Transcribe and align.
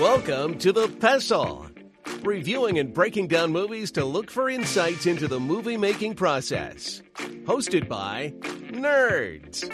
Welcome 0.00 0.56
to 0.60 0.72
The 0.72 0.88
Pestle, 0.88 1.66
reviewing 2.22 2.78
and 2.78 2.94
breaking 2.94 3.28
down 3.28 3.52
movies 3.52 3.92
to 3.92 4.02
look 4.02 4.30
for 4.30 4.48
insights 4.48 5.04
into 5.04 5.28
the 5.28 5.38
movie 5.38 5.76
making 5.76 6.14
process. 6.14 7.02
Hosted 7.44 7.86
by 7.86 8.32
nerds. 8.70 9.68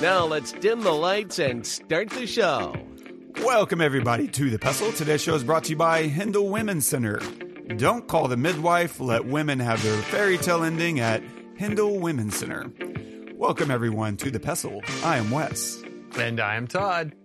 Now 0.00 0.24
let's 0.24 0.52
dim 0.52 0.82
the 0.82 0.92
lights 0.92 1.40
and 1.40 1.66
start 1.66 2.10
the 2.10 2.28
show. 2.28 2.76
Welcome, 3.42 3.80
everybody, 3.80 4.28
to 4.28 4.50
The 4.50 4.58
Pestle. 4.60 4.92
Today's 4.92 5.20
show 5.20 5.34
is 5.34 5.42
brought 5.42 5.64
to 5.64 5.70
you 5.70 5.76
by 5.76 6.04
Hindle 6.04 6.48
Women's 6.48 6.86
Center. 6.86 7.18
Don't 7.76 8.06
call 8.06 8.28
the 8.28 8.36
midwife, 8.36 9.00
let 9.00 9.24
women 9.26 9.58
have 9.58 9.82
their 9.82 10.00
fairy 10.02 10.38
tale 10.38 10.62
ending 10.62 11.00
at 11.00 11.24
Hindle 11.56 11.98
Women's 11.98 12.36
Center. 12.36 12.70
Welcome, 13.34 13.72
everyone, 13.72 14.16
to 14.18 14.30
The 14.30 14.38
Pestle. 14.38 14.80
I 15.02 15.16
am 15.16 15.32
Wes. 15.32 15.82
And 16.16 16.38
I 16.38 16.54
am 16.54 16.68
Todd. 16.68 17.16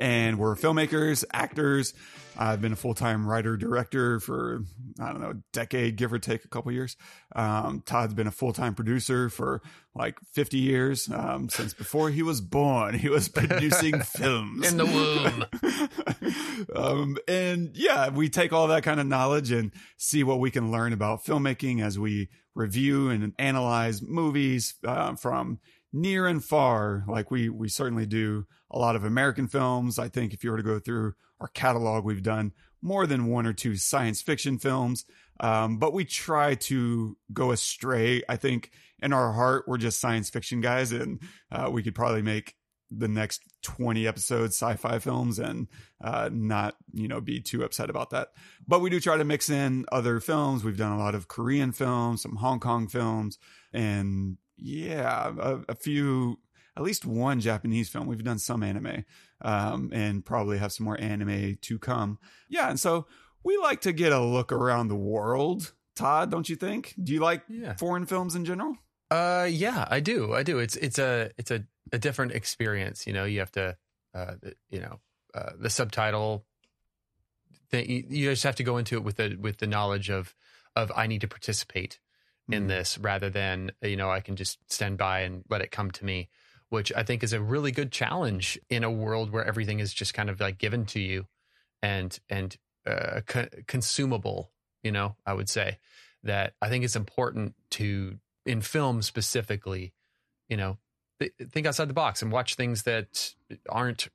And 0.00 0.38
we're 0.38 0.56
filmmakers, 0.56 1.24
actors. 1.32 1.94
I've 2.36 2.62
been 2.62 2.72
a 2.72 2.76
full 2.76 2.94
time 2.94 3.26
writer 3.26 3.58
director 3.58 4.18
for, 4.18 4.64
I 4.98 5.12
don't 5.12 5.20
know, 5.20 5.30
a 5.30 5.42
decade, 5.52 5.96
give 5.96 6.10
or 6.10 6.18
take 6.18 6.42
a 6.44 6.48
couple 6.48 6.72
years. 6.72 6.96
Um, 7.36 7.82
Todd's 7.84 8.14
been 8.14 8.26
a 8.26 8.32
full 8.32 8.54
time 8.54 8.74
producer 8.74 9.28
for 9.28 9.60
like 9.94 10.18
50 10.32 10.56
years. 10.56 11.10
Um, 11.12 11.50
since 11.50 11.74
before 11.74 12.08
he 12.08 12.22
was 12.22 12.40
born, 12.40 12.94
he 12.94 13.10
was 13.10 13.28
producing 13.28 14.00
films 14.02 14.72
In 14.72 14.78
the 14.78 14.86
womb. 14.86 15.44
um, 16.74 17.18
and 17.28 17.70
yeah, 17.74 18.08
we 18.08 18.30
take 18.30 18.54
all 18.54 18.68
that 18.68 18.84
kind 18.84 19.00
of 19.00 19.06
knowledge 19.06 19.50
and 19.50 19.70
see 19.98 20.24
what 20.24 20.40
we 20.40 20.50
can 20.50 20.70
learn 20.70 20.94
about 20.94 21.22
filmmaking 21.24 21.82
as 21.84 21.98
we 21.98 22.30
review 22.54 23.10
and 23.10 23.34
analyze 23.38 24.00
movies 24.00 24.74
uh, 24.86 25.14
from 25.14 25.58
near 25.92 26.26
and 26.26 26.44
far. 26.44 27.04
Like 27.06 27.30
we 27.30 27.48
we 27.48 27.68
certainly 27.68 28.06
do 28.06 28.46
a 28.70 28.78
lot 28.78 28.96
of 28.96 29.04
American 29.04 29.48
films. 29.48 29.98
I 29.98 30.08
think 30.08 30.32
if 30.32 30.44
you 30.44 30.50
were 30.50 30.56
to 30.56 30.62
go 30.62 30.78
through 30.78 31.14
our 31.40 31.48
catalog, 31.48 32.04
we've 32.04 32.22
done 32.22 32.52
more 32.82 33.06
than 33.06 33.26
one 33.26 33.46
or 33.46 33.52
two 33.52 33.76
science 33.76 34.22
fiction 34.22 34.58
films. 34.58 35.04
Um, 35.40 35.78
but 35.78 35.94
we 35.94 36.04
try 36.04 36.54
to 36.54 37.16
go 37.32 37.50
astray. 37.50 38.22
I 38.28 38.36
think 38.36 38.70
in 39.02 39.12
our 39.12 39.32
heart, 39.32 39.64
we're 39.66 39.78
just 39.78 40.00
science 40.00 40.28
fiction 40.28 40.60
guys, 40.60 40.92
and 40.92 41.20
uh, 41.50 41.70
we 41.72 41.82
could 41.82 41.94
probably 41.94 42.22
make 42.22 42.56
the 42.90 43.08
next 43.08 43.42
20 43.62 44.06
episodes 44.06 44.56
sci-fi 44.56 44.98
films 44.98 45.38
and 45.38 45.68
uh, 46.02 46.28
not 46.32 46.76
you 46.92 47.06
know 47.06 47.20
be 47.20 47.40
too 47.40 47.62
upset 47.62 47.88
about 47.88 48.10
that 48.10 48.28
but 48.66 48.80
we 48.80 48.90
do 48.90 48.98
try 48.98 49.16
to 49.16 49.24
mix 49.24 49.48
in 49.48 49.84
other 49.92 50.18
films 50.18 50.64
we've 50.64 50.76
done 50.76 50.90
a 50.90 50.98
lot 50.98 51.14
of 51.14 51.28
korean 51.28 51.70
films 51.70 52.22
some 52.22 52.36
hong 52.36 52.58
kong 52.58 52.88
films 52.88 53.38
and 53.72 54.36
yeah 54.60 55.32
a, 55.38 55.58
a 55.70 55.74
few 55.74 56.38
at 56.76 56.82
least 56.82 57.04
one 57.06 57.40
japanese 57.40 57.88
film 57.88 58.06
we've 58.06 58.24
done 58.24 58.38
some 58.38 58.62
anime 58.62 59.04
um, 59.42 59.90
and 59.92 60.24
probably 60.24 60.58
have 60.58 60.72
some 60.72 60.84
more 60.84 61.00
anime 61.00 61.56
to 61.62 61.78
come 61.78 62.18
yeah 62.48 62.68
and 62.70 62.78
so 62.78 63.06
we 63.44 63.56
like 63.58 63.80
to 63.80 63.92
get 63.92 64.12
a 64.12 64.20
look 64.20 64.52
around 64.52 64.88
the 64.88 64.96
world 64.96 65.72
todd 65.96 66.30
don't 66.30 66.48
you 66.48 66.56
think 66.56 66.94
do 67.02 67.12
you 67.12 67.20
like 67.20 67.42
Yeah. 67.48 67.74
foreign 67.74 68.06
films 68.06 68.34
in 68.34 68.44
general 68.44 68.74
Uh, 69.10 69.48
yeah, 69.50 69.84
I 69.90 69.98
do. 69.98 70.34
I 70.34 70.44
do. 70.44 70.60
It's 70.60 70.76
it's 70.76 70.96
a 70.98 71.30
it's 71.36 71.50
a, 71.50 71.64
a 71.92 71.98
different 71.98 72.30
experience. 72.32 73.08
You 73.08 73.12
know, 73.12 73.24
you 73.26 73.40
have 73.40 73.50
to, 73.58 73.76
uh, 74.14 74.34
you 74.70 74.78
know, 74.78 75.00
uh, 75.34 75.50
the 75.58 75.68
subtitle. 75.68 76.46
Thing, 77.70 77.90
you, 77.90 78.04
you 78.08 78.30
just 78.30 78.44
have 78.44 78.54
to 78.56 78.62
go 78.62 78.76
into 78.78 78.94
it 78.96 79.02
with 79.02 79.16
the 79.16 79.34
with 79.34 79.58
the 79.58 79.66
knowledge 79.66 80.10
of 80.10 80.34
of 80.76 80.92
I 80.94 81.08
need 81.08 81.22
to 81.22 81.28
participate 81.28 81.98
in 82.52 82.64
Mhm. 82.64 82.68
this 82.68 82.98
rather 82.98 83.30
than 83.30 83.72
you 83.82 83.96
know 83.96 84.10
I 84.10 84.20
can 84.20 84.36
just 84.36 84.58
stand 84.70 84.98
by 84.98 85.20
and 85.20 85.44
let 85.48 85.60
it 85.60 85.70
come 85.70 85.90
to 85.92 86.04
me, 86.04 86.28
which 86.68 86.92
I 86.94 87.02
think 87.02 87.22
is 87.22 87.32
a 87.32 87.40
really 87.40 87.72
good 87.72 87.92
challenge 87.92 88.58
in 88.68 88.84
a 88.84 88.90
world 88.90 89.30
where 89.30 89.44
everything 89.44 89.80
is 89.80 89.92
just 89.94 90.14
kind 90.14 90.30
of 90.30 90.40
like 90.40 90.58
given 90.58 90.86
to 90.86 91.00
you, 91.00 91.26
and 91.82 92.18
and 92.28 92.56
uh, 92.86 93.20
co- 93.26 93.48
consumable. 93.66 94.50
You 94.82 94.92
know, 94.92 95.16
I 95.26 95.34
would 95.34 95.48
say 95.48 95.78
that 96.22 96.54
I 96.62 96.68
think 96.68 96.84
it's 96.84 96.96
important 96.96 97.54
to 97.72 98.18
in 98.46 98.62
film 98.62 99.02
specifically, 99.02 99.92
you 100.48 100.56
know, 100.56 100.78
th- 101.18 101.32
think 101.50 101.66
outside 101.66 101.88
the 101.88 101.94
box 101.94 102.22
and 102.22 102.32
watch 102.32 102.54
things 102.54 102.82
that 102.84 103.34
aren't 103.68 104.08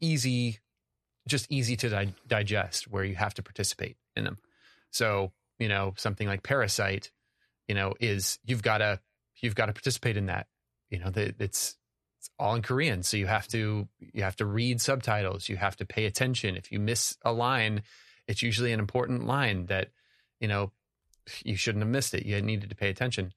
easy, 0.00 0.60
just 1.26 1.46
easy 1.50 1.76
to 1.76 1.88
di- 1.88 2.14
digest, 2.26 2.88
where 2.88 3.04
you 3.04 3.14
have 3.16 3.34
to 3.34 3.42
participate 3.42 3.96
in 4.16 4.24
them. 4.24 4.38
So, 4.90 5.32
you 5.58 5.68
know, 5.68 5.92
something 5.96 6.26
like 6.26 6.42
Parasite, 6.42 7.10
you 7.68 7.74
know, 7.74 7.94
is 8.00 8.38
you've 8.44 8.62
got 8.62 8.78
to 8.78 9.00
you've 9.40 9.54
got 9.54 9.66
to 9.66 9.72
participate 9.72 10.16
in 10.16 10.26
that. 10.26 10.46
You 10.90 10.98
know, 10.98 11.10
that 11.10 11.40
it's 11.40 11.76
it's 12.18 12.30
all 12.38 12.54
in 12.56 12.62
Korean, 12.62 13.02
so 13.04 13.16
you 13.16 13.26
have 13.26 13.46
to 13.48 13.86
you 14.00 14.22
have 14.24 14.36
to 14.36 14.46
read 14.46 14.80
subtitles. 14.80 15.48
You 15.48 15.56
have 15.56 15.76
to 15.76 15.86
pay 15.86 16.06
attention. 16.06 16.56
If 16.56 16.72
you 16.72 16.80
miss 16.80 17.16
a 17.22 17.32
line, 17.32 17.82
it's 18.26 18.42
usually 18.42 18.72
an 18.72 18.80
important 18.80 19.26
line 19.26 19.66
that 19.66 19.90
you 20.40 20.48
know 20.48 20.72
you 21.44 21.56
shouldn't 21.56 21.82
have 21.82 21.90
missed 21.90 22.14
it. 22.14 22.24
You 22.26 22.40
needed 22.42 22.70
to 22.70 22.76
pay 22.76 22.88
attention. 22.88 23.32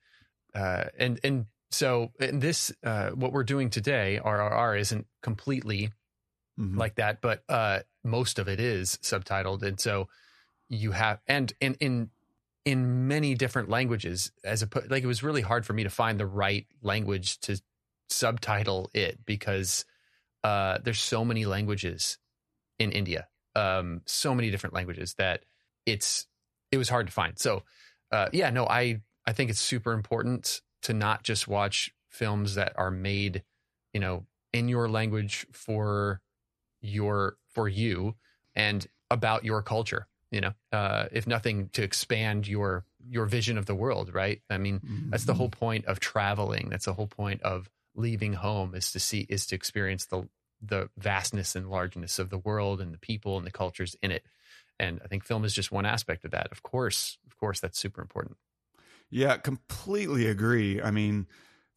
Uh, 0.55 0.85
and 0.97 1.19
and 1.23 1.45
so 1.69 2.11
in 2.19 2.39
this 2.39 2.71
uh, 2.83 3.09
what 3.11 3.33
we're 3.33 3.43
doing 3.43 3.69
today, 3.69 4.19
RRR 4.23 4.79
isn't 4.79 5.07
completely 5.21 5.91
Mhm. 6.59 6.77
like 6.77 6.95
that, 6.95 7.21
but 7.21 7.43
uh, 7.47 7.79
most 8.03 8.37
of 8.37 8.49
it 8.49 8.59
is 8.59 8.97
subtitled, 9.01 9.63
and 9.63 9.79
so 9.79 10.09
you 10.67 10.91
have 10.91 11.19
and 11.27 11.53
in 11.61 11.75
in 11.75 12.09
in 12.65 13.07
many 13.07 13.35
different 13.35 13.69
languages. 13.69 14.31
As 14.43 14.63
a 14.63 14.69
like, 14.89 15.03
it 15.03 15.07
was 15.07 15.23
really 15.23 15.41
hard 15.41 15.65
for 15.65 15.73
me 15.73 15.83
to 15.83 15.89
find 15.89 16.19
the 16.19 16.25
right 16.25 16.65
language 16.81 17.39
to 17.41 17.61
subtitle 18.09 18.89
it 18.93 19.19
because 19.25 19.85
uh, 20.43 20.79
there's 20.83 20.99
so 20.99 21.23
many 21.25 21.45
languages 21.45 22.17
in 22.79 22.91
India, 22.91 23.27
um, 23.55 24.01
so 24.05 24.33
many 24.33 24.49
different 24.49 24.73
languages 24.73 25.15
that 25.15 25.43
it's 25.85 26.27
it 26.71 26.77
was 26.77 26.89
hard 26.89 27.07
to 27.07 27.13
find. 27.13 27.37
So 27.37 27.63
uh, 28.11 28.29
yeah, 28.31 28.49
no, 28.49 28.65
I 28.65 29.01
I 29.25 29.33
think 29.33 29.49
it's 29.49 29.59
super 29.59 29.93
important 29.93 30.61
to 30.83 30.93
not 30.93 31.23
just 31.23 31.47
watch 31.47 31.91
films 32.09 32.55
that 32.55 32.73
are 32.75 32.91
made, 32.91 33.43
you 33.93 33.99
know, 33.99 34.25
in 34.51 34.67
your 34.67 34.89
language 34.89 35.45
for 35.51 36.21
your 36.81 37.37
for 37.53 37.67
you 37.67 38.15
and 38.55 38.87
about 39.09 39.45
your 39.45 39.61
culture. 39.61 40.07
You 40.31 40.41
know, 40.41 40.53
uh, 40.71 41.07
if 41.11 41.27
nothing 41.27 41.69
to 41.73 41.83
expand 41.83 42.47
your 42.47 42.85
your 43.05 43.25
vision 43.25 43.57
of 43.57 43.65
the 43.65 43.75
world, 43.75 44.13
right? 44.13 44.41
I 44.49 44.57
mean, 44.57 44.81
that's 45.09 45.25
the 45.25 45.33
whole 45.33 45.49
point 45.49 45.85
of 45.85 45.99
traveling. 45.99 46.69
That's 46.69 46.85
the 46.85 46.93
whole 46.93 47.07
point 47.07 47.41
of 47.41 47.69
leaving 47.95 48.33
home 48.33 48.73
is 48.73 48.91
to 48.93 48.99
see 48.99 49.25
is 49.29 49.45
to 49.47 49.55
experience 49.55 50.05
the 50.05 50.27
the 50.61 50.89
vastness 50.97 51.55
and 51.55 51.69
largeness 51.69 52.19
of 52.19 52.29
the 52.29 52.37
world 52.37 52.79
and 52.81 52.93
the 52.93 52.99
people 52.99 53.37
and 53.37 53.45
the 53.45 53.51
cultures 53.51 53.95
in 54.01 54.11
it. 54.11 54.23
And 54.79 55.01
I 55.03 55.07
think 55.07 55.23
film 55.23 55.43
is 55.43 55.53
just 55.53 55.71
one 55.71 55.85
aspect 55.85 56.23
of 56.23 56.31
that. 56.31 56.51
Of 56.51 56.63
course, 56.63 57.17
of 57.27 57.37
course, 57.37 57.59
that's 57.59 57.79
super 57.79 58.01
important. 58.01 58.37
Yeah, 59.09 59.37
completely 59.37 60.27
agree. 60.27 60.81
I 60.81 60.91
mean, 60.91 61.27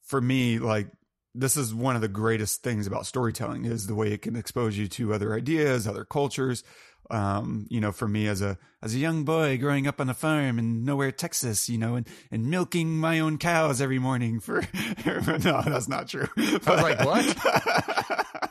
for 0.01 0.21
me, 0.21 0.59
like 0.59 0.89
this 1.35 1.57
is 1.57 1.75
one 1.75 1.97
of 1.97 2.03
the 2.03 2.09
greatest 2.09 2.63
things 2.63 2.87
about 2.87 3.07
storytelling 3.07 3.65
is 3.65 3.87
the 3.87 3.95
way 3.95 4.13
it 4.13 4.23
can 4.23 4.37
expose 4.37 4.79
you 4.79 4.87
to 4.87 5.13
other 5.13 5.35
ideas, 5.35 5.89
other 5.89 6.05
cultures. 6.05 6.63
Um, 7.11 7.67
you 7.69 7.81
know, 7.81 7.93
for 7.93 8.09
me 8.09 8.27
as 8.29 8.41
a 8.41 8.59
as 8.83 8.95
a 8.95 8.99
young 8.99 9.25
boy 9.25 9.59
growing 9.59 9.87
up 9.87 10.01
on 10.01 10.09
a 10.09 10.15
farm 10.15 10.59
in 10.59 10.85
nowhere, 10.85 11.13
Texas, 11.13 11.69
you 11.69 11.79
know, 11.79 11.97
and, 11.97 12.09
and 12.31 12.47
milking 12.51 12.97
my 12.97 13.21
own 13.21 13.39
cows 13.39 13.81
every 13.81 13.99
morning 13.99 14.41
for 14.41 14.61
no, 15.07 15.63
that's 15.63 15.89
not 15.89 16.09
true. 16.09 16.29
I 16.37 16.61
was 16.67 16.67
like, 16.67 17.05
what? 17.05 18.51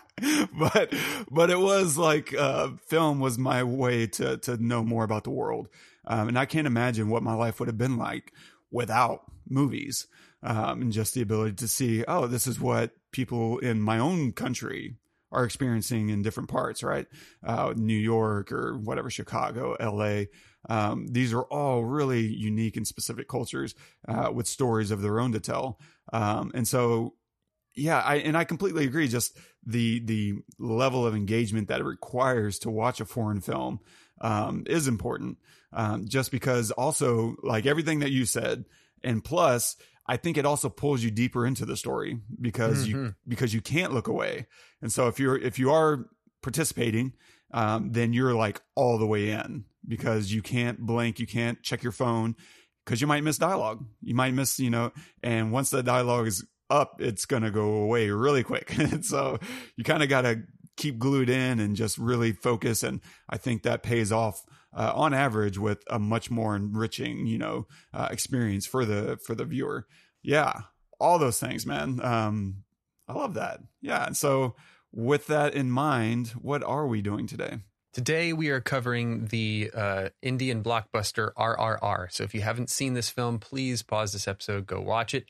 but 0.59 0.94
but 1.31 1.50
it 1.50 1.59
was 1.59 1.97
like 1.97 2.34
uh, 2.34 2.69
film 2.88 3.19
was 3.19 3.38
my 3.38 3.63
way 3.63 4.08
to 4.08 4.38
to 4.38 4.58
know 4.63 4.84
more 4.84 5.03
about 5.03 5.24
the 5.24 5.31
world, 5.31 5.68
um, 6.06 6.28
and 6.28 6.38
I 6.38 6.46
can't 6.46 6.68
imagine 6.68 7.09
what 7.09 7.24
my 7.24 7.34
life 7.34 7.59
would 7.59 7.68
have 7.68 7.78
been 7.78 7.97
like 7.97 8.34
without 8.72 9.22
movies 9.47 10.08
um, 10.44 10.81
and 10.81 10.92
just 10.92 11.13
the 11.13 11.22
ability 11.22 11.56
to 11.56 11.68
see, 11.68 12.03
oh, 12.08 12.28
this 12.28 12.47
is 12.47 12.59
what 12.59 12.92
people 13.12 13.59
in 13.59 13.81
my 13.81 13.97
own 13.97 14.34
country 14.34 14.97
are 15.34 15.44
experiencing 15.44 16.10
in 16.10 16.22
different 16.22 16.50
parts, 16.50 16.84
right? 16.84 17.08
Uh, 17.46 17.74
New 17.76 17.98
York 17.98 18.52
or 18.52 18.78
whatever, 18.78 19.10
Chicago, 19.10 19.75
LA. 19.80 20.25
Um, 20.69 21.07
these 21.07 21.34
are 21.34 21.44
all 21.44 21.84
really 21.84 22.22
unique 22.22 22.78
and 22.78 22.88
specific 22.88 23.28
cultures 23.28 23.75
uh, 24.07 24.31
with 24.34 24.48
stories 24.48 24.92
of 24.92 25.02
their 25.02 25.19
own 25.19 25.34
to 25.34 25.40
tell. 25.40 25.80
Um, 26.13 26.52
and 26.54 26.68
so, 26.68 27.16
yeah, 27.75 28.00
I 28.00 28.18
and 28.18 28.38
I 28.38 28.44
completely 28.44 28.86
agree. 28.86 29.07
Just 29.07 29.36
the 29.66 30.00
the 30.00 30.36
level 30.60 31.06
of 31.06 31.16
engagement 31.16 31.68
that 31.69 31.81
it 31.81 31.86
requires 31.86 32.60
to 32.60 32.69
watch 32.69 33.02
a 33.02 33.06
foreign 33.06 33.42
film 33.42 33.80
um, 34.22 34.63
is 34.68 34.88
important. 34.88 35.40
Um, 35.74 36.07
just 36.07 36.31
because 36.31 36.69
also 36.69 37.36
like 37.42 37.66
everything 37.66 38.00
that 38.00 38.12
you 38.12 38.25
said, 38.25 38.66
and 39.04 39.24
plus 39.24 39.75
I 40.08 40.18
think 40.18 40.38
it 40.38 40.46
also 40.46 40.70
pulls 40.70 41.02
you 41.04 41.12
deeper 41.12 41.46
into 41.46 41.66
the 41.66 41.78
story 41.78 42.20
because 42.42 42.88
you 42.88 42.96
Mhm. 42.96 43.16
because 43.28 43.54
you 43.54 43.62
can't 43.62 43.94
look 43.94 44.08
away. 44.08 44.48
And 44.82 44.92
so 44.92 45.08
if 45.08 45.20
you're 45.20 45.38
if 45.38 45.58
you 45.58 45.72
are 45.72 46.06
participating, 46.42 47.14
um, 47.54 47.92
then 47.92 48.14
you're 48.14 48.34
like 48.34 48.62
all 48.76 48.98
the 48.98 49.06
way 49.08 49.30
in 49.30 49.66
because 49.88 50.32
you 50.34 50.42
can't 50.42 50.80
blink, 50.80 51.20
you 51.20 51.28
can't 51.28 51.62
check 51.64 51.84
your 51.84 51.92
phone 51.92 52.36
because 52.86 53.00
you 53.02 53.08
might 53.08 53.24
miss 53.24 53.38
dialogue. 53.38 53.86
You 54.02 54.14
might 54.16 54.34
miss, 54.34 54.60
you 54.60 54.70
know, 54.70 54.92
and 55.22 55.52
once 55.52 55.70
the 55.70 55.82
dialogue 55.84 56.28
is 56.28 56.46
up, 56.70 57.00
it's 57.02 57.26
gonna 57.26 57.52
go 57.52 57.76
away 57.76 58.10
really 58.10 58.44
quick. 58.44 58.78
and 58.78 59.06
so 59.06 59.40
you 59.78 59.84
kind 59.84 60.04
of 60.04 60.10
gotta 60.10 60.44
keep 60.76 60.98
glued 61.00 61.30
in 61.30 61.60
and 61.60 61.76
just 61.76 61.98
really 61.98 62.34
focus. 62.34 62.84
And 62.84 63.00
I 63.30 63.38
think 63.38 63.64
that 63.64 63.84
pays 63.84 64.12
off 64.12 64.44
uh, 64.75 64.92
on 64.96 65.14
average 65.14 65.58
with 65.58 65.84
a 65.90 66.00
much 66.00 66.31
more 66.31 66.56
enriching, 66.56 67.28
you 67.28 67.38
know, 67.38 67.68
uh, 67.94 68.08
experience 68.12 68.66
for 68.66 68.86
the 68.86 69.18
for 69.25 69.36
the 69.36 69.46
viewer. 69.46 69.88
Yeah, 70.22 70.54
all 71.00 71.20
those 71.20 71.40
things, 71.40 71.66
man. 71.66 72.00
Um, 72.04 72.64
I 73.08 73.14
love 73.14 73.34
that. 73.36 73.60
Yeah. 73.81 74.12
So, 74.14 74.56
with 74.92 75.28
that 75.28 75.54
in 75.54 75.70
mind, 75.70 76.30
what 76.30 76.64
are 76.64 76.88
we 76.88 77.02
doing 77.02 77.28
today? 77.28 77.60
Today 77.94 78.34
we 78.34 78.50
are 78.50 78.60
covering 78.60 79.28
the 79.28 79.70
uh, 79.72 80.10
Indian 80.24 80.64
blockbuster 80.64 81.31
RRR. 81.36 82.12
So 82.12 82.24
if 82.24 82.34
you 82.34 82.42
haven't 82.42 82.72
seen 82.72 82.96
this 82.96 83.12
film, 83.12 83.38
please 83.38 83.84
pause 83.84 84.14
this 84.14 84.28
episode, 84.28 84.66
go 84.66 84.81
watch 84.81 85.14
it, 85.14 85.26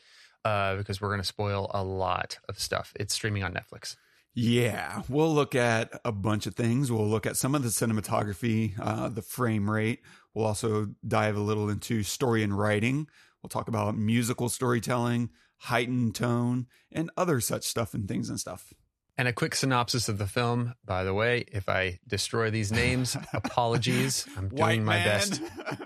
uh, 0.45 0.77
because 0.77 1.01
we're 1.01 1.09
going 1.09 1.19
to 1.19 1.27
spoil 1.27 1.69
a 1.73 1.83
lot 1.83 2.39
of 2.47 2.57
stuff. 2.57 2.93
It's 2.97 3.13
streaming 3.13 3.43
on 3.43 3.53
Netflix. 3.53 3.97
Yeah, 4.35 5.03
we'll 5.09 5.33
look 5.33 5.53
at 5.53 5.91
a 6.03 6.11
bunch 6.11 6.47
of 6.47 6.55
things. 6.55 6.91
We'll 6.91 7.07
look 7.07 7.27
at 7.27 7.37
some 7.37 7.53
of 7.53 7.61
the 7.61 7.69
cinematography, 7.69 8.73
uh, 8.79 9.09
the 9.09 9.21
frame 9.21 9.69
rate. 9.69 10.01
We'll 10.33 10.45
also 10.45 10.87
dive 11.07 11.35
a 11.35 11.39
little 11.41 11.69
into 11.69 12.01
story 12.01 12.41
and 12.41 12.57
writing. 12.57 13.07
We'll 13.41 13.49
talk 13.49 13.67
about 13.67 13.95
musical 13.95 14.49
storytelling, 14.49 15.29
heightened 15.57 16.15
tone, 16.15 16.65
and 16.91 17.11
other 17.15 17.39
such 17.41 17.63
stuff 17.63 17.93
and 17.93 18.07
things 18.07 18.29
and 18.29 18.39
stuff. 18.39 18.73
And 19.15 19.27
a 19.27 19.33
quick 19.33 19.53
synopsis 19.53 20.09
of 20.09 20.17
the 20.17 20.25
film. 20.25 20.73
By 20.83 21.03
the 21.03 21.13
way, 21.13 21.45
if 21.51 21.69
I 21.69 21.99
destroy 22.07 22.49
these 22.49 22.71
names, 22.71 23.15
apologies. 23.33 24.25
I'm 24.35 24.49
doing 24.49 24.83
my 24.83 25.03
best 25.03 25.39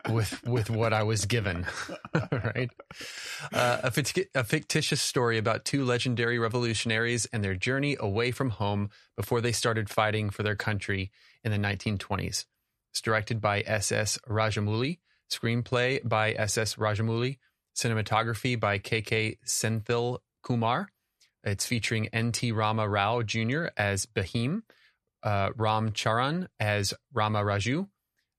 with 0.10 0.42
with 0.46 0.70
what 0.70 0.94
I 0.94 1.04
was 1.04 1.26
given. 1.26 1.66
right? 2.32 2.70
Uh, 3.54 3.80
a, 3.84 3.92
a 4.36 4.44
fictitious 4.44 5.02
story 5.02 5.38
about 5.38 5.66
two 5.66 5.84
legendary 5.84 6.40
revolutionaries 6.40 7.26
and 7.34 7.44
their 7.44 7.56
journey 7.56 7.98
away 8.00 8.32
from 8.32 8.52
home 8.52 8.90
before 9.16 9.42
they 9.42 9.52
started 9.52 9.90
fighting 9.90 10.30
for 10.30 10.44
their 10.44 10.56
country 10.56 11.12
in 11.44 11.52
the 11.52 11.58
1920s. 11.58 12.46
It's 12.92 13.02
directed 13.02 13.42
by 13.42 13.62
S.S. 13.62 14.18
Rajamouli. 14.28 15.00
Screenplay 15.30 16.08
by 16.08 16.32
S.S. 16.34 16.76
Rajamouli. 16.76 17.38
Cinematography 17.76 18.60
by 18.60 18.80
K.K. 18.80 19.38
Senthil 19.46 20.20
Kumar. 20.42 20.90
It's 21.44 21.66
featuring 21.66 22.08
N.T. 22.08 22.52
Rama 22.52 22.88
Rao 22.88 23.22
Jr. 23.22 23.68
as 23.78 24.06
Bahim, 24.06 24.64
uh, 25.24 25.52
Ram 25.56 25.92
Charan 25.94 26.50
as 26.60 26.94
Rama 27.14 27.42
Raju, 27.44 27.88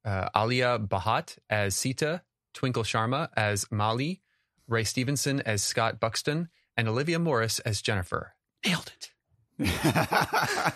uh, 0.05 0.29
Alia 0.37 0.79
Bhatt 0.79 1.39
as 1.49 1.75
Sita, 1.77 2.23
Twinkle 2.55 2.83
Sharma 2.83 3.29
as 3.37 3.67
Mali, 3.71 4.23
Ray 4.67 4.85
Stevenson 4.85 5.41
as 5.43 5.63
Scott 5.63 6.01
Buxton, 6.01 6.49
and 6.77 6.89
Olivia 6.89 7.19
Morris 7.19 7.59
as 7.61 7.83
Jennifer. 7.83 8.35
Nailed 8.65 8.93
it. 8.97 9.11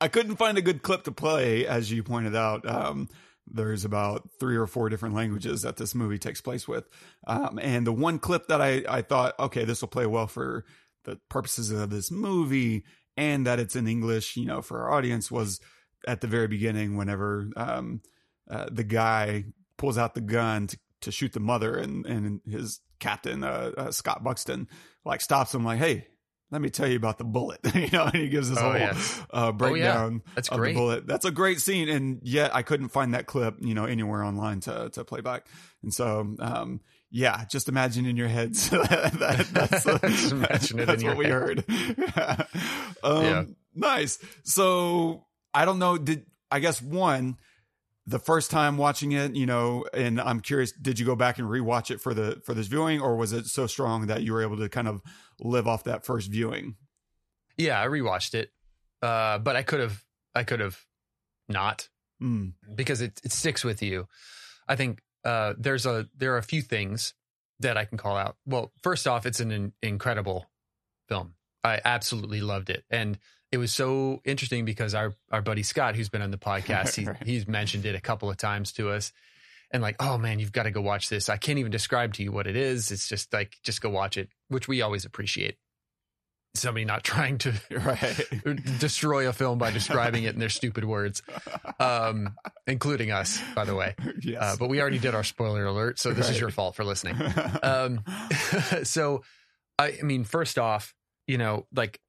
I 0.00 0.08
couldn't 0.08 0.36
find 0.36 0.58
a 0.58 0.62
good 0.62 0.82
clip 0.82 1.04
to 1.04 1.12
play, 1.12 1.66
as 1.66 1.90
you 1.90 2.02
pointed 2.02 2.36
out. 2.36 2.68
Um, 2.68 3.08
there's 3.52 3.84
about 3.84 4.28
three 4.38 4.56
or 4.56 4.66
four 4.66 4.88
different 4.88 5.14
languages 5.14 5.62
that 5.62 5.76
this 5.76 5.94
movie 5.94 6.18
takes 6.18 6.40
place 6.40 6.68
with. 6.68 6.88
Um, 7.26 7.58
and 7.60 7.86
the 7.86 7.92
one 7.92 8.18
clip 8.18 8.46
that 8.48 8.60
I, 8.60 8.82
I 8.88 9.02
thought, 9.02 9.38
okay, 9.38 9.64
this 9.64 9.80
will 9.80 9.88
play 9.88 10.06
well 10.06 10.26
for 10.26 10.64
the 11.04 11.16
purposes 11.28 11.70
of 11.70 11.90
this 11.90 12.10
movie 12.10 12.84
and 13.16 13.46
that 13.46 13.58
it's 13.58 13.76
in 13.76 13.88
English, 13.88 14.36
you 14.36 14.46
know, 14.46 14.62
for 14.62 14.82
our 14.82 14.92
audience 14.92 15.30
was 15.30 15.60
at 16.06 16.20
the 16.20 16.26
very 16.26 16.46
beginning 16.46 16.96
whenever 16.96 17.50
um, 17.56 18.00
uh, 18.50 18.66
the 18.70 18.84
guy 18.84 19.44
pulls 19.76 19.98
out 19.98 20.14
the 20.14 20.20
gun 20.20 20.66
to, 20.66 20.78
to 21.00 21.12
shoot 21.12 21.32
the 21.32 21.40
mother 21.40 21.76
and, 21.76 22.06
and 22.06 22.40
his 22.46 22.80
captain, 22.98 23.42
uh, 23.42 23.72
uh, 23.76 23.90
Scott 23.90 24.22
Buxton, 24.22 24.68
like 25.04 25.20
stops 25.20 25.54
him 25.54 25.64
like, 25.64 25.78
hey, 25.78 26.06
let 26.50 26.60
me 26.60 26.70
tell 26.70 26.88
you 26.88 26.96
about 26.96 27.18
the 27.18 27.24
bullet, 27.24 27.60
you 27.74 27.88
know, 27.92 28.04
and 28.04 28.14
he 28.16 28.28
gives 28.28 28.48
this 28.50 28.58
Oh, 28.58 28.62
whole 28.70 28.78
yes. 28.78 29.22
uh, 29.30 29.52
breakdown 29.52 30.22
That's 30.34 30.48
of 30.48 30.58
great. 30.58 30.72
the 30.74 30.78
bullet. 30.80 31.06
That's 31.06 31.24
a 31.24 31.30
great 31.30 31.60
scene, 31.60 31.88
and 31.88 32.20
yet 32.22 32.54
I 32.54 32.62
couldn't 32.62 32.88
find 32.88 33.14
that 33.14 33.26
clip, 33.26 33.56
you 33.60 33.74
know, 33.74 33.84
anywhere 33.84 34.22
online 34.24 34.60
to 34.60 34.90
to 34.90 35.04
play 35.04 35.20
back. 35.20 35.46
And 35.82 35.94
so, 35.94 36.34
um, 36.40 36.80
yeah, 37.10 37.44
just 37.50 37.68
imagine 37.68 38.06
in 38.06 38.16
your 38.16 38.28
heads 38.28 38.68
that, 38.70 39.46
that's, 39.52 39.84
Just 39.84 40.32
imagine 40.32 40.78
it 40.80 40.86
that's 40.86 41.02
in 41.02 41.06
your 41.08 41.14
what 41.14 41.18
we 41.18 41.24
head. 41.24 41.64
heard. 41.68 42.46
um, 43.02 43.24
Yeah. 43.24 43.44
Nice. 43.74 44.18
So 44.44 45.26
I 45.54 45.64
don't 45.64 45.78
know. 45.78 45.96
Did 45.98 46.26
I 46.50 46.58
guess 46.60 46.82
one 46.82 47.36
the 48.06 48.18
first 48.18 48.50
time 48.50 48.76
watching 48.76 49.12
it, 49.12 49.36
you 49.36 49.46
know, 49.46 49.84
and 49.94 50.20
I'm 50.20 50.40
curious, 50.40 50.72
did 50.72 50.98
you 50.98 51.06
go 51.06 51.14
back 51.14 51.38
and 51.38 51.46
rewatch 51.48 51.90
it 51.92 52.00
for 52.00 52.12
the 52.12 52.40
for 52.44 52.54
this 52.54 52.66
viewing, 52.66 53.00
or 53.00 53.14
was 53.16 53.32
it 53.32 53.46
so 53.46 53.66
strong 53.68 54.06
that 54.08 54.22
you 54.22 54.32
were 54.32 54.42
able 54.42 54.56
to 54.56 54.68
kind 54.68 54.88
of 54.88 55.00
live 55.40 55.66
off 55.68 55.84
that 55.84 56.04
first 56.04 56.30
viewing? 56.30 56.76
Yeah, 57.56 57.80
I 57.80 57.86
rewatched 57.86 58.34
it, 58.34 58.52
uh, 59.02 59.38
but 59.38 59.56
I 59.56 59.62
could 59.62 59.80
have, 59.80 60.04
I 60.34 60.44
could 60.44 60.60
have 60.60 60.78
not 61.48 61.88
Mm. 62.22 62.52
because 62.74 63.00
it 63.00 63.18
it 63.24 63.32
sticks 63.32 63.64
with 63.64 63.82
you. 63.82 64.06
I 64.68 64.76
think 64.76 65.00
uh, 65.24 65.54
there's 65.56 65.86
a 65.86 66.06
there 66.14 66.34
are 66.34 66.38
a 66.38 66.42
few 66.42 66.60
things 66.62 67.14
that 67.60 67.76
I 67.78 67.86
can 67.86 67.96
call 67.98 68.16
out. 68.16 68.36
Well, 68.44 68.72
first 68.82 69.06
off, 69.08 69.24
it's 69.26 69.40
an 69.40 69.50
in, 69.50 69.72
incredible 69.82 70.50
film. 71.08 71.34
I 71.64 71.80
absolutely 71.84 72.40
loved 72.42 72.68
it, 72.70 72.84
and 72.90 73.18
it 73.50 73.56
was 73.58 73.72
so 73.72 74.20
interesting 74.24 74.64
because 74.66 74.94
our 74.94 75.14
our 75.30 75.40
buddy 75.42 75.62
Scott, 75.62 75.96
who's 75.96 76.10
been 76.10 76.20
on 76.22 76.30
the 76.30 76.36
podcast, 76.38 76.94
he, 76.96 77.06
Right. 77.06 77.16
he's 77.26 77.48
mentioned 77.48 77.86
it 77.86 77.94
a 77.94 78.00
couple 78.00 78.30
of 78.30 78.36
times 78.36 78.70
to 78.72 78.90
us, 78.90 79.12
and 79.70 79.82
like, 79.82 79.96
oh 80.00 80.18
man, 80.18 80.38
you've 80.38 80.52
got 80.52 80.64
to 80.64 80.70
go 80.70 80.80
watch 80.80 81.08
this. 81.08 81.28
I 81.28 81.36
can't 81.36 81.58
even 81.58 81.70
describe 81.72 82.14
to 82.14 82.22
you 82.22 82.32
what 82.32 82.46
it 82.46 82.56
is. 82.56 82.90
It's 82.90 83.08
just 83.08 83.32
like 83.32 83.56
just 83.62 83.80
go 83.80 83.90
watch 83.90 84.16
it, 84.16 84.28
which 84.48 84.66
we 84.68 84.82
always 84.82 85.04
appreciate. 85.04 85.56
Somebody 86.56 86.84
not 86.84 87.04
trying 87.04 87.38
to 87.38 87.52
Right. 87.70 88.20
destroy 88.80 89.28
a 89.28 89.32
film 89.32 89.58
by 89.58 89.70
describing 89.70 90.24
it 90.24 90.34
in 90.34 90.40
their 90.40 90.48
stupid 90.48 90.84
words, 90.84 91.22
um, 91.78 92.34
including 92.66 93.12
us, 93.12 93.40
by 93.54 93.64
the 93.64 93.74
way. 93.76 93.94
yes. 94.20 94.42
Uh, 94.42 94.56
but 94.58 94.68
we 94.68 94.80
already 94.80 94.98
did 94.98 95.14
our 95.14 95.22
spoiler 95.22 95.64
alert, 95.64 96.00
so 96.00 96.12
this 96.12 96.28
is 96.28 96.40
your 96.40 96.50
fault 96.50 96.74
for 96.74 96.84
listening. 96.84 97.16
Um, 97.62 98.02
so, 98.82 99.22
I, 99.78 99.96
I 100.00 100.02
mean, 100.02 100.24
first 100.24 100.58
off, 100.58 100.92
you 101.28 101.38
know, 101.38 101.66
like 101.74 102.00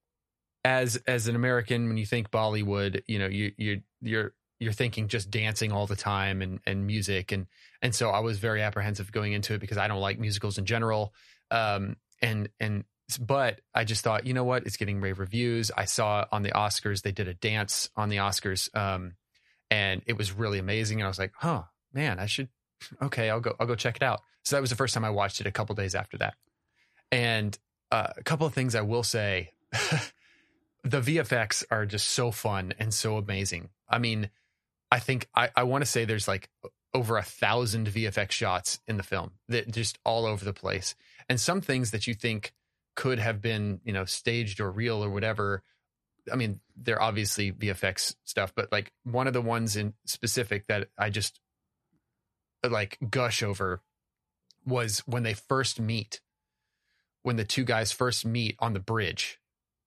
as 0.64 0.96
as 1.08 1.28
an 1.28 1.36
American, 1.36 1.88
when 1.88 1.98
you 1.98 2.06
think 2.06 2.32
Bollywood, 2.32 3.02
you 3.08 3.20
know, 3.20 3.28
you 3.28 3.52
you 3.58 3.82
you're 4.02 4.34
you're 4.62 4.72
thinking 4.72 5.08
just 5.08 5.32
dancing 5.32 5.72
all 5.72 5.88
the 5.88 5.96
time 5.96 6.44
and 6.44 6.60
and 6.68 6.86
music 6.86 7.32
and 7.32 7.48
and 7.82 7.96
so 7.96 8.12
I 8.12 8.20
was 8.20 8.38
very 8.38 8.62
apprehensive 8.62 9.12
going 9.12 9.34
into 9.34 9.56
it 9.56 9.60
because 9.60 9.80
I 9.80 9.88
don't 9.88 10.00
like 10.00 10.20
musicals 10.20 10.60
in 10.60 10.66
general. 10.66 11.16
Um, 11.50 11.98
and 12.22 12.48
and 12.60 12.84
but 13.20 13.60
I 13.74 13.84
just 13.86 14.04
thought, 14.04 14.28
you 14.28 14.36
know 14.36 14.44
what, 14.44 14.68
it's 14.68 14.78
getting 14.78 15.02
rave 15.02 15.18
reviews. 15.18 15.72
I 15.76 15.86
saw 15.86 16.26
on 16.32 16.44
the 16.44 16.52
Oscars 16.52 17.02
they 17.02 17.12
did 17.12 17.28
a 17.28 17.34
dance 17.34 17.90
on 17.98 18.10
the 18.10 18.18
Oscars, 18.18 18.74
um, 18.78 19.14
and 19.72 20.04
it 20.06 20.16
was 20.16 20.32
really 20.32 20.60
amazing. 20.60 21.00
And 21.00 21.06
I 21.06 21.10
was 21.10 21.20
like, 21.20 21.34
huh, 21.36 21.64
man, 21.92 22.20
I 22.20 22.28
should. 22.28 22.48
Okay, 23.02 23.30
I'll 23.30 23.40
go. 23.40 23.56
I'll 23.60 23.68
go 23.68 23.76
check 23.76 23.96
it 23.96 24.04
out. 24.04 24.22
So 24.44 24.56
that 24.56 24.62
was 24.62 24.70
the 24.70 24.76
first 24.76 24.94
time 24.94 25.06
I 25.06 25.10
watched 25.10 25.40
it. 25.42 25.46
A 25.48 25.52
couple 25.52 25.76
days 25.76 25.94
after 25.96 26.18
that, 26.20 26.36
and 27.12 27.58
uh, 27.92 28.08
a 28.16 28.24
couple 28.24 28.46
of 28.46 28.54
things 28.54 28.76
I 28.76 28.82
will 28.82 29.04
say. 29.04 29.52
the 30.84 31.00
VFX 31.00 31.64
are 31.70 31.86
just 31.86 32.10
so 32.10 32.32
fun 32.32 32.74
and 32.80 32.92
so 32.92 33.18
amazing. 33.18 33.70
I 33.88 34.00
mean, 34.00 34.32
I 34.92 35.00
think 35.00 35.28
I, 35.36 35.50
I 35.56 35.64
want 35.64 35.84
to 35.84 35.90
say 35.90 36.06
there's 36.06 36.28
like 36.28 36.50
over 36.94 37.18
a 37.18 37.24
thousand 37.24 37.88
VFX 37.88 38.32
shots 38.32 38.80
in 38.88 38.98
the 38.98 39.04
film 39.04 39.32
that 39.48 39.72
just 39.72 39.98
all 40.04 40.26
over 40.26 40.44
the 40.44 40.54
place. 40.54 40.96
And 41.30 41.40
some 41.40 41.62
things 41.62 41.92
that 41.92 42.08
you 42.08 42.14
think 42.14 42.54
could 42.96 43.20
have 43.20 43.42
been, 43.42 43.80
you 43.86 43.94
know, 43.94 44.06
staged 44.06 44.60
or 44.60 44.70
real 44.70 45.04
or 45.04 45.10
whatever. 45.10 45.64
I 46.32 46.36
mean, 46.36 46.60
they're 46.76 47.02
obviously 47.02 47.52
VFX 47.52 48.16
stuff, 48.26 48.54
but 48.54 48.72
like 48.72 48.92
one 49.04 49.28
of 49.28 49.34
the 49.34 49.42
ones 49.42 49.76
in 49.76 49.94
specific 50.06 50.68
that 50.68 50.90
I 50.98 51.10
just 51.10 51.40
like 52.70 52.98
gush 53.10 53.42
over 53.42 53.82
was 54.66 55.00
when 55.08 55.24
they 55.24 55.34
first 55.34 55.80
meet, 55.80 56.22
when 57.24 57.38
the 57.38 57.46
two 57.46 57.64
guys 57.64 57.92
first 57.92 58.26
meet 58.26 58.56
on 58.60 58.74
the 58.74 58.80
bridge 58.80 59.40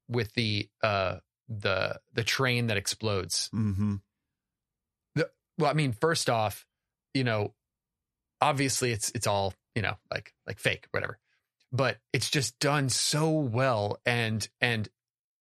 with 0.08 0.32
the 0.34 0.68
uh 0.82 1.16
the 1.48 1.98
the 2.12 2.24
train 2.24 2.66
that 2.68 2.76
explodes 2.76 3.48
hmm 3.52 3.96
well, 5.58 5.70
I 5.70 5.74
mean, 5.74 5.92
first 5.92 6.28
off, 6.28 6.66
you 7.12 7.24
know, 7.24 7.54
obviously 8.40 8.92
it's 8.92 9.10
it's 9.14 9.26
all 9.26 9.54
you 9.74 9.82
know 9.82 9.94
like 10.10 10.32
like 10.46 10.58
fake, 10.58 10.86
whatever, 10.90 11.18
but 11.72 11.98
it's 12.12 12.30
just 12.30 12.58
done 12.58 12.88
so 12.88 13.30
well, 13.30 13.98
and 14.04 14.48
and 14.60 14.88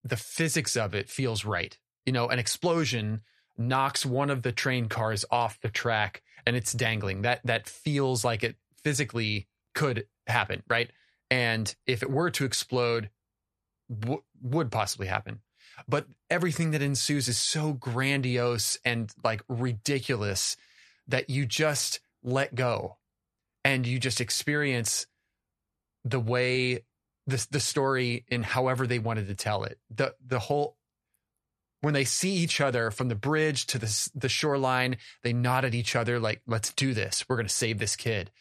the 0.04 0.18
physics 0.18 0.76
of 0.76 0.94
it 0.96 1.10
feels 1.10 1.46
right. 1.46 1.78
You 2.06 2.14
know, 2.14 2.28
an 2.28 2.40
explosion 2.40 3.22
knocks 3.58 4.06
one 4.06 4.30
of 4.30 4.42
the 4.42 4.52
train 4.52 4.90
cars 4.90 5.26
off 5.32 5.60
the 5.62 5.70
track, 5.70 6.22
and 6.46 6.56
it's 6.56 6.74
dangling. 6.74 7.22
That 7.22 7.42
that 7.46 7.68
feels 7.68 8.24
like 8.24 8.44
it 8.44 8.56
physically 8.84 9.48
could 9.76 10.08
happen, 10.28 10.64
right? 10.70 10.92
And 11.32 11.74
if 11.88 12.04
it 12.04 12.12
were 12.12 12.30
to 12.32 12.46
explode, 12.46 13.10
w- 13.90 14.22
would 14.42 14.72
possibly 14.72 15.08
happen 15.08 15.40
but 15.88 16.08
everything 16.30 16.72
that 16.72 16.82
ensues 16.82 17.28
is 17.28 17.38
so 17.38 17.74
grandiose 17.74 18.78
and 18.86 19.12
like 19.24 19.42
ridiculous 19.48 20.56
that 21.08 21.30
you 21.30 21.46
just 21.46 22.00
let 22.24 22.56
go 22.56 22.98
and 23.64 23.86
you 23.86 24.00
just 24.00 24.22
experience 24.22 25.08
the 26.04 26.20
way 26.20 26.84
the 27.28 27.46
the 27.52 27.60
story 27.60 28.26
in 28.30 28.44
however 28.44 28.86
they 28.86 29.00
wanted 29.00 29.28
to 29.28 29.36
tell 29.36 29.64
it 29.64 29.80
the 29.90 30.14
the 30.26 30.40
whole 30.40 30.78
when 31.84 31.94
they 31.94 32.06
see 32.06 32.32
each 32.32 32.62
other 32.62 32.92
from 32.92 33.10
the 33.10 33.16
bridge 33.16 33.66
to 33.68 33.78
the 33.78 34.10
the 34.16 34.30
shoreline, 34.30 34.96
they 35.22 35.34
nod 35.34 35.66
at 35.66 35.76
each 35.76 35.98
other 35.98 36.18
like, 36.18 36.42
"Let's 36.48 36.72
do 36.72 36.94
this. 36.94 37.26
We're 37.28 37.36
going 37.36 37.46
to 37.46 37.54
save 37.54 37.78
this 37.78 37.98
kid." 37.98 38.32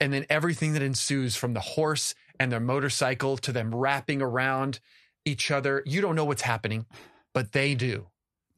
And 0.00 0.10
then 0.10 0.24
everything 0.30 0.72
that 0.72 0.80
ensues 0.80 1.36
from 1.36 1.52
the 1.52 1.60
horse 1.60 2.14
and 2.40 2.50
their 2.50 2.60
motorcycle 2.60 3.36
to 3.36 3.52
them 3.52 3.74
wrapping 3.74 4.22
around 4.22 4.80
each 5.24 5.50
other, 5.50 5.82
you 5.86 6.00
don't 6.00 6.14
know 6.16 6.24
what's 6.24 6.42
happening, 6.42 6.86
but 7.34 7.52
they 7.52 7.74
do 7.74 8.08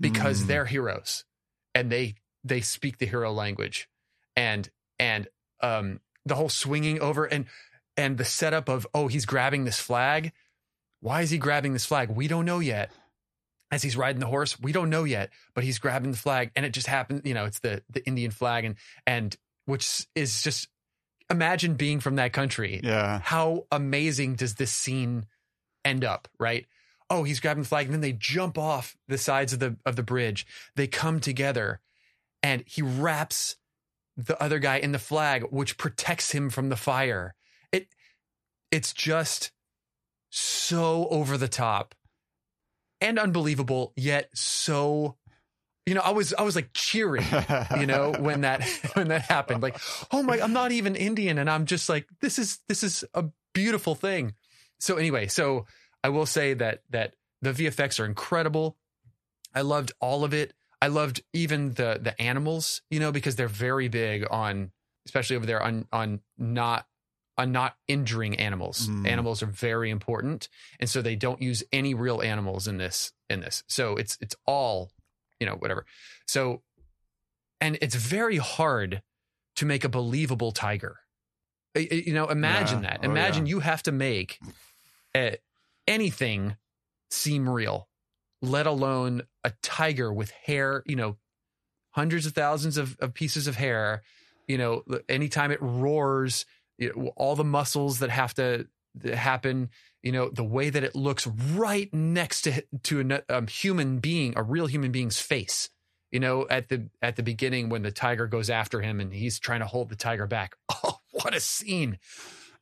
because 0.00 0.42
Mm. 0.42 0.47
they're 0.47 0.66
heroes 0.66 1.25
and 1.75 1.90
they 1.90 2.14
they 2.42 2.61
speak 2.61 2.99
the 2.99 3.06
hero 3.06 3.33
language. 3.33 3.88
And 4.37 4.68
and 4.99 5.28
um 5.61 6.00
the 6.26 6.35
whole 6.35 6.49
swinging 6.49 7.00
over 7.00 7.25
and 7.25 7.47
and 7.97 8.18
the 8.18 8.25
setup 8.25 8.68
of 8.68 8.87
oh 8.94 9.09
he's 9.09 9.26
grabbing 9.26 9.64
this 9.64 9.80
flag. 9.80 10.33
Why 11.00 11.21
is 11.23 11.30
he 11.30 11.38
grabbing 11.38 11.73
this 11.75 11.87
flag? 11.87 12.11
We 12.11 12.28
don't 12.28 12.44
know 12.47 12.59
yet. 12.61 12.90
As 13.71 13.83
he's 13.83 13.97
riding 13.97 14.21
the 14.21 14.26
horse 14.26 14.61
we 14.61 14.71
don't 14.73 14.90
know 14.90 15.02
yet 15.04 15.30
but 15.54 15.64
he's 15.64 15.78
grabbing 15.80 16.12
the 16.12 16.16
flag 16.16 16.50
and 16.54 16.64
it 16.64 16.71
just 16.71 16.87
happened 16.87 17.23
you 17.25 17.35
know 17.35 17.44
it's 17.44 17.59
the 17.59 17.83
the 17.90 18.04
indian 18.06 18.30
flag 18.30 18.64
and 18.64 18.76
and 19.04 19.37
which 19.64 20.06
is 20.14 20.42
just 20.42 20.68
imagine 21.30 21.75
being 21.75 21.99
from 21.99 22.16
that 22.16 22.33
country. 22.33 22.80
Yeah. 22.85 23.21
how 23.25 23.66
amazing 23.73 24.35
does 24.35 24.54
this 24.56 24.71
scene 24.71 25.26
end 25.85 26.05
up, 26.05 26.29
right? 26.38 26.67
Oh, 27.11 27.25
he's 27.25 27.41
grabbing 27.41 27.62
the 27.62 27.69
flag, 27.69 27.87
and 27.87 27.95
then 27.95 28.00
they 28.00 28.12
jump 28.12 28.57
off 28.59 28.97
the 29.09 29.19
sides 29.19 29.53
of 29.53 29.59
the 29.59 29.76
of 29.85 29.97
the 29.97 30.03
bridge. 30.03 30.47
They 30.76 30.87
come 30.87 31.21
together, 31.21 31.81
and 32.43 32.64
he 32.67 32.83
wraps 32.83 33.57
the 34.17 34.41
other 34.43 34.59
guy 34.59 34.79
in 34.79 34.93
the 34.93 34.99
flag, 34.99 35.45
which 35.50 35.76
protects 35.76 36.33
him 36.33 36.50
from 36.50 36.69
the 36.69 36.76
fire. 36.76 37.35
It 37.73 37.88
it's 38.71 38.93
just 38.93 39.53
so 40.31 41.07
over 41.11 41.37
the 41.37 41.49
top 41.49 41.95
and 43.00 43.19
unbelievable, 43.19 43.93
yet 43.97 44.31
so 44.35 45.17
you 45.87 45.95
know, 45.95 46.00
I 46.00 46.11
was 46.11 46.33
I 46.35 46.43
was 46.43 46.57
like 46.57 46.71
cheering 46.73 47.26
you 47.79 47.87
know 47.87 48.14
when 48.19 48.43
that 48.43 48.64
when 48.95 49.09
that 49.09 49.23
happened 49.23 49.62
like 49.62 49.79
oh 50.11 50.23
my 50.23 50.41
i'm 50.41 50.53
not 50.53 50.73
even 50.73 50.97
indian 50.97 51.38
and 51.38 51.50
i'm 51.50 51.67
just 51.67 51.88
like 51.88 52.09
this 52.21 52.38
is 52.38 52.61
this 52.69 52.83
is 52.83 53.05
a 53.12 53.25
beautiful 53.53 53.95
thing 53.95 54.35
so 54.85 54.97
anyway 54.97 55.26
so 55.26 55.67
i 56.03 56.09
will 56.09 56.26
say 56.26 56.55
that 56.55 56.83
that 56.91 57.14
the 57.43 57.53
vfx 57.53 58.00
are 58.00 58.07
incredible. 58.07 58.76
I 59.55 59.61
loved 59.61 59.93
all 60.00 60.25
of 60.25 60.33
it. 60.35 60.53
I 60.83 60.88
loved 60.88 61.23
even 61.33 61.75
the 61.75 61.99
the 62.03 62.14
animals 62.21 62.83
you 62.91 62.99
know 63.00 63.12
because 63.12 63.37
they're 63.37 63.49
very 63.69 63.88
big 63.88 64.25
on 64.31 64.73
especially 65.07 65.37
over 65.37 65.47
there 65.47 65.62
on 65.62 65.87
on 65.93 66.21
not 66.38 66.87
on 67.37 67.53
not 67.53 67.75
injuring 67.88 68.38
animals. 68.38 68.88
Mm. 68.88 69.07
animals 69.09 69.43
are 69.43 69.47
very 69.69 69.91
important. 69.91 70.49
And 70.81 70.88
so 70.88 71.03
they 71.03 71.17
don't 71.17 71.43
use 71.43 71.62
any 71.73 71.93
real 71.95 72.21
animals 72.23 72.67
in 72.67 72.79
this 72.79 73.12
in 73.29 73.41
this. 73.41 73.62
So 73.69 73.97
it's 73.97 74.17
it's 74.21 74.37
all 74.47 74.91
you 75.41 75.47
know 75.47 75.57
whatever. 75.57 75.85
So 76.26 76.62
and 77.61 77.76
it's 77.83 77.95
very 77.97 78.38
hard 78.38 79.03
to 79.57 79.67
make 79.67 79.85
a 79.85 79.88
believable 79.88 80.53
tiger. 80.53 80.97
You 81.76 82.14
know 82.14 82.29
imagine 82.29 82.83
Yeah. 82.83 82.91
that. 82.91 83.00
Oh, 83.03 83.11
imagine 83.11 83.47
yeah. 83.47 83.50
you 83.50 83.61
have 83.61 83.83
to 83.85 83.93
make 83.93 84.38
anything 85.87 86.56
seem 87.11 87.49
real 87.49 87.88
let 88.42 88.66
alone 88.66 89.23
a 89.42 89.52
tiger 89.62 90.12
with 90.12 90.30
hair 90.30 90.83
you 90.87 90.97
know 90.97 91.16
hundreds 91.94 92.26
of 92.26 92.33
thousands 92.33 92.76
of, 92.76 92.97
of 93.00 93.14
pieces 93.14 93.47
of 93.47 93.56
hair. 93.56 94.02
You 94.47 94.59
know 94.59 94.83
anytime 95.09 95.50
it 95.50 95.62
roars 95.62 96.44
all 97.16 97.35
the 97.35 97.44
muscles 97.44 98.00
that 98.00 98.11
have 98.11 98.35
to 98.35 98.66
happen 99.14 99.71
you 100.02 100.12
know 100.12 100.28
the 100.28 100.44
way 100.44 100.68
that 100.68 100.85
it 100.85 100.94
looks 100.94 101.26
right 101.26 101.92
next 101.94 102.42
to 102.42 102.62
to 102.83 103.00
a 103.00 103.35
um, 103.35 103.47
human 103.47 104.00
being 104.00 104.35
a 104.37 104.42
real 104.42 104.66
human 104.66 104.92
being's 104.92 105.18
face 105.18 105.71
you 106.12 106.21
know 106.21 106.47
at 106.50 106.68
the 106.68 106.90
at 107.00 107.16
the 107.16 107.23
beginning 107.23 107.71
when 107.71 107.83
the 107.83 107.90
tiger 107.90 108.26
goes 108.26 108.50
after 108.50 108.83
him 108.83 109.00
and 109.00 109.14
he's 109.14 109.38
trying 109.38 109.61
to 109.61 109.66
hold 109.66 109.88
the 109.88 109.97
tiger 109.97 110.26
back. 110.26 110.56
Oh 110.85 110.99
what 111.12 111.35
a 111.35 111.40
scene 111.40 111.99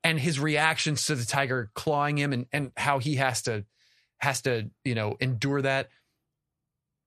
and 0.04 0.18
his 0.18 0.40
reactions 0.40 1.06
to 1.06 1.14
the 1.14 1.24
tiger 1.24 1.70
clawing 1.74 2.18
him 2.18 2.32
and 2.32 2.46
and 2.52 2.72
how 2.76 2.98
he 2.98 3.16
has 3.16 3.42
to 3.42 3.64
has 4.18 4.42
to 4.42 4.70
you 4.84 4.94
know 4.94 5.16
endure 5.20 5.62
that. 5.62 5.88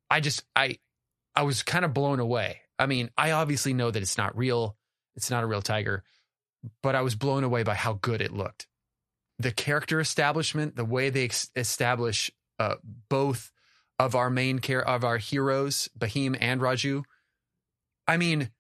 I 0.10 0.20
just 0.20 0.44
i 0.56 0.78
i 1.36 1.44
was 1.44 1.64
kind 1.64 1.86
of 1.86 1.94
blown 1.94 2.20
away. 2.20 2.62
I 2.78 2.86
mean 2.86 3.10
i 3.18 3.32
obviously 3.32 3.74
know 3.74 3.92
that 3.92 4.02
it's 4.02 4.18
not 4.18 4.38
real. 4.38 4.78
It's 5.16 5.32
not 5.32 5.44
a 5.44 5.48
real 5.48 5.62
tiger 5.62 6.04
but 6.82 6.96
i 6.96 7.02
was 7.02 7.16
blown 7.16 7.44
away 7.44 7.64
by 7.64 7.76
how 7.76 7.94
good 7.94 8.22
it 8.22 8.34
looked. 8.34 8.68
The 9.40 9.52
character 9.52 10.00
establishment 10.00 10.76
the 10.76 10.86
way 10.86 11.10
they 11.10 11.30
establish 11.56 12.32
uh, 12.60 12.76
both 13.10 13.52
of 14.00 14.16
our 14.16 14.30
main 14.30 14.60
care 14.60 14.86
of 14.86 15.04
our 15.04 15.18
heroes 15.18 15.90
bahim 15.98 16.38
and 16.40 16.62
raju. 16.62 17.04
I 18.08 18.18
mean 18.18 18.52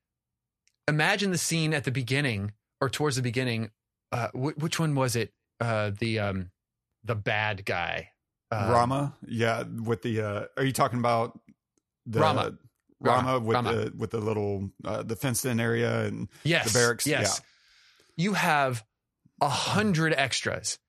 imagine 0.87 1.31
the 1.31 1.37
scene 1.37 1.73
at 1.73 1.83
the 1.83 1.91
beginning 1.91 2.53
or 2.81 2.89
towards 2.89 3.15
the 3.15 3.21
beginning 3.21 3.71
uh 4.11 4.29
wh- 4.29 4.57
which 4.57 4.79
one 4.79 4.95
was 4.95 5.15
it? 5.15 5.31
Uh 5.59 5.91
the 5.99 6.19
um 6.19 6.51
the 7.03 7.15
bad 7.15 7.65
guy 7.65 8.09
uh, 8.51 8.69
Rama, 8.71 9.13
yeah, 9.27 9.63
with 9.63 10.01
the 10.01 10.21
uh 10.21 10.45
are 10.57 10.63
you 10.63 10.71
talking 10.71 10.99
about 10.99 11.39
the 12.05 12.19
Rama. 12.19 12.57
Rama, 13.01 13.33
Rama. 13.33 13.39
with 13.39 13.55
Rama. 13.55 13.73
the 13.73 13.93
with 13.97 14.11
the 14.11 14.19
little 14.19 14.69
uh 14.83 15.03
the 15.03 15.15
fenced 15.15 15.45
in 15.45 15.59
area 15.59 16.05
and 16.05 16.29
yes. 16.43 16.71
the 16.71 16.79
barracks, 16.79 17.05
yes. 17.05 17.41
You 18.17 18.33
have 18.33 18.83
a 19.41 19.49
hundred 19.49 20.13
extras 20.13 20.79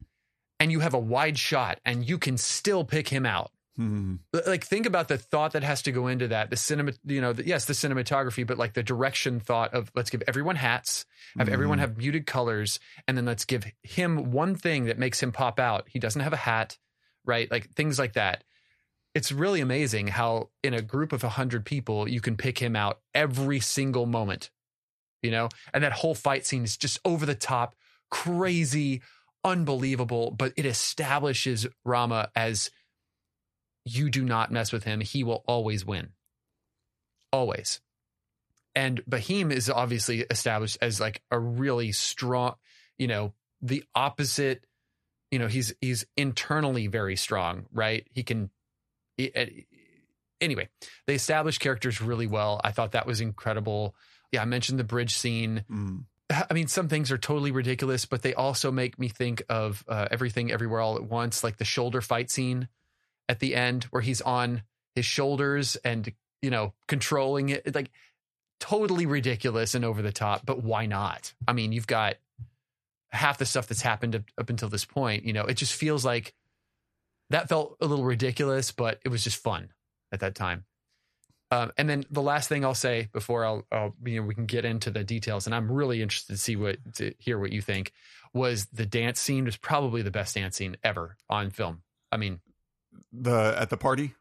and 0.61 0.70
you 0.70 0.80
have 0.80 0.94
a 0.94 0.99
wide 0.99 1.38
shot 1.38 1.80
and 1.85 2.08
you 2.08 2.18
can 2.18 2.37
still 2.38 2.85
pick 2.85 3.08
him 3.08 3.26
out 3.26 3.50
hmm, 3.76 4.14
like 4.47 4.64
think 4.64 4.87
about 4.87 5.09
the 5.09 5.18
thought 5.18 5.52
that 5.52 5.62
has 5.62 5.83
to 5.83 5.92
go 5.92 6.06
into 6.06 6.28
that 6.28 6.49
the 6.50 6.56
cinema 6.56 6.92
you 7.04 7.21
know 7.21 7.33
the, 7.33 7.47
yes 7.47 7.66
the 7.66 7.75
cinematography 7.75 8.47
but 8.47 8.56
like 8.59 8.73
the 8.73 8.83
direction 8.83 9.38
thought 9.38 9.75
of 9.75 9.90
let's 9.95 10.09
give 10.11 10.23
everyone 10.26 10.56
hats 10.56 11.04
have 11.38 11.49
everyone 11.50 11.76
Mhm. 11.78 11.83
have 11.83 11.97
muted 11.99 12.26
colors 12.26 12.80
and 13.06 13.16
then 13.18 13.26
let's 13.26 13.45
give 13.45 13.66
him 13.83 14.33
one 14.33 14.54
thing 14.54 14.85
that 14.87 14.99
makes 14.99 15.23
him 15.23 15.33
pop 15.33 15.61
out. 15.61 15.87
He 15.88 15.99
doesn't 15.99 16.23
have 16.23 16.33
a 16.33 16.37
hat 16.37 16.78
right? 17.26 17.50
Like 17.50 17.71
things 17.75 17.99
like 17.99 18.12
that. 18.14 18.45
It's 19.14 19.33
really 19.33 19.61
amazing 19.61 20.06
how 20.09 20.50
in 20.62 20.75
a 20.75 20.80
group 20.83 21.12
of 21.12 21.23
100 21.25 21.64
people 21.66 22.09
you 22.09 22.21
can 22.21 22.37
pick 22.37 22.59
him 22.59 22.76
out 22.76 23.00
every 23.14 23.61
single 23.61 24.06
moment 24.06 24.50
you 25.23 25.30
know? 25.30 25.49
And 25.75 25.83
that 25.83 25.92
whole 25.92 26.14
fight 26.14 26.47
scene 26.47 26.62
is 26.64 26.76
just 26.76 27.00
over 27.04 27.26
the 27.26 27.35
top 27.35 27.75
crazy 28.11 29.02
unbelievable 29.45 30.30
but 30.30 30.52
it 30.56 30.66
establishes 30.66 31.66
rama 31.85 32.30
as 32.35 32.71
you 33.86 34.10
do 34.10 34.24
not 34.24 34.50
mess 34.50 34.72
with 34.72 34.84
him 34.84 35.00
he 35.00 35.24
will 35.24 35.44
always 35.46 35.86
win. 35.86 36.10
Always. 37.32 37.80
And 38.74 39.02
bahim 39.06 39.52
is 39.52 39.70
obviously 39.70 40.20
established 40.28 40.76
as 40.82 41.00
like 41.00 41.22
a 41.30 41.38
really 41.38 41.92
strong 41.92 42.56
you 42.98 43.06
know 43.06 43.32
the 43.62 43.84
opposite 43.94 44.66
you 45.30 45.38
know 45.38 45.46
he's 45.46 45.72
he's 45.80 46.04
internally 46.16 46.88
very 46.88 47.16
strong 47.16 47.66
right? 47.72 48.06
He 48.10 48.24
can 48.24 48.50
he- 49.16 49.66
anyway 50.40 50.68
they 51.06 51.14
established 51.14 51.60
characters 51.60 52.02
really 52.02 52.26
well. 52.26 52.60
I 52.64 52.72
thought 52.72 52.92
that 52.92 53.06
was 53.06 53.20
incredible. 53.20 53.94
Yeah 54.32 54.42
i 54.42 54.44
mentioned 54.44 54.78
the 54.80 54.84
bridge 54.84 55.16
scene. 55.16 55.64
Mm, 55.70 56.04
I 56.28 56.52
mean, 56.54 56.66
some 56.66 56.88
things 56.88 57.12
are 57.12 57.18
totally 57.18 57.52
ridiculous, 57.52 58.04
but 58.04 58.22
they 58.22 58.34
also 58.34 58.72
make 58.72 58.98
me 58.98 59.06
think 59.08 59.44
of 59.48 59.84
uh, 59.86 60.08
everything 60.10 60.50
everywhere 60.50 60.80
all 60.80 60.96
at 60.96 61.04
once, 61.04 61.44
like 61.44 61.56
the 61.56 61.64
shoulder 61.64 62.00
fight 62.00 62.32
scene 62.32 62.66
at 63.28 63.40
the 63.40 63.54
end 63.54 63.85
where 63.85 64.02
he's 64.02 64.21
on 64.21 64.62
his 64.95 65.04
shoulders 65.04 65.76
and, 65.76 66.12
you 66.42 66.50
know, 66.50 66.75
controlling 66.88 67.50
it. 67.50 67.75
Like 67.75 67.90
totally 68.61 69.06
ridiculous 69.06 69.75
and 69.75 69.85
over 69.85 70.02
the 70.02 70.12
top, 70.12 70.47
but 70.47 70.62
why 70.62 70.87
not? 70.87 71.35
I 71.47 71.52
mean, 71.52 71.73
you've 71.73 71.87
got 71.87 72.16
half 73.11 73.38
the 73.38 73.47
stuff 73.47 73.68
that's 73.68 73.83
happened 73.83 74.16
up, 74.16 74.23
up 74.38 74.50
until 74.50 74.68
this 74.68 74.85
point. 74.85 75.25
You 75.25 75.33
know, 75.33 75.45
it 75.45 75.54
just 75.54 75.75
feels 75.75 76.04
like 76.04 76.35
that 77.30 77.49
felt 77.49 77.76
a 77.80 77.87
little 77.87 78.04
ridiculous, 78.04 78.73
but 78.73 79.00
it 79.04 79.09
was 79.09 79.25
just 79.25 79.42
fun 79.42 79.71
at 80.12 80.21
that 80.21 80.35
time. 80.35 80.64
Um, 81.50 81.71
and 81.76 81.88
then 81.88 82.04
the 82.11 82.23
last 82.23 82.49
thing 82.49 82.64
I'll 82.64 82.75
say 82.75 83.09
before 83.12 83.45
I'll, 83.45 83.64
I'll, 83.71 83.95
you 84.04 84.21
know, 84.21 84.26
we 84.26 84.35
can 84.35 84.47
get 84.47 84.64
into 84.64 84.90
the 84.90 85.04
details, 85.04 85.47
and 85.47 85.54
I'm 85.54 85.71
really 85.71 86.02
interested 86.02 86.33
to 86.33 86.38
see 86.38 86.56
what 86.56 86.78
to 86.95 87.14
hear 87.18 87.38
what 87.38 87.52
you 87.52 87.61
think. 87.61 87.92
Was 88.35 88.66
the 88.66 88.85
dance 88.85 89.21
scene 89.21 89.45
was 89.45 89.56
probably 89.56 90.02
the 90.02 90.11
best 90.11 90.35
dance 90.35 90.56
scene 90.56 90.76
ever 90.83 91.16
on 91.30 91.50
film. 91.50 91.83
I 92.11 92.16
mean, 92.16 92.40
the 93.12 93.54
at 93.58 93.70
the 93.70 93.76
party. 93.76 94.14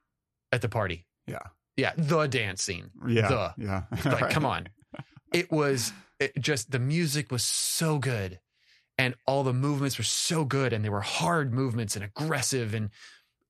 at 0.51 0.61
the 0.61 0.69
party, 0.69 1.05
Yeah, 1.27 1.39
yeah, 1.77 1.93
the 1.97 2.27
dance 2.27 2.63
scene. 2.63 2.91
yeah, 3.07 3.27
The. 3.27 3.53
yeah. 3.57 3.83
Like, 4.05 4.29
come 4.29 4.45
on, 4.45 4.69
it 5.33 5.51
was 5.51 5.91
it 6.19 6.33
just 6.39 6.71
the 6.71 6.79
music 6.79 7.31
was 7.31 7.43
so 7.43 7.97
good, 7.99 8.39
and 8.97 9.15
all 9.27 9.43
the 9.43 9.53
movements 9.53 9.97
were 9.97 10.03
so 10.05 10.45
good, 10.45 10.71
and 10.73 10.83
they 10.85 10.89
were 10.89 11.01
hard 11.01 11.53
movements 11.53 11.95
and 11.95 12.05
aggressive 12.05 12.73
and 12.73 12.89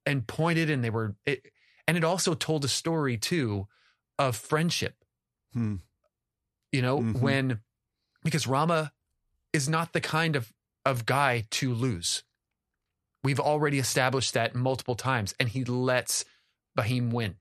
and 0.06 0.26
pointed, 0.28 0.70
and 0.70 0.84
they 0.84 0.90
were 0.90 1.16
it, 1.26 1.46
and 1.88 1.98
it 1.98 2.04
also 2.04 2.34
told 2.34 2.64
a 2.66 2.68
story 2.70 3.18
too 3.18 3.68
of 4.18 4.36
friendship. 4.36 4.96
Hmm. 5.54 5.76
you 6.72 6.82
know 6.82 7.00
Mhm. 7.00 7.20
when 7.22 7.60
because 8.24 8.46
rama 8.48 8.92
is 9.54 9.70
not 9.70 9.94
the 9.94 10.02
kind 10.02 10.36
of 10.36 10.52
of 10.84 11.06
guy 11.06 11.46
to 11.52 11.74
lose 11.74 12.24
we've 13.26 13.40
already 13.40 13.80
established 13.80 14.36
that 14.36 14.54
multiple 14.54 14.94
times 14.94 15.34
and 15.40 15.50
he 15.50 15.66
lets 15.66 16.24
Bahim 16.78 17.12
win 17.12 17.36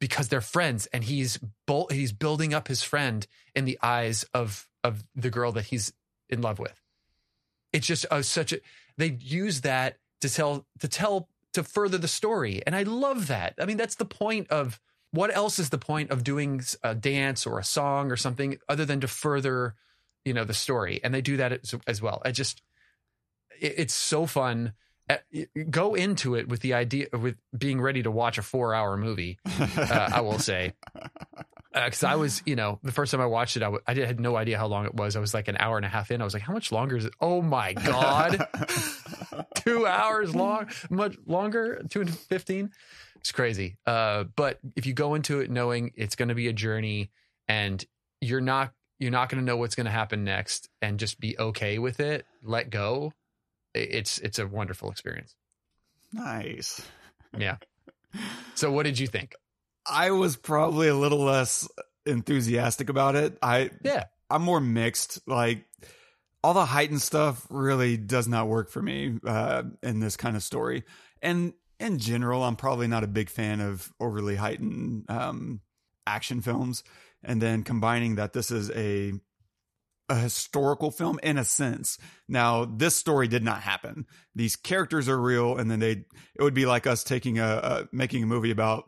because 0.00 0.28
they're 0.28 0.40
friends 0.40 0.86
and 0.86 1.04
he's 1.04 1.38
bol- 1.64 1.88
he's 1.92 2.12
building 2.12 2.52
up 2.52 2.66
his 2.66 2.82
friend 2.82 3.24
in 3.54 3.64
the 3.64 3.78
eyes 3.82 4.24
of 4.34 4.68
of 4.82 5.04
the 5.14 5.30
girl 5.30 5.52
that 5.52 5.66
he's 5.66 5.92
in 6.28 6.42
love 6.42 6.58
with. 6.58 6.82
It's 7.72 7.86
just 7.86 8.04
a, 8.10 8.22
such 8.24 8.52
a 8.52 8.58
they 8.98 9.16
use 9.20 9.60
that 9.60 9.98
to 10.22 10.28
tell 10.28 10.66
to 10.80 10.88
tell 10.88 11.28
to 11.52 11.62
further 11.62 11.98
the 11.98 12.08
story 12.08 12.62
and 12.66 12.74
I 12.74 12.82
love 12.82 13.28
that. 13.28 13.54
I 13.60 13.64
mean 13.64 13.76
that's 13.76 13.94
the 13.94 14.04
point 14.04 14.50
of 14.50 14.80
what 15.12 15.34
else 15.34 15.60
is 15.60 15.70
the 15.70 15.78
point 15.78 16.10
of 16.10 16.24
doing 16.24 16.62
a 16.82 16.96
dance 16.96 17.46
or 17.46 17.60
a 17.60 17.64
song 17.64 18.10
or 18.10 18.16
something 18.16 18.58
other 18.68 18.84
than 18.84 19.00
to 19.02 19.08
further 19.08 19.76
you 20.24 20.34
know 20.34 20.44
the 20.44 20.52
story 20.52 21.00
and 21.04 21.14
they 21.14 21.22
do 21.22 21.36
that 21.36 21.52
as, 21.52 21.74
as 21.86 22.02
well. 22.02 22.20
I 22.24 22.32
just 22.32 22.60
it, 23.60 23.74
it's 23.78 23.94
so 23.94 24.26
fun 24.26 24.72
go 25.70 25.94
into 25.94 26.34
it 26.34 26.48
with 26.48 26.60
the 26.60 26.74
idea 26.74 27.06
with 27.12 27.36
being 27.56 27.80
ready 27.80 28.02
to 28.02 28.10
watch 28.10 28.38
a 28.38 28.42
four 28.42 28.74
hour 28.74 28.96
movie. 28.96 29.38
Uh, 29.76 30.10
I 30.14 30.20
will 30.20 30.38
say, 30.38 30.72
because 31.72 32.02
uh, 32.02 32.08
I 32.08 32.16
was, 32.16 32.42
you 32.46 32.56
know, 32.56 32.78
the 32.82 32.92
first 32.92 33.12
time 33.12 33.20
I 33.20 33.26
watched 33.26 33.56
it, 33.56 33.62
I, 33.62 33.66
w- 33.66 33.82
I 33.86 33.94
did, 33.94 34.06
had 34.06 34.20
no 34.20 34.36
idea 34.36 34.58
how 34.58 34.66
long 34.66 34.86
it 34.86 34.94
was. 34.94 35.16
I 35.16 35.20
was 35.20 35.34
like 35.34 35.48
an 35.48 35.56
hour 35.60 35.76
and 35.76 35.84
a 35.84 35.88
half 35.88 36.10
in. 36.10 36.20
I 36.20 36.24
was 36.24 36.34
like, 36.34 36.42
how 36.42 36.52
much 36.52 36.72
longer 36.72 36.96
is 36.96 37.04
it? 37.04 37.12
Oh 37.20 37.42
my 37.42 37.72
god, 37.84 38.46
two 39.54 39.86
hours 39.86 40.34
long, 40.34 40.68
much 40.90 41.16
longer, 41.26 41.82
two 41.88 42.00
and 42.00 42.18
fifteen. 42.18 42.70
It's 43.16 43.32
crazy. 43.32 43.76
Uh, 43.86 44.24
but 44.34 44.58
if 44.76 44.86
you 44.86 44.94
go 44.94 45.14
into 45.14 45.40
it 45.40 45.50
knowing 45.50 45.92
it's 45.94 46.16
going 46.16 46.28
to 46.28 46.34
be 46.34 46.48
a 46.48 46.52
journey 46.52 47.10
and 47.48 47.84
you're 48.20 48.40
not 48.40 48.72
you're 48.98 49.10
not 49.10 49.28
going 49.28 49.40
to 49.40 49.44
know 49.44 49.56
what's 49.56 49.74
going 49.74 49.86
to 49.86 49.90
happen 49.92 50.24
next, 50.24 50.68
and 50.80 50.98
just 50.98 51.20
be 51.20 51.38
okay 51.38 51.78
with 51.78 52.00
it, 52.00 52.24
let 52.42 52.70
go 52.70 53.12
it's 53.78 54.18
it's 54.18 54.38
a 54.38 54.46
wonderful 54.46 54.90
experience. 54.90 55.34
Nice. 56.12 56.80
Yeah. 57.36 57.56
So 58.54 58.72
what 58.72 58.84
did 58.84 58.98
you 58.98 59.06
think? 59.06 59.34
I 59.88 60.10
was 60.10 60.36
probably 60.36 60.88
a 60.88 60.94
little 60.94 61.22
less 61.22 61.68
enthusiastic 62.06 62.88
about 62.88 63.16
it. 63.16 63.36
I 63.42 63.70
yeah. 63.84 64.04
I'm 64.30 64.42
more 64.42 64.60
mixed. 64.60 65.20
Like 65.28 65.64
all 66.42 66.54
the 66.54 66.64
heightened 66.64 67.02
stuff 67.02 67.46
really 67.50 67.96
does 67.96 68.28
not 68.28 68.48
work 68.48 68.70
for 68.70 68.80
me 68.82 69.18
uh, 69.26 69.64
in 69.82 70.00
this 70.00 70.16
kind 70.16 70.36
of 70.36 70.42
story. 70.42 70.84
And 71.22 71.52
in 71.78 71.98
general, 71.98 72.42
I'm 72.42 72.56
probably 72.56 72.86
not 72.86 73.04
a 73.04 73.08
big 73.08 73.28
fan 73.28 73.60
of 73.60 73.92
overly 74.00 74.36
heightened 74.36 75.04
um, 75.08 75.60
action 76.06 76.40
films. 76.40 76.84
And 77.22 77.42
then 77.42 77.64
combining 77.64 78.16
that 78.16 78.32
this 78.32 78.50
is 78.50 78.70
a 78.70 79.12
a 80.08 80.16
historical 80.16 80.90
film 80.90 81.18
in 81.22 81.38
a 81.38 81.44
sense. 81.44 81.98
Now, 82.28 82.64
this 82.64 82.96
story 82.96 83.28
did 83.28 83.42
not 83.42 83.62
happen. 83.62 84.06
These 84.34 84.56
characters 84.56 85.08
are 85.08 85.20
real, 85.20 85.56
and 85.56 85.70
then 85.70 85.80
they 85.80 85.90
it 85.90 86.42
would 86.42 86.54
be 86.54 86.66
like 86.66 86.86
us 86.86 87.04
taking 87.04 87.38
a, 87.38 87.44
a 87.44 87.88
making 87.92 88.22
a 88.22 88.26
movie 88.26 88.50
about 88.50 88.84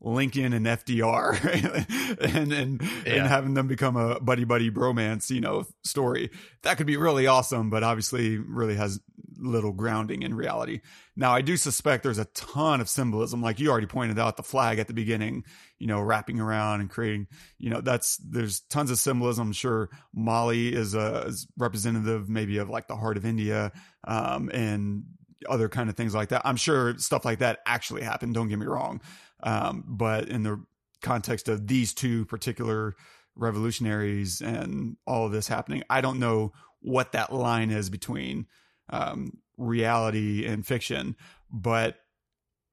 Lincoln 0.00 0.52
and 0.52 0.66
FDR 0.66 2.18
and 2.34 2.52
and, 2.52 2.82
yeah. 3.06 3.14
and 3.14 3.26
having 3.26 3.54
them 3.54 3.68
become 3.68 3.96
a 3.96 4.20
buddy 4.20 4.44
buddy 4.44 4.70
bromance, 4.70 5.30
you 5.30 5.40
know, 5.40 5.64
story. 5.84 6.30
That 6.62 6.76
could 6.76 6.86
be 6.86 6.96
really 6.96 7.26
awesome, 7.26 7.70
but 7.70 7.82
obviously 7.82 8.38
really 8.38 8.76
has 8.76 9.00
little 9.42 9.72
grounding 9.72 10.22
in 10.22 10.34
reality. 10.34 10.80
Now, 11.16 11.32
I 11.32 11.42
do 11.42 11.56
suspect 11.56 12.02
there's 12.02 12.18
a 12.18 12.26
ton 12.26 12.80
of 12.80 12.88
symbolism, 12.88 13.42
like 13.42 13.58
you 13.60 13.70
already 13.70 13.86
pointed 13.86 14.18
out, 14.18 14.36
the 14.36 14.42
flag 14.42 14.78
at 14.78 14.86
the 14.86 14.94
beginning, 14.94 15.44
you 15.78 15.86
know, 15.86 16.00
wrapping 16.00 16.40
around 16.40 16.80
and 16.80 16.88
creating, 16.88 17.26
you 17.58 17.68
know, 17.70 17.80
that's 17.80 18.16
there's 18.18 18.60
tons 18.60 18.90
of 18.90 18.98
symbolism. 18.98 19.48
I'm 19.48 19.52
sure 19.52 19.90
Mali 20.14 20.72
is 20.72 20.94
a 20.94 21.24
is 21.26 21.46
representative, 21.58 22.28
maybe 22.28 22.58
of 22.58 22.70
like 22.70 22.86
the 22.86 22.96
heart 22.96 23.16
of 23.16 23.24
India, 23.24 23.72
um, 24.04 24.48
and 24.52 25.04
other 25.48 25.68
kind 25.68 25.90
of 25.90 25.96
things 25.96 26.14
like 26.14 26.28
that. 26.28 26.42
I'm 26.44 26.56
sure 26.56 26.96
stuff 26.98 27.24
like 27.24 27.40
that 27.40 27.58
actually 27.66 28.02
happened. 28.02 28.34
Don't 28.34 28.48
get 28.48 28.58
me 28.58 28.66
wrong, 28.66 29.00
um, 29.42 29.84
but 29.86 30.28
in 30.28 30.44
the 30.44 30.64
context 31.02 31.48
of 31.48 31.66
these 31.66 31.92
two 31.92 32.24
particular 32.26 32.94
revolutionaries 33.34 34.40
and 34.40 34.96
all 35.06 35.26
of 35.26 35.32
this 35.32 35.48
happening, 35.48 35.82
I 35.90 36.00
don't 36.00 36.20
know 36.20 36.52
what 36.80 37.12
that 37.12 37.32
line 37.32 37.70
is 37.70 37.90
between 37.90 38.46
um, 38.92 39.38
reality 39.56 40.46
and 40.46 40.64
fiction. 40.64 41.16
But 41.50 41.96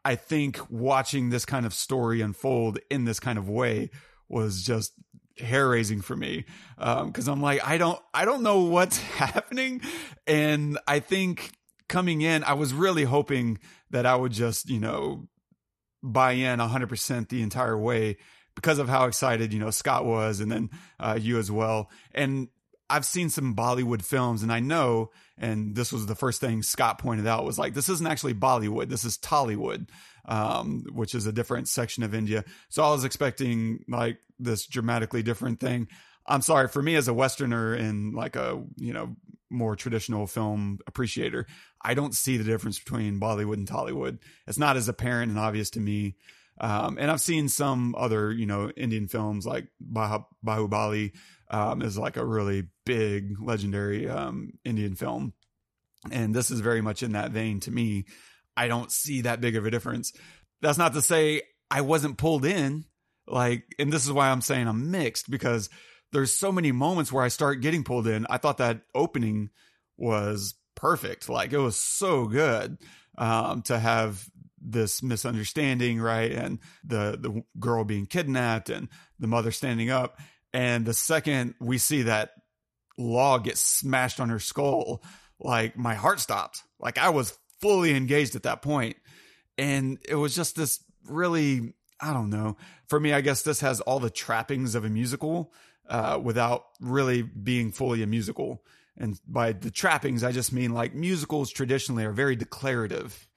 I 0.05 0.15
think 0.15 0.59
watching 0.69 1.29
this 1.29 1.45
kind 1.45 1.65
of 1.65 1.73
story 1.73 2.21
unfold 2.21 2.79
in 2.91 3.05
this 3.05 3.19
kind 3.19 3.39
of 3.39 3.49
way 3.49 3.89
was 4.27 4.63
just 4.63 4.93
hair 5.37 5.69
raising 5.69 6.01
for 6.01 6.15
me 6.15 6.45
because 6.77 7.27
um, 7.27 7.33
I'm 7.33 7.41
like 7.41 7.65
I 7.65 7.77
don't 7.77 7.99
I 8.13 8.25
don't 8.25 8.43
know 8.43 8.61
what's 8.61 8.97
happening, 9.17 9.81
and 10.27 10.77
I 10.87 10.99
think 10.99 11.51
coming 11.87 12.21
in 12.21 12.43
I 12.43 12.53
was 12.53 12.73
really 12.73 13.03
hoping 13.03 13.57
that 13.89 14.05
I 14.05 14.15
would 14.15 14.31
just 14.31 14.69
you 14.69 14.79
know 14.79 15.27
buy 16.01 16.33
in 16.33 16.59
100% 16.59 17.27
the 17.27 17.41
entire 17.41 17.77
way 17.77 18.17
because 18.55 18.79
of 18.79 18.87
how 18.87 19.05
excited 19.05 19.51
you 19.51 19.59
know 19.59 19.71
Scott 19.71 20.05
was 20.05 20.39
and 20.39 20.51
then 20.51 20.69
uh, 20.99 21.17
you 21.19 21.37
as 21.39 21.51
well 21.51 21.89
and 22.13 22.47
I've 22.89 23.05
seen 23.05 23.29
some 23.29 23.55
Bollywood 23.55 24.03
films 24.03 24.41
and 24.43 24.51
I 24.51 24.59
know, 24.59 25.11
and 25.37 25.75
this 25.75 25.93
was 25.93 26.05
the 26.05 26.15
first 26.15 26.41
thing 26.41 26.63
Scott 26.63 26.97
pointed 26.97 27.27
out 27.27 27.45
was 27.45 27.59
like, 27.59 27.73
this 27.73 27.89
isn't 27.89 28.07
actually 28.07 28.33
Bollywood. 28.33 28.89
This 28.89 29.05
is 29.05 29.17
Tollywood, 29.17 29.89
um, 30.25 30.83
which 30.91 31.13
is 31.13 31.25
a 31.25 31.31
different 31.31 31.67
section 31.67 32.03
of 32.03 32.15
India. 32.15 32.43
So 32.69 32.83
I 32.83 32.89
was 32.89 33.03
expecting 33.03 33.83
like 33.87 34.17
this 34.39 34.65
dramatically 34.65 35.21
different 35.21 35.59
thing. 35.59 35.87
I'm 36.25 36.41
sorry 36.41 36.67
for 36.67 36.81
me 36.81 36.95
as 36.95 37.07
a 37.07 37.13
Westerner 37.13 37.73
and 37.73 38.13
like 38.13 38.35
a, 38.35 38.61
you 38.77 38.93
know, 38.93 39.15
more 39.49 39.75
traditional 39.75 40.27
film 40.27 40.79
appreciator. 40.85 41.47
I 41.81 41.93
don't 41.93 42.13
see 42.13 42.37
the 42.37 42.43
difference 42.43 42.79
between 42.79 43.19
Bollywood 43.19 43.55
and 43.55 43.67
Tollywood. 43.67 44.19
It's 44.47 44.59
not 44.59 44.77
as 44.77 44.87
apparent 44.87 45.31
and 45.31 45.39
obvious 45.39 45.69
to 45.71 45.79
me. 45.79 46.15
Um, 46.61 46.97
and 46.99 47.09
I've 47.09 47.21
seen 47.21 47.47
some 47.49 47.95
other, 47.97 48.31
you 48.31 48.45
know, 48.45 48.69
Indian 48.71 49.07
films 49.07 49.45
like 49.45 49.67
bah- 49.79 50.25
Baahubali 50.45 51.13
um, 51.49 51.81
is 51.81 51.97
like 51.97 52.17
a 52.17 52.25
really 52.25 52.67
big, 52.85 53.35
legendary 53.41 54.09
um, 54.09 54.53
Indian 54.63 54.95
film. 54.95 55.33
And 56.11 56.33
this 56.33 56.51
is 56.51 56.59
very 56.59 56.81
much 56.81 57.03
in 57.03 57.13
that 57.13 57.31
vein 57.31 57.59
to 57.61 57.71
me. 57.71 58.05
I 58.55 58.67
don't 58.67 58.91
see 58.91 59.21
that 59.21 59.41
big 59.41 59.55
of 59.55 59.65
a 59.65 59.71
difference. 59.71 60.13
That's 60.61 60.77
not 60.77 60.93
to 60.93 61.01
say 61.01 61.41
I 61.71 61.81
wasn't 61.81 62.17
pulled 62.17 62.45
in. 62.45 62.85
Like, 63.27 63.63
and 63.77 63.91
this 63.93 64.05
is 64.05 64.11
why 64.11 64.29
I'm 64.29 64.41
saying 64.41 64.67
I'm 64.67 64.91
mixed 64.91 65.29
because 65.29 65.69
there's 66.11 66.33
so 66.33 66.51
many 66.51 66.71
moments 66.71 67.11
where 67.11 67.23
I 67.23 67.27
start 67.27 67.61
getting 67.61 67.83
pulled 67.83 68.07
in. 68.07 68.25
I 68.29 68.37
thought 68.37 68.57
that 68.57 68.81
opening 68.95 69.49
was 69.97 70.55
perfect. 70.75 71.29
Like, 71.29 71.53
it 71.53 71.59
was 71.59 71.75
so 71.75 72.25
good 72.25 72.77
um, 73.17 73.61
to 73.63 73.77
have 73.77 74.27
this 74.61 75.03
misunderstanding, 75.03 76.01
right? 76.01 76.31
And 76.31 76.59
the 76.83 77.17
the 77.19 77.43
girl 77.59 77.83
being 77.83 78.05
kidnapped 78.05 78.69
and 78.69 78.89
the 79.19 79.27
mother 79.27 79.51
standing 79.51 79.89
up. 79.89 80.19
And 80.53 80.85
the 80.85 80.93
second 80.93 81.55
we 81.59 81.77
see 81.77 82.03
that 82.03 82.31
log 82.97 83.45
get 83.45 83.57
smashed 83.57 84.19
on 84.19 84.29
her 84.29 84.39
skull, 84.39 85.03
like 85.39 85.77
my 85.77 85.95
heart 85.95 86.19
stopped. 86.19 86.63
Like 86.79 86.97
I 86.97 87.09
was 87.09 87.37
fully 87.61 87.95
engaged 87.95 88.35
at 88.35 88.43
that 88.43 88.61
point. 88.61 88.97
And 89.57 89.99
it 90.07 90.15
was 90.15 90.35
just 90.35 90.55
this 90.55 90.83
really, 91.05 91.73
I 92.01 92.13
don't 92.13 92.29
know. 92.29 92.57
For 92.87 92.99
me, 92.99 93.13
I 93.13 93.21
guess 93.21 93.41
this 93.41 93.61
has 93.61 93.81
all 93.81 93.99
the 93.99 94.09
trappings 94.09 94.75
of 94.75 94.85
a 94.85 94.89
musical 94.89 95.53
uh, 95.89 96.19
without 96.21 96.65
really 96.79 97.21
being 97.21 97.71
fully 97.71 98.03
a 98.03 98.07
musical. 98.07 98.63
And 98.97 99.19
by 99.27 99.53
the 99.53 99.71
trappings, 99.71 100.23
I 100.23 100.31
just 100.31 100.53
mean 100.53 100.73
like 100.73 100.93
musicals 100.93 101.51
traditionally 101.51 102.05
are 102.05 102.11
very 102.11 102.35
declarative 102.35 103.27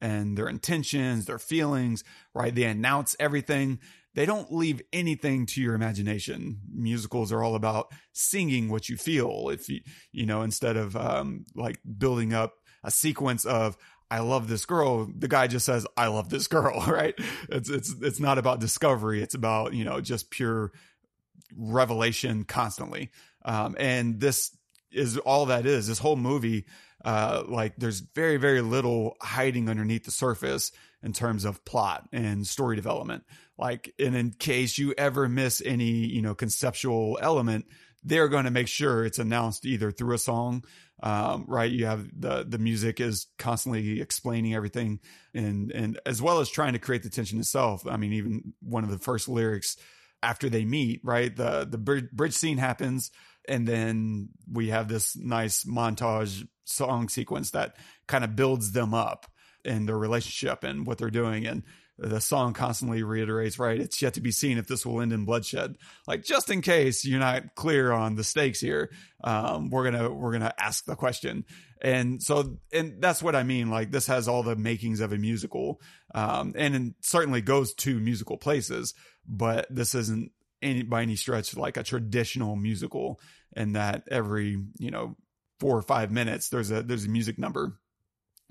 and 0.00 0.36
their 0.36 0.48
intentions, 0.48 1.26
their 1.26 1.38
feelings, 1.38 2.04
right? 2.34 2.54
They 2.54 2.64
announce 2.64 3.16
everything 3.18 3.78
they 4.14 4.26
don't 4.26 4.52
leave 4.52 4.80
anything 4.92 5.46
to 5.46 5.60
your 5.60 5.74
imagination. 5.74 6.60
Musicals 6.72 7.32
are 7.32 7.42
all 7.42 7.56
about 7.56 7.92
singing 8.12 8.68
what 8.68 8.88
you 8.88 8.96
feel. 8.96 9.48
If 9.50 9.68
you, 9.68 9.80
you 10.12 10.24
know, 10.24 10.42
instead 10.42 10.76
of 10.76 10.96
um, 10.96 11.44
like 11.54 11.78
building 11.98 12.32
up 12.32 12.54
a 12.84 12.90
sequence 12.90 13.44
of 13.44 13.76
I 14.10 14.20
love 14.20 14.48
this 14.48 14.64
girl, 14.66 15.06
the 15.06 15.28
guy 15.28 15.46
just 15.48 15.66
says 15.66 15.86
I 15.96 16.06
love 16.06 16.28
this 16.28 16.46
girl, 16.46 16.80
right? 16.88 17.14
It's 17.48 17.68
it's 17.68 17.94
it's 18.00 18.20
not 18.20 18.38
about 18.38 18.60
discovery. 18.60 19.22
It's 19.22 19.34
about 19.34 19.74
you 19.74 19.84
know 19.84 20.00
just 20.00 20.30
pure 20.30 20.72
revelation 21.56 22.44
constantly. 22.44 23.10
Um, 23.44 23.74
and 23.78 24.20
this 24.20 24.56
is 24.92 25.18
all 25.18 25.46
that 25.46 25.66
is. 25.66 25.88
This 25.88 25.98
whole 25.98 26.16
movie, 26.16 26.66
uh, 27.04 27.42
like 27.48 27.74
there's 27.76 28.00
very 28.00 28.36
very 28.36 28.60
little 28.60 29.16
hiding 29.20 29.68
underneath 29.68 30.04
the 30.04 30.12
surface 30.12 30.70
in 31.02 31.12
terms 31.12 31.44
of 31.44 31.64
plot 31.64 32.08
and 32.12 32.46
story 32.46 32.76
development. 32.76 33.24
Like, 33.56 33.92
and 33.98 34.16
in 34.16 34.32
case 34.32 34.78
you 34.78 34.94
ever 34.98 35.28
miss 35.28 35.62
any, 35.64 36.06
you 36.06 36.22
know, 36.22 36.34
conceptual 36.34 37.18
element, 37.20 37.66
they're 38.02 38.28
going 38.28 38.44
to 38.44 38.50
make 38.50 38.68
sure 38.68 39.04
it's 39.04 39.18
announced 39.18 39.64
either 39.64 39.90
through 39.90 40.14
a 40.14 40.18
song, 40.18 40.64
um, 41.02 41.44
right? 41.48 41.70
You 41.70 41.86
have 41.86 42.08
the 42.18 42.44
the 42.46 42.58
music 42.58 43.00
is 43.00 43.26
constantly 43.38 44.00
explaining 44.00 44.54
everything, 44.54 45.00
and 45.32 45.70
and 45.72 45.98
as 46.04 46.20
well 46.20 46.40
as 46.40 46.50
trying 46.50 46.74
to 46.74 46.78
create 46.78 47.02
the 47.02 47.10
tension 47.10 47.38
itself. 47.38 47.86
I 47.86 47.96
mean, 47.96 48.12
even 48.12 48.54
one 48.60 48.84
of 48.84 48.90
the 48.90 48.98
first 48.98 49.28
lyrics 49.28 49.76
after 50.22 50.48
they 50.48 50.64
meet, 50.64 51.00
right? 51.02 51.34
The 51.34 51.66
the 51.68 51.78
bridge 51.78 52.34
scene 52.34 52.58
happens, 52.58 53.10
and 53.48 53.66
then 53.66 54.30
we 54.50 54.68
have 54.68 54.88
this 54.88 55.16
nice 55.16 55.64
montage 55.64 56.46
song 56.64 57.08
sequence 57.08 57.50
that 57.50 57.76
kind 58.06 58.24
of 58.24 58.36
builds 58.36 58.72
them 58.72 58.94
up 58.94 59.26
and 59.64 59.88
their 59.88 59.98
relationship 59.98 60.64
and 60.64 60.86
what 60.86 60.98
they're 60.98 61.10
doing. 61.10 61.46
And 61.46 61.62
the 61.98 62.20
song 62.20 62.54
constantly 62.54 63.02
reiterates, 63.02 63.58
right? 63.58 63.80
It's 63.80 64.02
yet 64.02 64.14
to 64.14 64.20
be 64.20 64.32
seen 64.32 64.58
if 64.58 64.66
this 64.66 64.84
will 64.84 65.00
end 65.00 65.12
in 65.12 65.24
bloodshed. 65.24 65.76
Like 66.06 66.24
just 66.24 66.50
in 66.50 66.60
case 66.60 67.04
you're 67.04 67.20
not 67.20 67.54
clear 67.54 67.92
on 67.92 68.16
the 68.16 68.24
stakes 68.24 68.60
here, 68.60 68.90
um, 69.22 69.70
we're 69.70 69.84
gonna 69.84 70.12
we're 70.12 70.32
gonna 70.32 70.54
ask 70.58 70.84
the 70.84 70.96
question. 70.96 71.44
And 71.80 72.22
so, 72.22 72.58
and 72.72 73.00
that's 73.00 73.22
what 73.22 73.36
I 73.36 73.42
mean. 73.42 73.70
Like 73.70 73.90
this 73.90 74.06
has 74.08 74.26
all 74.26 74.42
the 74.42 74.56
makings 74.56 75.00
of 75.00 75.12
a 75.12 75.18
musical, 75.18 75.80
um, 76.14 76.54
and 76.56 76.94
certainly 77.00 77.42
goes 77.42 77.74
to 77.74 78.00
musical 78.00 78.38
places. 78.38 78.94
But 79.26 79.66
this 79.70 79.94
isn't 79.94 80.32
any 80.62 80.82
by 80.82 81.02
any 81.02 81.16
stretch 81.16 81.56
like 81.56 81.76
a 81.76 81.82
traditional 81.82 82.56
musical, 82.56 83.20
in 83.54 83.74
that 83.74 84.04
every 84.10 84.58
you 84.78 84.90
know 84.90 85.16
four 85.60 85.76
or 85.76 85.82
five 85.82 86.10
minutes 86.10 86.48
there's 86.48 86.70
a 86.70 86.82
there's 86.82 87.04
a 87.04 87.08
music 87.08 87.38
number, 87.38 87.78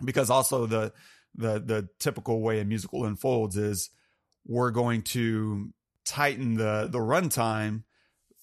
because 0.03 0.29
also 0.29 0.65
the 0.65 0.93
the 1.35 1.59
the 1.59 1.89
typical 1.99 2.41
way 2.41 2.59
a 2.59 2.65
musical 2.65 3.05
unfolds 3.05 3.57
is 3.57 3.89
we're 4.45 4.71
going 4.71 5.01
to 5.01 5.73
tighten 6.05 6.55
the 6.55 6.87
the 6.91 6.99
runtime 6.99 7.83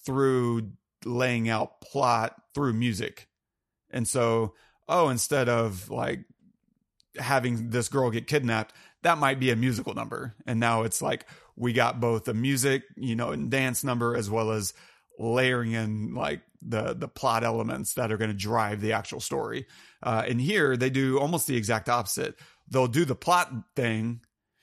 through 0.05 0.71
laying 1.05 1.49
out 1.49 1.81
plot 1.81 2.35
through 2.53 2.73
music. 2.73 3.27
And 3.89 4.07
so, 4.07 4.53
oh, 4.87 5.09
instead 5.09 5.49
of 5.49 5.89
like 5.89 6.21
having 7.17 7.69
this 7.69 7.89
girl 7.89 8.09
get 8.09 8.27
kidnapped, 8.27 8.73
that 9.03 9.17
might 9.17 9.39
be 9.39 9.51
a 9.51 9.55
musical 9.55 9.93
number. 9.93 10.35
And 10.45 10.59
now 10.59 10.83
it's 10.83 11.01
like 11.01 11.25
we 11.55 11.73
got 11.73 11.99
both 11.99 12.27
a 12.27 12.33
music, 12.33 12.83
you 12.95 13.15
know, 13.15 13.31
and 13.31 13.49
dance 13.49 13.83
number 13.83 14.15
as 14.15 14.29
well 14.29 14.51
as 14.51 14.73
layering 15.19 15.73
in 15.73 16.13
like 16.13 16.41
the 16.61 16.93
the 16.93 17.07
plot 17.07 17.43
elements 17.43 17.95
that 17.95 18.11
are 18.11 18.17
going 18.17 18.29
to 18.29 18.37
drive 18.37 18.81
the 18.81 18.93
actual 18.93 19.19
story. 19.19 19.65
Uh, 20.01 20.23
and 20.27 20.39
here 20.39 20.77
they 20.77 20.89
do 20.89 21.19
almost 21.19 21.47
the 21.47 21.57
exact 21.57 21.89
opposite 21.89 22.35
they'll 22.69 22.87
do 22.87 23.05
the 23.05 23.15
plot 23.15 23.51
thing 23.75 24.21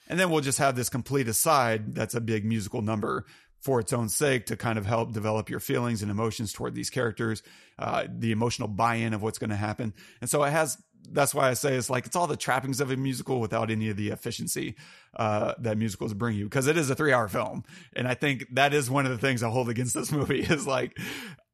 and 0.09 0.19
then 0.19 0.31
we'll 0.31 0.41
just 0.41 0.59
have 0.59 0.75
this 0.75 0.89
complete 0.89 1.29
aside 1.29 1.95
that's 1.95 2.15
a 2.15 2.21
big 2.21 2.45
musical 2.45 2.83
number 2.83 3.27
for 3.61 3.81
its 3.81 3.93
own 3.93 4.09
sake 4.09 4.47
to 4.47 4.57
kind 4.57 4.79
of 4.79 4.87
help 4.87 5.13
develop 5.13 5.51
your 5.51 5.61
feelings 5.61 6.03
and 6.03 6.11
emotions 6.11 6.53
toward 6.53 6.75
these 6.75 6.91
characters, 6.91 7.43
uh, 7.79 8.05
the 8.09 8.33
emotional 8.33 8.69
buy-in 8.69 9.13
of 9.13 9.23
what's 9.23 9.39
going 9.39 9.51
to 9.51 9.57
happen. 9.57 9.93
And 10.21 10.31
so 10.31 10.45
it 10.45 10.51
has, 10.51 10.79
that's 11.11 11.35
why 11.35 11.49
I 11.49 11.55
say 11.55 11.75
it's 11.75 11.91
like, 11.91 12.07
it's 12.07 12.15
all 12.17 12.29
the 12.29 12.37
trappings 12.37 12.81
of 12.81 12.91
a 12.91 12.97
musical 12.97 13.41
without 13.41 13.71
any 13.71 13.91
of 13.91 13.97
the 13.97 14.11
efficiency, 14.11 14.77
uh, 15.17 15.55
that 15.59 15.77
musicals 15.77 16.15
bring 16.15 16.37
you. 16.37 16.49
Cause 16.49 16.69
it 16.69 16.77
is 16.77 16.89
a 16.89 16.95
three 16.95 17.13
hour 17.13 17.29
film. 17.29 17.65
And 17.95 18.07
I 18.07 18.15
think 18.15 18.47
that 18.53 18.73
is 18.73 18.91
one 18.91 19.07
of 19.07 19.13
the 19.13 19.19
things 19.19 19.43
I 19.43 19.51
hold 19.51 19.69
against 19.69 19.95
this 19.95 20.13
movie 20.13 20.41
is 20.49 20.67
like, 20.67 20.97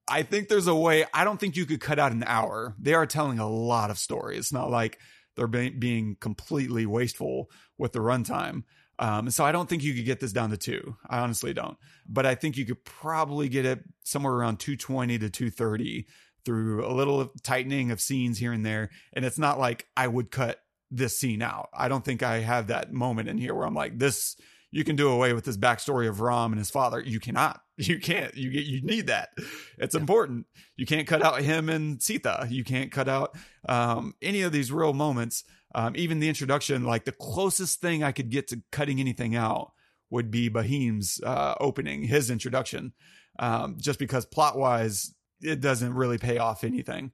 I 0.06 0.22
think 0.22 0.48
there's 0.48 0.66
a 0.66 0.74
way, 0.74 1.06
I 1.14 1.24
don't 1.24 1.40
think 1.40 1.56
you 1.56 1.64
could 1.64 1.80
cut 1.80 1.98
out 1.98 2.12
an 2.12 2.24
hour. 2.26 2.76
They 2.78 2.92
are 2.92 3.06
telling 3.06 3.38
a 3.38 3.48
lot 3.48 3.90
of 3.90 3.98
story. 3.98 4.36
It's 4.36 4.52
not 4.52 4.70
like, 4.70 4.98
they're 5.36 5.46
be- 5.46 5.70
being 5.70 6.16
completely 6.20 6.86
wasteful 6.86 7.50
with 7.78 7.92
the 7.92 8.00
runtime. 8.00 8.64
Um, 8.98 9.30
so 9.30 9.44
I 9.44 9.52
don't 9.52 9.68
think 9.68 9.82
you 9.82 9.94
could 9.94 10.04
get 10.04 10.20
this 10.20 10.32
down 10.32 10.50
to 10.50 10.56
two. 10.56 10.96
I 11.08 11.18
honestly 11.18 11.52
don't. 11.52 11.76
But 12.08 12.26
I 12.26 12.34
think 12.34 12.56
you 12.56 12.64
could 12.64 12.84
probably 12.84 13.48
get 13.48 13.64
it 13.64 13.82
somewhere 14.04 14.34
around 14.34 14.60
220 14.60 15.18
to 15.18 15.30
230 15.30 16.06
through 16.44 16.86
a 16.86 16.92
little 16.92 17.32
tightening 17.42 17.90
of 17.90 18.00
scenes 18.00 18.38
here 18.38 18.52
and 18.52 18.64
there. 18.64 18.90
And 19.12 19.24
it's 19.24 19.38
not 19.38 19.58
like 19.58 19.86
I 19.96 20.06
would 20.06 20.30
cut 20.30 20.60
this 20.90 21.18
scene 21.18 21.42
out. 21.42 21.70
I 21.74 21.88
don't 21.88 22.04
think 22.04 22.22
I 22.22 22.38
have 22.38 22.68
that 22.68 22.92
moment 22.92 23.28
in 23.28 23.38
here 23.38 23.54
where 23.54 23.66
I'm 23.66 23.74
like, 23.74 23.98
this 23.98 24.36
you 24.74 24.82
can 24.82 24.96
do 24.96 25.08
away 25.08 25.32
with 25.32 25.44
this 25.44 25.56
backstory 25.56 26.08
of 26.08 26.20
Ram 26.20 26.50
and 26.50 26.58
his 26.58 26.68
father. 26.68 27.00
You 27.00 27.20
cannot. 27.20 27.60
You 27.76 27.98
can't. 27.98 28.32
You 28.36 28.52
get. 28.52 28.66
You 28.66 28.82
need 28.82 29.08
that. 29.08 29.30
It's 29.78 29.96
important. 29.96 30.46
You 30.76 30.86
can't 30.86 31.08
cut 31.08 31.24
out 31.24 31.42
him 31.42 31.68
and 31.68 32.00
Sita. 32.00 32.46
You 32.48 32.62
can't 32.62 32.92
cut 32.92 33.08
out 33.08 33.36
um, 33.68 34.14
any 34.22 34.42
of 34.42 34.52
these 34.52 34.70
real 34.70 34.92
moments. 34.92 35.42
Um, 35.74 35.94
even 35.96 36.20
the 36.20 36.28
introduction, 36.28 36.84
like 36.84 37.04
the 37.04 37.10
closest 37.10 37.80
thing 37.80 38.04
I 38.04 38.12
could 38.12 38.30
get 38.30 38.46
to 38.48 38.62
cutting 38.70 39.00
anything 39.00 39.34
out 39.34 39.72
would 40.08 40.30
be 40.30 40.48
Bahim's 40.48 41.20
uh, 41.24 41.56
opening, 41.58 42.04
his 42.04 42.30
introduction, 42.30 42.92
um, 43.40 43.76
just 43.80 43.98
because 43.98 44.24
plot 44.24 44.56
wise, 44.56 45.12
it 45.40 45.60
doesn't 45.60 45.94
really 45.94 46.18
pay 46.18 46.38
off 46.38 46.62
anything. 46.62 47.10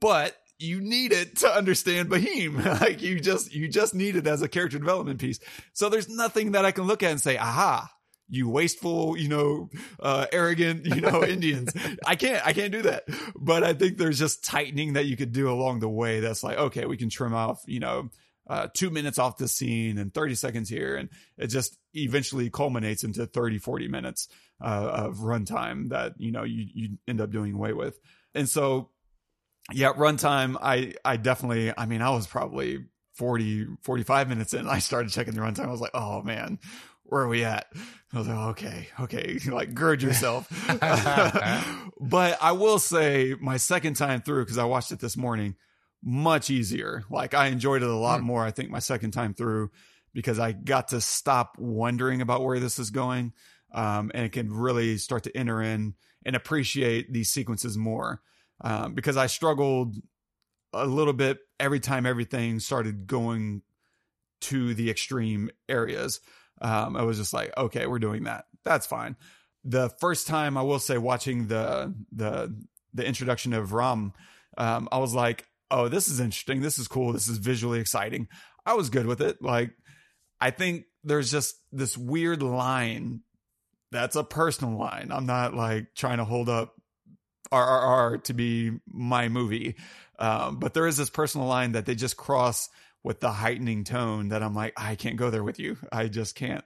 But 0.00 0.36
you 0.64 0.80
need 0.80 1.12
it 1.12 1.36
to 1.38 1.48
understand 1.48 2.10
Bahim. 2.10 2.64
like 2.80 3.02
you 3.02 3.20
just 3.20 3.52
you 3.52 3.68
just 3.68 3.94
need 3.94 4.16
it 4.16 4.26
as 4.26 4.42
a 4.42 4.48
character 4.48 4.78
development 4.78 5.20
piece. 5.20 5.38
So 5.72 5.88
there's 5.88 6.08
nothing 6.08 6.52
that 6.52 6.64
I 6.64 6.72
can 6.72 6.84
look 6.84 7.02
at 7.02 7.10
and 7.10 7.20
say, 7.20 7.36
aha, 7.36 7.90
you 8.28 8.48
wasteful, 8.48 9.16
you 9.16 9.28
know, 9.28 9.70
uh, 10.00 10.26
arrogant, 10.32 10.86
you 10.86 11.00
know, 11.00 11.24
Indians. 11.28 11.72
I 12.06 12.16
can't, 12.16 12.44
I 12.46 12.52
can't 12.52 12.72
do 12.72 12.82
that. 12.82 13.04
But 13.36 13.62
I 13.62 13.74
think 13.74 13.98
there's 13.98 14.18
just 14.18 14.44
tightening 14.44 14.94
that 14.94 15.06
you 15.06 15.16
could 15.16 15.32
do 15.32 15.50
along 15.50 15.80
the 15.80 15.88
way. 15.88 16.20
That's 16.20 16.42
like, 16.42 16.58
okay, 16.58 16.86
we 16.86 16.96
can 16.96 17.10
trim 17.10 17.34
off, 17.34 17.62
you 17.66 17.80
know, 17.80 18.10
uh, 18.48 18.68
two 18.74 18.90
minutes 18.90 19.18
off 19.18 19.38
the 19.38 19.48
scene 19.48 19.98
and 19.98 20.12
30 20.12 20.34
seconds 20.34 20.68
here. 20.68 20.96
And 20.96 21.08
it 21.38 21.48
just 21.48 21.78
eventually 21.94 22.50
culminates 22.50 23.04
into 23.04 23.26
30, 23.26 23.58
40 23.58 23.88
minutes, 23.88 24.28
uh, 24.60 25.06
of 25.08 25.18
runtime 25.18 25.90
that, 25.90 26.14
you 26.18 26.32
know, 26.32 26.44
you, 26.44 26.66
you 26.72 26.98
end 27.08 27.20
up 27.20 27.30
doing 27.30 27.54
away 27.54 27.72
with. 27.72 27.98
And 28.34 28.48
so 28.48 28.90
yeah, 29.72 29.92
runtime. 29.92 30.56
I, 30.60 30.94
I 31.04 31.16
definitely, 31.16 31.72
I 31.76 31.86
mean, 31.86 32.02
I 32.02 32.10
was 32.10 32.26
probably 32.26 32.84
40, 33.14 33.66
45 33.82 34.28
minutes 34.28 34.54
in. 34.54 34.68
I 34.68 34.78
started 34.78 35.10
checking 35.10 35.34
the 35.34 35.40
runtime. 35.40 35.66
I 35.66 35.70
was 35.70 35.80
like, 35.80 35.92
oh 35.94 36.22
man, 36.22 36.58
where 37.04 37.22
are 37.22 37.28
we 37.28 37.44
at? 37.44 37.66
I 38.12 38.18
was 38.18 38.28
like, 38.28 38.36
okay, 38.36 38.88
okay, 39.00 39.38
like 39.46 39.74
gird 39.74 40.02
yourself. 40.02 40.48
but 42.00 42.38
I 42.40 42.52
will 42.52 42.78
say 42.78 43.34
my 43.40 43.56
second 43.56 43.94
time 43.94 44.20
through, 44.20 44.44
cause 44.46 44.58
I 44.58 44.64
watched 44.64 44.92
it 44.92 45.00
this 45.00 45.16
morning, 45.16 45.56
much 46.02 46.50
easier. 46.50 47.04
Like 47.08 47.34
I 47.34 47.46
enjoyed 47.46 47.82
it 47.82 47.88
a 47.88 47.94
lot 47.94 48.20
mm. 48.20 48.24
more. 48.24 48.44
I 48.44 48.50
think 48.50 48.70
my 48.70 48.80
second 48.80 49.12
time 49.12 49.32
through 49.32 49.70
because 50.12 50.38
I 50.38 50.52
got 50.52 50.88
to 50.88 51.00
stop 51.00 51.56
wondering 51.58 52.20
about 52.20 52.44
where 52.44 52.60
this 52.60 52.78
is 52.78 52.90
going. 52.90 53.32
Um, 53.72 54.12
and 54.14 54.30
can 54.30 54.52
really 54.52 54.98
start 54.98 55.24
to 55.24 55.36
enter 55.36 55.60
in 55.60 55.94
and 56.24 56.36
appreciate 56.36 57.12
these 57.12 57.32
sequences 57.32 57.76
more 57.76 58.20
um, 58.60 58.94
because 58.94 59.16
I 59.16 59.26
struggled 59.26 59.96
a 60.72 60.86
little 60.86 61.12
bit 61.12 61.38
every 61.60 61.80
time 61.80 62.06
everything 62.06 62.60
started 62.60 63.06
going 63.06 63.62
to 64.42 64.74
the 64.74 64.90
extreme 64.90 65.50
areas. 65.68 66.20
Um, 66.60 66.96
I 66.96 67.02
was 67.02 67.18
just 67.18 67.32
like, 67.32 67.56
okay, 67.56 67.86
we're 67.86 67.98
doing 67.98 68.24
that. 68.24 68.44
That's 68.64 68.86
fine. 68.86 69.16
The 69.64 69.88
first 69.88 70.26
time 70.26 70.56
I 70.56 70.62
will 70.62 70.78
say 70.78 70.98
watching 70.98 71.48
the 71.48 71.94
the 72.12 72.54
the 72.92 73.04
introduction 73.04 73.52
of 73.54 73.72
Ram, 73.72 74.12
um, 74.58 74.88
I 74.92 74.98
was 74.98 75.14
like, 75.14 75.46
oh, 75.70 75.88
this 75.88 76.08
is 76.08 76.20
interesting. 76.20 76.60
This 76.60 76.78
is 76.78 76.86
cool. 76.86 77.12
This 77.12 77.28
is 77.28 77.38
visually 77.38 77.80
exciting. 77.80 78.28
I 78.66 78.74
was 78.74 78.90
good 78.90 79.06
with 79.06 79.20
it. 79.20 79.42
Like, 79.42 79.72
I 80.40 80.50
think 80.50 80.84
there's 81.02 81.30
just 81.30 81.56
this 81.72 81.96
weird 81.98 82.42
line 82.42 83.22
that's 83.94 84.16
a 84.16 84.24
personal 84.24 84.76
line. 84.76 85.10
I'm 85.12 85.26
not 85.26 85.54
like 85.54 85.94
trying 85.94 86.18
to 86.18 86.24
hold 86.24 86.48
up 86.48 86.74
RRR 87.54 88.24
to 88.24 88.34
be 88.34 88.72
my 88.86 89.28
movie. 89.28 89.76
Um, 90.18 90.58
but 90.58 90.74
there 90.74 90.86
is 90.86 90.96
this 90.96 91.10
personal 91.10 91.46
line 91.46 91.72
that 91.72 91.86
they 91.86 91.94
just 91.94 92.16
cross 92.16 92.68
with 93.02 93.20
the 93.20 93.30
heightening 93.30 93.84
tone 93.84 94.28
that 94.30 94.42
I'm 94.42 94.54
like, 94.54 94.72
I 94.76 94.94
can't 94.96 95.16
go 95.16 95.30
there 95.30 95.44
with 95.44 95.58
you. 95.58 95.76
I 95.92 96.08
just 96.08 96.34
can't. 96.34 96.64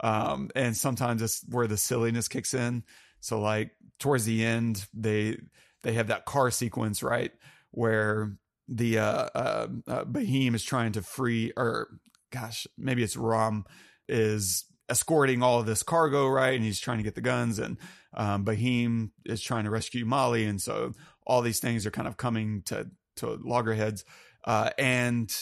Um, 0.00 0.50
and 0.54 0.76
sometimes 0.76 1.20
it's 1.20 1.44
where 1.48 1.66
the 1.66 1.76
silliness 1.76 2.28
kicks 2.28 2.54
in. 2.54 2.84
So 3.20 3.40
like 3.40 3.72
towards 3.98 4.24
the 4.24 4.44
end, 4.44 4.86
they, 4.94 5.38
they 5.82 5.94
have 5.94 6.08
that 6.08 6.24
car 6.24 6.50
sequence, 6.50 7.02
right? 7.02 7.32
Where 7.72 8.36
the, 8.68 8.98
uh, 8.98 9.28
uh, 9.34 9.66
uh 9.88 10.04
Bahim 10.04 10.54
is 10.54 10.64
trying 10.64 10.92
to 10.92 11.02
free, 11.02 11.52
or 11.56 11.88
gosh, 12.30 12.66
maybe 12.78 13.02
it's 13.02 13.16
Ram 13.16 13.64
is 14.08 14.64
escorting 14.90 15.42
all 15.42 15.60
of 15.60 15.66
this 15.66 15.82
cargo, 15.82 16.26
right? 16.28 16.54
And 16.54 16.64
he's 16.64 16.80
trying 16.80 16.98
to 16.98 17.04
get 17.04 17.14
the 17.14 17.20
guns 17.20 17.58
and, 17.58 17.78
um, 18.14 18.44
Bahim 18.44 19.10
is 19.24 19.40
trying 19.40 19.64
to 19.64 19.70
rescue 19.70 20.04
Molly, 20.04 20.44
and 20.44 20.60
so 20.60 20.94
all 21.26 21.42
these 21.42 21.60
things 21.60 21.86
are 21.86 21.90
kind 21.90 22.08
of 22.08 22.16
coming 22.16 22.62
to 22.66 22.90
to 23.16 23.38
loggerheads. 23.42 24.04
Uh, 24.44 24.70
and 24.78 25.34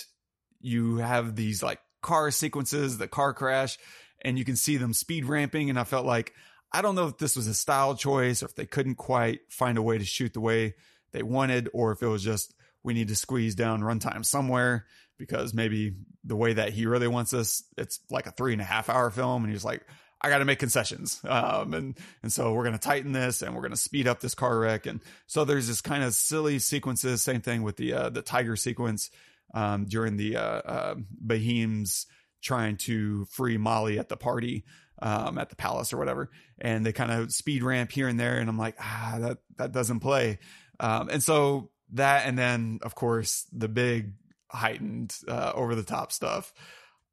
you 0.60 0.96
have 0.96 1.36
these 1.36 1.62
like 1.62 1.80
car 2.02 2.30
sequences, 2.30 2.98
the 2.98 3.08
car 3.08 3.32
crash, 3.32 3.78
and 4.22 4.38
you 4.38 4.44
can 4.44 4.56
see 4.56 4.76
them 4.76 4.92
speed 4.92 5.24
ramping. 5.24 5.70
And 5.70 5.78
I 5.78 5.84
felt 5.84 6.04
like 6.04 6.34
I 6.72 6.82
don't 6.82 6.94
know 6.94 7.06
if 7.06 7.18
this 7.18 7.36
was 7.36 7.46
a 7.46 7.54
style 7.54 7.94
choice 7.94 8.42
or 8.42 8.46
if 8.46 8.54
they 8.54 8.66
couldn't 8.66 8.96
quite 8.96 9.40
find 9.48 9.78
a 9.78 9.82
way 9.82 9.96
to 9.96 10.04
shoot 10.04 10.34
the 10.34 10.40
way 10.40 10.74
they 11.12 11.22
wanted, 11.22 11.70
or 11.72 11.92
if 11.92 12.02
it 12.02 12.08
was 12.08 12.22
just 12.22 12.54
we 12.82 12.94
need 12.94 13.08
to 13.08 13.16
squeeze 13.16 13.54
down 13.54 13.80
runtime 13.80 14.24
somewhere 14.24 14.86
because 15.18 15.52
maybe 15.52 15.94
the 16.24 16.36
way 16.36 16.52
that 16.54 16.72
he 16.72 16.86
really 16.86 17.08
wants 17.08 17.34
us, 17.34 17.62
it's 17.76 18.00
like 18.10 18.26
a 18.26 18.30
three 18.30 18.52
and 18.52 18.62
a 18.62 18.64
half 18.64 18.88
hour 18.88 19.10
film, 19.10 19.44
and 19.44 19.52
he's 19.52 19.64
like, 19.64 19.82
I 20.20 20.30
got 20.30 20.38
to 20.38 20.44
make 20.44 20.58
concessions. 20.58 21.20
Um, 21.24 21.74
and, 21.74 21.98
and 22.22 22.32
so 22.32 22.52
we're 22.52 22.64
to 22.72 22.78
tighten 22.78 23.12
this 23.12 23.42
and 23.42 23.54
we're 23.54 23.62
to 23.72 23.76
speed 23.76 24.08
up 24.08 24.20
this 24.20 24.34
car 24.34 24.58
wreck. 24.58 24.86
And 24.86 25.00
so 25.26 25.44
there's 25.44 25.68
this 25.68 25.80
kind 25.80 26.02
of 26.02 26.14
silly 26.14 26.58
sequences. 26.58 27.22
Same 27.22 27.40
thing 27.40 27.62
with 27.62 27.76
the, 27.76 27.92
uh, 27.92 28.10
the 28.10 28.22
tiger 28.22 28.56
sequence, 28.56 29.10
um, 29.54 29.84
during 29.84 30.16
the, 30.16 30.36
uh, 30.36 30.40
uh, 30.40 30.94
Bahim's 31.24 32.06
trying 32.42 32.76
to 32.78 33.26
free 33.26 33.58
Molly 33.58 33.98
at 33.98 34.08
the 34.08 34.16
party, 34.16 34.64
um, 35.00 35.38
at 35.38 35.50
the 35.50 35.56
palace 35.56 35.92
or 35.92 35.98
whatever. 35.98 36.30
And 36.60 36.84
they 36.84 36.92
kind 36.92 37.12
of 37.12 37.32
speed 37.32 37.62
ramp 37.62 37.92
here 37.92 38.08
and 38.08 38.18
there. 38.18 38.38
And 38.38 38.48
I'm 38.50 38.58
like, 38.58 38.76
ah, 38.80 39.18
that, 39.20 39.38
that 39.56 39.72
doesn't 39.72 40.00
play. 40.00 40.40
Um, 40.80 41.08
and 41.10 41.22
so 41.22 41.70
that, 41.92 42.26
and 42.26 42.36
then 42.36 42.80
of 42.82 42.94
course 42.96 43.46
the 43.52 43.68
big 43.68 44.14
heightened, 44.50 45.16
uh, 45.26 45.52
over 45.54 45.74
the 45.74 45.82
top 45.82 46.12
stuff. 46.12 46.52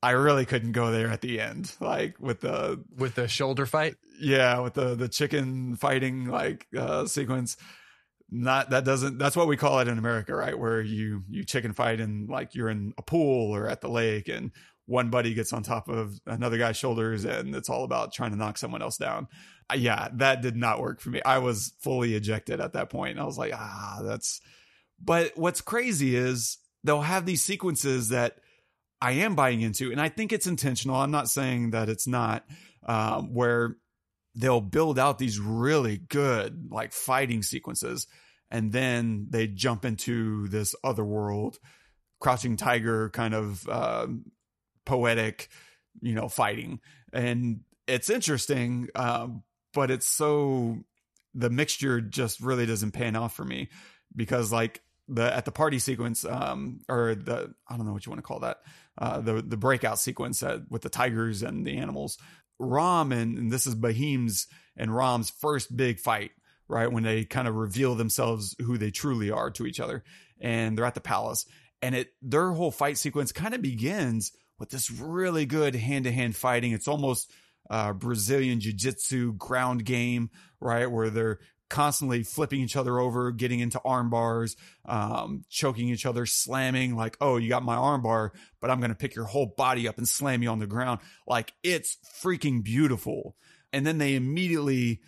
I 0.01 0.11
really 0.11 0.45
couldn't 0.45 0.73
go 0.73 0.91
there 0.91 1.09
at 1.09 1.21
the 1.21 1.39
end, 1.39 1.71
like 1.79 2.19
with 2.19 2.41
the 2.41 2.83
with 2.95 3.15
the 3.15 3.27
shoulder 3.27 3.65
fight. 3.65 3.95
Yeah, 4.19 4.59
with 4.59 4.75
the 4.75 4.93
the 4.95 5.09
chicken 5.09 5.75
fighting 5.75 6.25
like 6.25 6.67
uh, 6.77 7.07
sequence. 7.07 7.57
Not 8.29 8.69
that 8.71 8.85
doesn't 8.85 9.17
that's 9.17 9.35
what 9.35 9.47
we 9.47 9.57
call 9.57 9.79
it 9.79 9.87
in 9.87 9.97
America, 9.97 10.35
right? 10.35 10.57
Where 10.57 10.81
you 10.81 11.23
you 11.29 11.43
chicken 11.43 11.73
fight 11.73 11.99
and 11.99 12.29
like 12.29 12.53
you're 12.53 12.69
in 12.69 12.93
a 12.97 13.01
pool 13.01 13.55
or 13.55 13.67
at 13.67 13.81
the 13.81 13.89
lake 13.89 14.27
and 14.27 14.51
one 14.85 15.09
buddy 15.09 15.33
gets 15.33 15.53
on 15.53 15.63
top 15.63 15.87
of 15.87 16.19
another 16.27 16.57
guy's 16.57 16.77
shoulders 16.77 17.25
and 17.25 17.55
it's 17.55 17.69
all 17.69 17.83
about 17.83 18.13
trying 18.13 18.31
to 18.31 18.37
knock 18.37 18.57
someone 18.57 18.81
else 18.81 18.97
down. 18.97 19.27
Uh, 19.71 19.75
yeah, 19.75 20.09
that 20.13 20.41
did 20.41 20.55
not 20.55 20.79
work 20.79 21.01
for 21.01 21.09
me. 21.09 21.21
I 21.25 21.39
was 21.39 21.73
fully 21.81 22.13
ejected 22.13 22.59
at 22.59 22.73
that 22.73 22.89
point. 22.89 23.17
I 23.17 23.23
was 23.23 23.37
like, 23.37 23.53
ah, 23.55 24.01
that's. 24.03 24.39
But 25.03 25.31
what's 25.35 25.61
crazy 25.61 26.15
is 26.15 26.57
they'll 26.85 27.01
have 27.01 27.25
these 27.25 27.41
sequences 27.41 28.09
that 28.09 28.37
I 29.01 29.13
am 29.13 29.35
buying 29.35 29.61
into, 29.61 29.91
and 29.91 29.99
I 29.99 30.09
think 30.09 30.31
it's 30.31 30.47
intentional. 30.47 30.95
I'm 30.95 31.11
not 31.11 31.29
saying 31.29 31.71
that 31.71 31.89
it's 31.89 32.07
not, 32.07 32.45
um, 32.85 33.33
where 33.33 33.75
they'll 34.35 34.61
build 34.61 34.99
out 34.99 35.17
these 35.17 35.39
really 35.39 35.97
good 35.97 36.67
like 36.71 36.93
fighting 36.93 37.41
sequences, 37.41 38.07
and 38.51 38.71
then 38.71 39.27
they 39.29 39.47
jump 39.47 39.83
into 39.83 40.47
this 40.47 40.75
other 40.83 41.03
world, 41.03 41.57
crouching 42.19 42.55
tiger 42.55 43.09
kind 43.09 43.33
of 43.33 43.67
uh, 43.67 44.07
poetic, 44.85 45.49
you 46.01 46.13
know, 46.13 46.29
fighting, 46.29 46.79
and 47.11 47.61
it's 47.87 48.09
interesting. 48.09 48.87
Um, 48.95 49.43
but 49.73 49.91
it's 49.91 50.07
so 50.07 50.77
the 51.33 51.49
mixture 51.49 51.99
just 51.99 52.39
really 52.39 52.65
doesn't 52.65 52.91
pan 52.91 53.15
off 53.15 53.35
for 53.35 53.43
me 53.43 53.69
because 54.15 54.51
like 54.51 54.81
the 55.07 55.35
at 55.35 55.45
the 55.45 55.51
party 55.51 55.79
sequence 55.79 56.25
um 56.25 56.79
or 56.89 57.15
the 57.15 57.53
I 57.67 57.77
don't 57.77 57.85
know 57.85 57.93
what 57.93 58.05
you 58.05 58.11
want 58.11 58.19
to 58.19 58.27
call 58.27 58.39
that 58.39 58.57
uh 58.97 59.21
the 59.21 59.41
the 59.41 59.57
breakout 59.57 59.99
sequence 59.99 60.41
uh, 60.41 60.59
with 60.69 60.81
the 60.81 60.89
tigers 60.89 61.43
and 61.43 61.65
the 61.65 61.77
animals 61.77 62.17
Ram 62.57 63.11
and, 63.11 63.37
and 63.37 63.51
this 63.51 63.67
is 63.67 63.75
Bahim's 63.75 64.47
and 64.77 64.95
Ram's 64.95 65.29
first 65.29 65.75
big 65.75 65.99
fight 65.99 66.31
right 66.67 66.91
when 66.91 67.03
they 67.03 67.25
kind 67.25 67.47
of 67.47 67.55
reveal 67.55 67.95
themselves 67.95 68.55
who 68.59 68.77
they 68.77 68.91
truly 68.91 69.29
are 69.29 69.51
to 69.51 69.65
each 69.65 69.79
other 69.79 70.03
and 70.41 70.77
they're 70.77 70.85
at 70.85 70.95
the 70.95 71.01
palace 71.01 71.45
and 71.81 71.93
it 71.93 72.09
their 72.21 72.51
whole 72.51 72.71
fight 72.71 72.97
sequence 72.97 73.31
kind 73.31 73.53
of 73.53 73.61
begins 73.61 74.31
with 74.57 74.69
this 74.69 74.89
really 74.89 75.45
good 75.45 75.75
hand-to-hand 75.75 76.35
fighting 76.35 76.71
it's 76.71 76.87
almost 76.87 77.31
uh, 77.69 77.93
Brazilian 77.93 78.59
jiu 78.59 78.73
jitsu 78.73 79.33
ground 79.33 79.85
game, 79.85 80.29
right? 80.59 80.89
Where 80.89 81.09
they're 81.09 81.39
constantly 81.69 82.23
flipping 82.23 82.61
each 82.61 82.75
other 82.75 82.99
over, 82.99 83.31
getting 83.31 83.59
into 83.59 83.79
arm 83.83 84.09
bars, 84.09 84.55
um, 84.85 85.43
choking 85.49 85.89
each 85.89 86.05
other, 86.05 86.25
slamming 86.25 86.95
like, 86.95 87.17
oh, 87.21 87.37
you 87.37 87.49
got 87.49 87.63
my 87.63 87.75
arm 87.75 88.01
bar, 88.01 88.33
but 88.61 88.69
I'm 88.69 88.79
going 88.79 88.91
to 88.91 88.95
pick 88.95 89.15
your 89.15 89.25
whole 89.25 89.53
body 89.57 89.87
up 89.87 89.97
and 89.97 90.07
slam 90.07 90.43
you 90.43 90.49
on 90.49 90.59
the 90.59 90.67
ground. 90.67 90.99
Like 91.27 91.53
it's 91.63 91.97
freaking 92.21 92.63
beautiful. 92.63 93.35
And 93.73 93.85
then 93.85 93.97
they 93.97 94.15
immediately 94.15 95.01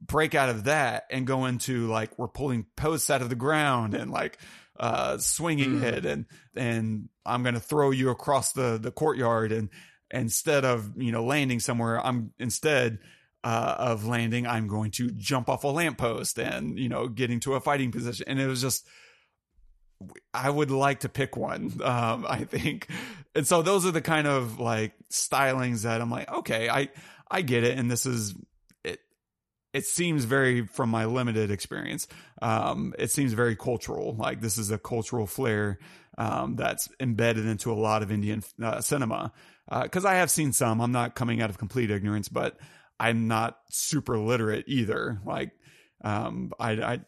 break 0.00 0.34
out 0.34 0.48
of 0.48 0.64
that 0.64 1.04
and 1.10 1.26
go 1.26 1.46
into 1.46 1.86
like, 1.88 2.18
we're 2.18 2.28
pulling 2.28 2.66
posts 2.76 3.10
out 3.10 3.22
of 3.22 3.28
the 3.28 3.36
ground 3.36 3.94
and 3.94 4.10
like, 4.10 4.38
uh, 4.80 5.18
swinging 5.18 5.80
mm. 5.80 5.82
it 5.82 6.06
and, 6.06 6.26
and 6.54 7.08
I'm 7.26 7.42
going 7.42 7.54
to 7.54 7.60
throw 7.60 7.90
you 7.90 8.10
across 8.10 8.52
the, 8.52 8.78
the 8.80 8.92
courtyard 8.92 9.50
and, 9.52 9.70
instead 10.10 10.64
of 10.64 10.90
you 10.96 11.12
know 11.12 11.24
landing 11.24 11.60
somewhere 11.60 12.04
i'm 12.04 12.32
instead 12.38 12.98
uh, 13.44 13.74
of 13.78 14.04
landing 14.04 14.46
i'm 14.46 14.66
going 14.66 14.90
to 14.90 15.10
jump 15.12 15.48
off 15.48 15.64
a 15.64 15.68
lamppost 15.68 16.38
and 16.38 16.78
you 16.78 16.88
know 16.88 17.08
getting 17.08 17.40
to 17.40 17.54
a 17.54 17.60
fighting 17.60 17.92
position. 17.92 18.26
And 18.28 18.40
it 18.40 18.46
was 18.46 18.60
just 18.60 18.86
i 20.32 20.48
would 20.48 20.70
like 20.70 21.00
to 21.00 21.08
pick 21.08 21.36
one 21.36 21.72
um, 21.82 22.26
i 22.28 22.44
think. 22.44 22.88
And 23.34 23.46
so 23.46 23.62
those 23.62 23.86
are 23.86 23.92
the 23.92 24.00
kind 24.00 24.26
of 24.26 24.58
like 24.58 24.94
stylings 25.10 25.82
that 25.82 26.00
i'm 26.00 26.10
like 26.10 26.30
okay 26.30 26.68
i 26.68 26.88
i 27.30 27.42
get 27.42 27.64
it. 27.64 27.78
And 27.78 27.90
this 27.90 28.06
is 28.06 28.34
it 28.84 29.00
it 29.72 29.84
seems 29.84 30.24
very 30.24 30.66
from 30.66 30.90
my 30.90 31.04
limited 31.04 31.50
experience 31.50 32.08
um, 32.42 32.94
it 32.98 33.10
seems 33.10 33.32
very 33.32 33.56
cultural. 33.56 34.14
Like 34.14 34.40
this 34.40 34.58
is 34.58 34.70
a 34.70 34.78
cultural 34.78 35.26
flair 35.26 35.78
um, 36.16 36.56
that's 36.56 36.88
embedded 37.00 37.46
into 37.46 37.72
a 37.72 37.74
lot 37.74 38.02
of 38.02 38.10
indian 38.10 38.42
uh, 38.62 38.80
cinema. 38.80 39.32
Uh, 39.70 39.88
I 40.04 40.14
have 40.14 40.30
seen 40.30 40.52
some. 40.52 40.80
I'm 40.80 40.92
not 40.92 41.14
coming 41.14 41.42
out 41.42 41.50
of 41.50 41.58
complete 41.58 41.90
ignorance, 41.90 42.28
but 42.28 42.58
I'm 43.00 43.28
not 43.28 43.58
super 43.70 44.18
literate 44.18 44.64
either. 44.68 45.20
Like, 45.24 45.52
um, 46.02 46.52
I, 46.58 46.72
I, 46.72 47.00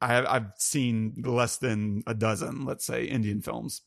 I 0.00 0.36
I've 0.36 0.52
seen 0.56 1.22
less 1.24 1.58
than 1.58 2.02
a 2.06 2.14
dozen, 2.14 2.64
let's 2.64 2.84
say, 2.84 3.04
Indian 3.04 3.40
films 3.40 3.82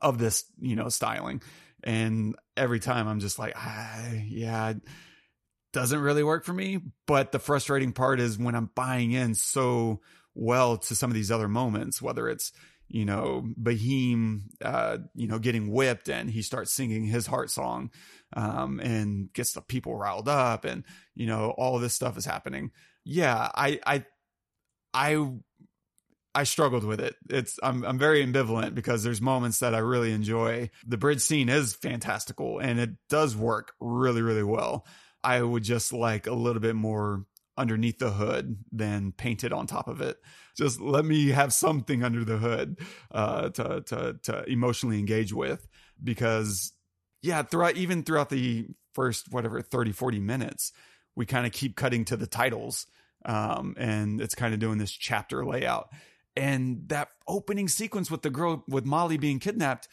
of 0.00 0.18
this, 0.18 0.44
you 0.60 0.76
know, 0.76 0.88
styling, 0.88 1.42
and 1.84 2.36
every 2.56 2.80
time 2.80 3.08
I'm 3.08 3.20
just 3.20 3.38
like, 3.38 3.54
ah, 3.56 4.10
yeah, 4.26 4.70
it 4.70 4.78
doesn't 5.72 6.00
really 6.00 6.24
work 6.24 6.44
for 6.44 6.52
me. 6.52 6.80
But 7.06 7.32
the 7.32 7.38
frustrating 7.38 7.92
part 7.92 8.20
is 8.20 8.38
when 8.38 8.54
I'm 8.54 8.70
buying 8.74 9.12
in 9.12 9.34
so 9.34 10.00
well 10.34 10.76
to 10.78 10.94
some 10.94 11.10
of 11.10 11.14
these 11.14 11.30
other 11.30 11.48
moments, 11.48 12.02
whether 12.02 12.28
it's 12.28 12.52
you 12.88 13.04
know, 13.04 13.44
Bahim, 13.60 14.42
uh, 14.62 14.98
you 15.14 15.26
know, 15.26 15.38
getting 15.38 15.70
whipped 15.70 16.08
and 16.08 16.30
he 16.30 16.42
starts 16.42 16.72
singing 16.72 17.04
his 17.04 17.26
heart 17.26 17.50
song, 17.50 17.90
um, 18.36 18.78
and 18.78 19.32
gets 19.32 19.52
the 19.52 19.60
people 19.62 19.96
riled 19.96 20.28
up 20.28 20.64
and, 20.64 20.84
you 21.16 21.26
know, 21.26 21.50
all 21.58 21.80
this 21.80 21.94
stuff 21.94 22.16
is 22.16 22.24
happening. 22.24 22.70
Yeah. 23.04 23.50
I, 23.54 23.80
I, 23.84 24.04
I, 24.94 25.28
I 26.36 26.44
struggled 26.44 26.84
with 26.84 27.00
it. 27.00 27.16
It's 27.30 27.58
I'm 27.62 27.82
I'm 27.82 27.98
very 27.98 28.22
ambivalent 28.22 28.74
because 28.74 29.02
there's 29.02 29.22
moments 29.22 29.60
that 29.60 29.74
I 29.74 29.78
really 29.78 30.12
enjoy. 30.12 30.68
The 30.86 30.98
bridge 30.98 31.22
scene 31.22 31.48
is 31.48 31.72
fantastical 31.72 32.58
and 32.58 32.78
it 32.78 32.90
does 33.08 33.34
work 33.34 33.72
really 33.80 34.20
really 34.20 34.42
well. 34.42 34.86
I 35.24 35.40
would 35.40 35.62
just 35.62 35.94
like 35.94 36.26
a 36.26 36.34
little 36.34 36.60
bit 36.60 36.76
more 36.76 37.24
underneath 37.56 37.98
the 37.98 38.10
hood 38.10 38.58
than 38.70 39.12
painted 39.12 39.54
on 39.54 39.66
top 39.66 39.88
of 39.88 40.02
it. 40.02 40.18
Just 40.58 40.78
let 40.78 41.06
me 41.06 41.28
have 41.30 41.54
something 41.54 42.04
under 42.04 42.22
the 42.22 42.36
hood 42.36 42.80
uh, 43.10 43.48
to 43.48 43.80
to 43.86 44.16
to 44.24 44.44
emotionally 44.44 44.98
engage 44.98 45.32
with 45.32 45.66
because 46.04 46.74
yeah, 47.22 47.42
throughout 47.42 47.76
even 47.76 48.02
throughout 48.02 48.30
the 48.30 48.68
first 48.94 49.30
whatever 49.30 49.60
30 49.60 49.92
40 49.92 50.20
minutes, 50.20 50.72
we 51.14 51.26
kind 51.26 51.46
of 51.46 51.52
keep 51.52 51.76
cutting 51.76 52.04
to 52.06 52.16
the 52.16 52.26
titles 52.26 52.86
um, 53.26 53.74
and 53.76 54.20
it's 54.20 54.34
kind 54.34 54.54
of 54.54 54.60
doing 54.60 54.78
this 54.78 54.92
chapter 54.92 55.44
layout. 55.44 55.90
And 56.36 56.88
that 56.88 57.08
opening 57.26 57.68
sequence 57.68 58.10
with 58.10 58.22
the 58.22 58.30
girl 58.30 58.64
with 58.68 58.86
Molly 58.86 59.16
being 59.16 59.40
kidnapped 59.40 59.88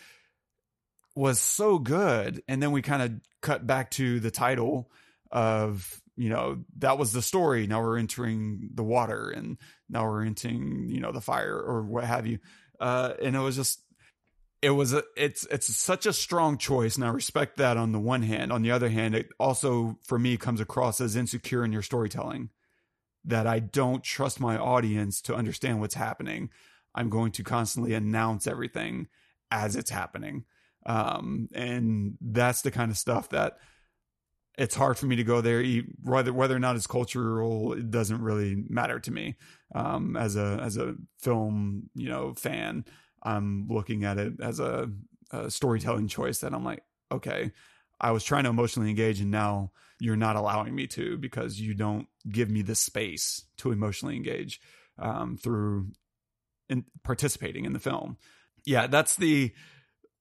was 1.16 1.40
so 1.40 1.80
good. 1.80 2.44
And 2.48 2.62
then 2.62 2.72
we 2.72 2.82
kind 2.82 3.02
of 3.02 3.12
cut 3.42 3.66
back 3.66 3.92
to 3.92 4.20
the 4.20 4.32
title 4.32 4.92
of 5.32 6.00
you 6.16 6.30
know 6.30 6.64
that 6.78 7.00
was 7.00 7.12
the 7.12 7.22
story. 7.22 7.66
Now 7.66 7.82
we're 7.82 7.98
entering 7.98 8.70
the 8.74 8.84
water 8.84 9.30
and 9.30 9.58
now 9.90 10.06
we're 10.08 10.26
entering 10.26 10.90
you 10.90 11.00
know 11.00 11.12
the 11.12 11.22
fire 11.22 11.58
or 11.58 11.82
what 11.84 12.04
have 12.04 12.28
you. 12.28 12.40
Uh 12.80 13.14
and 13.22 13.36
it 13.36 13.40
was 13.40 13.56
just 13.56 13.82
it 14.64 14.70
was 14.70 14.94
a 14.94 15.04
it's 15.18 15.46
it's 15.52 15.76
such 15.76 16.06
a 16.06 16.14
strong 16.14 16.58
choice 16.58 16.96
and 16.96 17.04
i 17.04 17.10
respect 17.10 17.58
that 17.58 17.76
on 17.76 17.92
the 17.92 18.00
one 18.00 18.22
hand 18.22 18.52
on 18.52 18.62
the 18.62 18.72
other 18.72 18.88
hand 18.88 19.14
it 19.14 19.28
also 19.38 20.00
for 20.04 20.18
me 20.18 20.38
comes 20.38 20.62
across 20.62 21.02
as 21.02 21.18
insecure 21.18 21.66
in 21.66 21.74
your 21.74 21.82
storytelling 21.82 22.50
that 23.26 23.46
i 23.46 23.60
don't 23.60 24.04
trust 24.04 24.40
my 24.40 24.58
audience 24.58 25.22
to 25.22 25.36
understand 25.36 25.82
what's 25.82 25.96
happening 25.96 26.50
i'm 26.96 27.10
going 27.10 27.32
to 27.32 27.44
constantly 27.44 27.94
announce 27.94 28.48
everything 28.48 29.08
as 29.52 29.76
it's 29.76 29.92
happening 29.92 30.46
um 30.86 31.50
and 31.54 32.18
that's 32.22 32.62
the 32.62 32.72
kind 32.72 32.90
of 32.90 32.98
stuff 32.98 33.30
that 33.30 33.58
it's 34.56 34.76
hard 34.76 34.98
for 35.00 35.08
me 35.08 35.16
to 35.16 35.24
go 35.24 35.42
there. 35.42 35.66
Whether 36.04 36.32
whether 36.32 36.56
or 36.56 36.60
not 36.60 36.76
it's 36.76 36.86
cultural, 36.86 37.74
it 37.74 37.90
doesn't 37.90 38.22
really 38.22 38.64
matter 38.70 39.00
to 39.00 39.12
me. 39.12 39.36
Um, 39.74 40.16
as 40.16 40.36
a 40.36 40.60
as 40.62 40.78
a 40.78 40.94
film, 41.20 41.90
you 41.96 42.08
know, 42.08 42.36
fan, 42.36 42.86
I'm 43.24 43.68
looking 43.70 44.04
at 44.04 44.18
it 44.18 44.34
as 44.42 44.60
a, 44.60 44.90
a 45.32 45.50
storytelling 45.50 46.08
choice 46.08 46.40
that 46.40 46.54
I'm 46.54 46.64
like, 46.64 46.84
okay, 47.12 47.52
I 48.00 48.12
was 48.12 48.24
trying 48.24 48.44
to 48.44 48.50
emotionally 48.50 48.90
engage, 48.90 49.22
and 49.22 49.32
now 49.32 49.72
you're 50.00 50.16
not 50.16 50.36
allowing 50.36 50.76
me 50.76 50.88
to 50.88 51.18
because 51.18 51.60
you 51.60 51.74
don't 51.74 52.08
give 52.30 52.50
me 52.50 52.62
the 52.62 52.76
space 52.76 53.46
to 53.58 53.72
emotionally 53.72 54.16
engage 54.18 54.60
um, 55.00 55.38
through 55.38 55.88
in 56.70 56.86
participating 57.04 57.66
in 57.66 57.74
the 57.74 57.80
film. 57.80 58.18
Yeah, 58.66 58.88
that's 58.88 59.16
the 59.16 59.54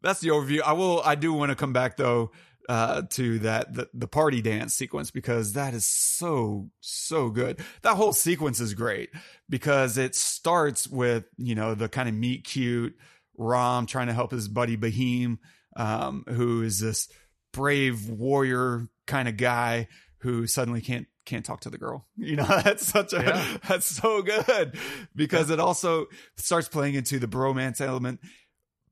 that's 0.02 0.20
the 0.20 0.28
overview. 0.28 0.60
I 0.64 0.72
will. 0.72 1.02
I 1.04 1.14
do 1.14 1.32
want 1.32 1.50
to 1.50 1.56
come 1.56 1.72
back 1.72 1.96
though 1.96 2.30
uh, 2.68 3.02
to 3.10 3.38
that 3.40 3.74
the, 3.74 3.88
the 3.92 4.08
party 4.08 4.40
dance 4.40 4.74
sequence 4.74 5.10
because 5.10 5.54
that 5.54 5.74
is 5.74 5.86
so 5.86 6.70
so 6.80 7.30
good. 7.30 7.60
That 7.82 7.96
whole 7.96 8.12
sequence 8.12 8.60
is 8.60 8.74
great 8.74 9.10
because 9.48 9.98
it 9.98 10.14
starts 10.14 10.88
with 10.88 11.24
you 11.36 11.54
know 11.54 11.74
the 11.74 11.88
kind 11.88 12.08
of 12.08 12.14
meet 12.14 12.44
cute 12.44 12.96
Rom 13.36 13.86
trying 13.86 14.08
to 14.08 14.12
help 14.12 14.30
his 14.30 14.48
buddy 14.48 14.76
Bahim, 14.76 15.38
um, 15.76 16.24
who 16.28 16.62
is 16.62 16.80
this 16.80 17.08
brave 17.52 18.08
warrior 18.08 18.88
kind 19.06 19.28
of 19.28 19.36
guy 19.36 19.88
who 20.18 20.46
suddenly 20.46 20.80
can't 20.80 21.06
can't 21.24 21.44
talk 21.44 21.60
to 21.60 21.70
the 21.70 21.78
girl. 21.78 22.06
You 22.16 22.36
know, 22.36 22.44
that's 22.64 22.86
such 22.86 23.12
a 23.12 23.22
yeah. 23.22 23.58
that's 23.68 23.86
so 23.86 24.22
good 24.22 24.76
because 25.14 25.48
yeah. 25.48 25.54
it 25.54 25.60
also 25.60 26.06
starts 26.36 26.68
playing 26.68 26.94
into 26.94 27.18
the 27.18 27.28
bromance 27.28 27.80
element 27.80 28.20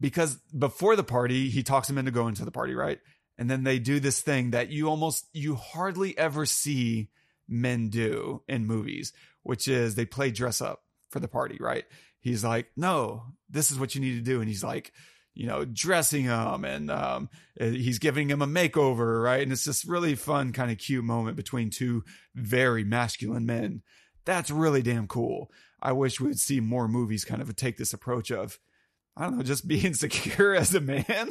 because 0.01 0.37
before 0.57 0.97
the 0.97 1.05
party, 1.05 1.49
he 1.51 1.63
talks 1.63 1.89
him 1.89 1.99
into 1.99 2.11
going 2.11 2.35
to 2.37 2.45
the 2.45 2.51
party, 2.51 2.75
right? 2.75 2.99
And 3.41 3.51
then 3.51 3.65
they 3.65 3.79
do 3.79 4.01
this 4.01 4.21
thing 4.21 4.51
that 4.51 4.69
you 4.69 4.91
almost, 4.91 5.27
you 5.33 5.55
hardly 5.55 6.17
ever 6.19 6.45
see 6.45 7.09
men 7.49 7.89
do 7.89 8.43
in 8.47 8.67
movies, 8.67 9.15
which 9.43 9.67
is 9.67 9.95
they 9.95 10.05
play 10.05 10.31
dress 10.31 10.61
up 10.61 10.83
for 11.09 11.21
the 11.21 11.27
party, 11.27 11.57
right? 11.59 11.87
He's 12.21 12.45
like, 12.45 12.67
no, 12.77 13.25
this 13.49 13.71
is 13.71 13.79
what 13.79 13.95
you 13.95 14.03
need 14.03 14.17
to 14.17 14.21
do. 14.21 14.41
And 14.41 14.49
he's 14.49 14.63
like, 14.63 14.93
you 15.33 15.47
know, 15.47 15.65
dressing 15.65 16.25
him 16.25 16.67
and 16.67 16.91
um, 16.91 17.31
he's 17.59 17.99
giving 17.99 18.29
him 18.29 18.43
a 18.43 18.47
makeover, 18.47 19.25
right? 19.25 19.43
And 19.43 19.53
it's 19.53 19.65
this 19.65 19.87
really 19.87 20.17
fun, 20.17 20.53
kind 20.53 20.71
of 20.71 20.77
cute 20.77 21.03
moment 21.03 21.39
between 21.39 21.71
two 21.71 22.05
very 22.35 22.85
masculine 22.85 23.47
men. 23.47 23.81
That's 24.27 24.51
really 24.51 24.83
damn 24.83 25.07
cool. 25.07 25.51
I 25.81 25.93
wish 25.93 26.21
we 26.21 26.27
would 26.27 26.39
see 26.39 26.61
more 26.61 26.89
movies 26.89 27.25
kind 27.25 27.41
of 27.41 27.57
take 27.57 27.79
this 27.79 27.95
approach 27.95 28.31
of, 28.31 28.59
I 29.17 29.23
don't 29.23 29.39
know, 29.39 29.43
just 29.43 29.67
being 29.67 29.95
secure 29.95 30.55
as 30.55 30.75
a 30.75 30.81
man. 30.81 31.31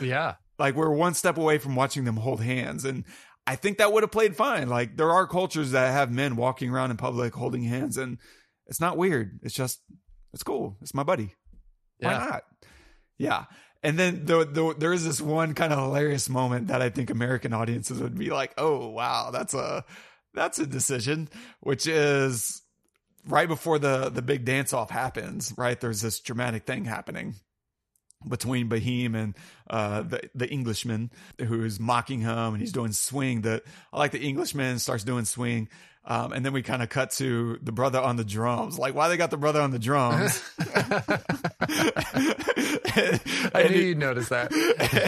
yeah. 0.00 0.34
Like 0.58 0.74
we're 0.74 0.90
one 0.90 1.14
step 1.14 1.36
away 1.36 1.58
from 1.58 1.74
watching 1.76 2.04
them 2.04 2.16
hold 2.16 2.40
hands. 2.40 2.84
And 2.84 3.04
I 3.46 3.56
think 3.56 3.78
that 3.78 3.92
would 3.92 4.02
have 4.02 4.12
played 4.12 4.36
fine. 4.36 4.68
Like 4.68 4.96
there 4.96 5.10
are 5.10 5.26
cultures 5.26 5.72
that 5.72 5.92
have 5.92 6.10
men 6.12 6.36
walking 6.36 6.70
around 6.70 6.90
in 6.90 6.96
public 6.96 7.34
holding 7.34 7.62
hands 7.62 7.96
and 7.96 8.18
it's 8.66 8.80
not 8.80 8.96
weird. 8.96 9.40
It's 9.42 9.54
just, 9.54 9.80
it's 10.32 10.42
cool. 10.42 10.76
It's 10.80 10.94
my 10.94 11.02
buddy. 11.02 11.34
Why 11.98 12.12
Yeah. 12.12 12.18
not? 12.18 12.42
Yeah. 13.18 13.44
And 13.82 13.98
then 13.98 14.24
the, 14.24 14.46
the, 14.46 14.74
there 14.78 14.92
is 14.94 15.04
this 15.04 15.20
one 15.20 15.52
kind 15.54 15.72
of 15.72 15.78
hilarious 15.78 16.30
moment 16.30 16.68
that 16.68 16.80
I 16.80 16.88
think 16.88 17.10
American 17.10 17.52
audiences 17.52 18.00
would 18.00 18.16
be 18.18 18.30
like, 18.30 18.54
oh, 18.56 18.88
wow, 18.88 19.30
that's 19.30 19.52
a, 19.52 19.84
that's 20.32 20.58
a 20.58 20.66
decision, 20.66 21.28
which 21.60 21.86
is 21.86 22.62
right 23.28 23.46
before 23.46 23.78
the, 23.78 24.08
the 24.08 24.22
big 24.22 24.46
dance 24.46 24.72
off 24.72 24.88
happens, 24.90 25.52
right? 25.58 25.78
There's 25.78 26.00
this 26.00 26.20
dramatic 26.20 26.64
thing 26.64 26.86
happening 26.86 27.34
between 28.28 28.68
Bahim 28.68 29.14
and 29.14 29.34
uh, 29.70 30.02
the 30.02 30.28
the 30.34 30.48
Englishman 30.48 31.10
who's 31.38 31.78
mocking 31.80 32.20
him 32.20 32.54
and 32.54 32.58
he's 32.60 32.72
doing 32.72 32.92
swing. 32.92 33.42
The 33.42 33.62
I 33.92 33.98
like 33.98 34.12
the 34.12 34.20
Englishman 34.22 34.78
starts 34.78 35.04
doing 35.04 35.24
swing, 35.24 35.68
um, 36.04 36.32
and 36.32 36.44
then 36.44 36.52
we 36.52 36.62
kind 36.62 36.82
of 36.82 36.88
cut 36.88 37.10
to 37.12 37.58
the 37.62 37.72
brother 37.72 38.00
on 38.00 38.16
the 38.16 38.24
drums. 38.24 38.78
Like 38.78 38.94
why 38.94 39.08
they 39.08 39.16
got 39.16 39.30
the 39.30 39.36
brother 39.36 39.60
on 39.60 39.70
the 39.70 39.78
drums? 39.78 40.42
I 42.96 43.62
And 43.62 43.70
knew 43.70 43.80
you'd 43.80 43.98
notice 43.98 44.28
that. 44.28 44.52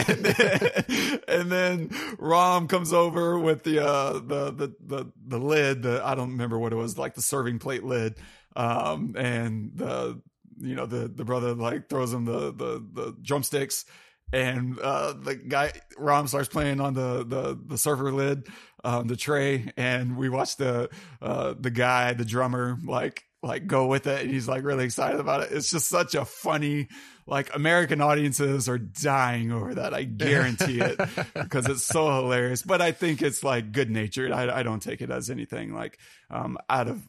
and 0.07 0.25
then, 0.25 1.19
and 1.27 1.51
then 1.51 1.89
Rom 2.19 2.67
comes 2.67 2.93
over 2.93 3.37
with 3.39 3.63
the 3.63 3.83
uh 3.85 4.13
the 4.13 4.51
the 4.51 4.75
the 4.85 5.05
the 5.27 5.39
lid, 5.39 5.83
the 5.83 6.01
I 6.05 6.15
don't 6.15 6.31
remember 6.31 6.57
what 6.59 6.73
it 6.73 6.75
was, 6.75 6.97
like 6.97 7.15
the 7.15 7.21
serving 7.21 7.59
plate 7.59 7.83
lid. 7.83 8.15
Um 8.55 9.15
and 9.17 9.71
the 9.75 10.21
you 10.59 10.75
know 10.75 10.85
the 10.85 11.07
the 11.07 11.25
brother 11.25 11.53
like 11.53 11.89
throws 11.89 12.13
him 12.13 12.25
the 12.25 12.51
the 12.53 12.85
the 12.93 13.15
drumsticks 13.21 13.85
and 14.33 14.77
uh 14.79 15.13
the 15.13 15.35
guy 15.35 15.71
Rom 15.97 16.27
starts 16.27 16.49
playing 16.49 16.81
on 16.81 16.93
the 16.93 17.23
the 17.25 17.59
the 17.65 17.77
server 17.77 18.11
lid, 18.11 18.47
um 18.83 19.07
the 19.07 19.15
tray 19.15 19.71
and 19.77 20.17
we 20.17 20.29
watch 20.29 20.57
the 20.57 20.89
uh 21.21 21.53
the 21.59 21.71
guy, 21.71 22.13
the 22.13 22.25
drummer 22.25 22.77
like 22.83 23.23
like 23.43 23.67
go 23.67 23.85
with 23.85 24.07
it 24.07 24.23
and 24.23 24.31
he's 24.31 24.47
like 24.47 24.63
really 24.63 24.85
excited 24.85 25.19
about 25.19 25.43
it. 25.43 25.51
It's 25.51 25.71
just 25.71 25.87
such 25.87 26.15
a 26.15 26.25
funny 26.25 26.87
like 27.27 27.53
American 27.55 28.01
audiences 28.01 28.67
are 28.69 28.77
dying 28.77 29.51
over 29.51 29.75
that. 29.75 29.93
I 29.93 30.03
guarantee 30.03 30.79
it 30.79 30.97
because 31.33 31.67
it's 31.67 31.83
so 31.83 32.13
hilarious. 32.15 32.63
But 32.63 32.81
I 32.81 32.93
think 32.93 33.21
it's 33.21 33.43
like 33.43 33.71
good 33.71 33.91
natured. 33.91 34.31
I, 34.31 34.59
I 34.59 34.63
don't 34.63 34.81
take 34.81 35.01
it 35.01 35.11
as 35.11 35.29
anything 35.29 35.73
like 35.73 35.99
um, 36.29 36.57
out 36.69 36.87
of 36.87 37.05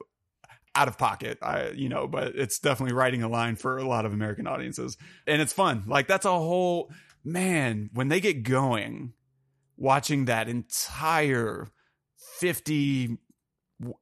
out 0.78 0.88
of 0.88 0.96
pocket. 0.96 1.38
I 1.42 1.70
you 1.70 1.88
know, 1.88 2.06
but 2.06 2.36
it's 2.36 2.58
definitely 2.58 2.94
writing 2.94 3.22
a 3.22 3.28
line 3.28 3.56
for 3.56 3.78
a 3.78 3.84
lot 3.86 4.06
of 4.06 4.12
American 4.12 4.46
audiences, 4.46 4.96
and 5.26 5.42
it's 5.42 5.52
fun. 5.52 5.84
Like 5.86 6.06
that's 6.06 6.24
a 6.26 6.30
whole 6.30 6.90
man 7.24 7.90
when 7.92 8.08
they 8.08 8.20
get 8.20 8.42
going, 8.44 9.12
watching 9.76 10.26
that 10.26 10.48
entire 10.48 11.68
fifty. 12.38 13.18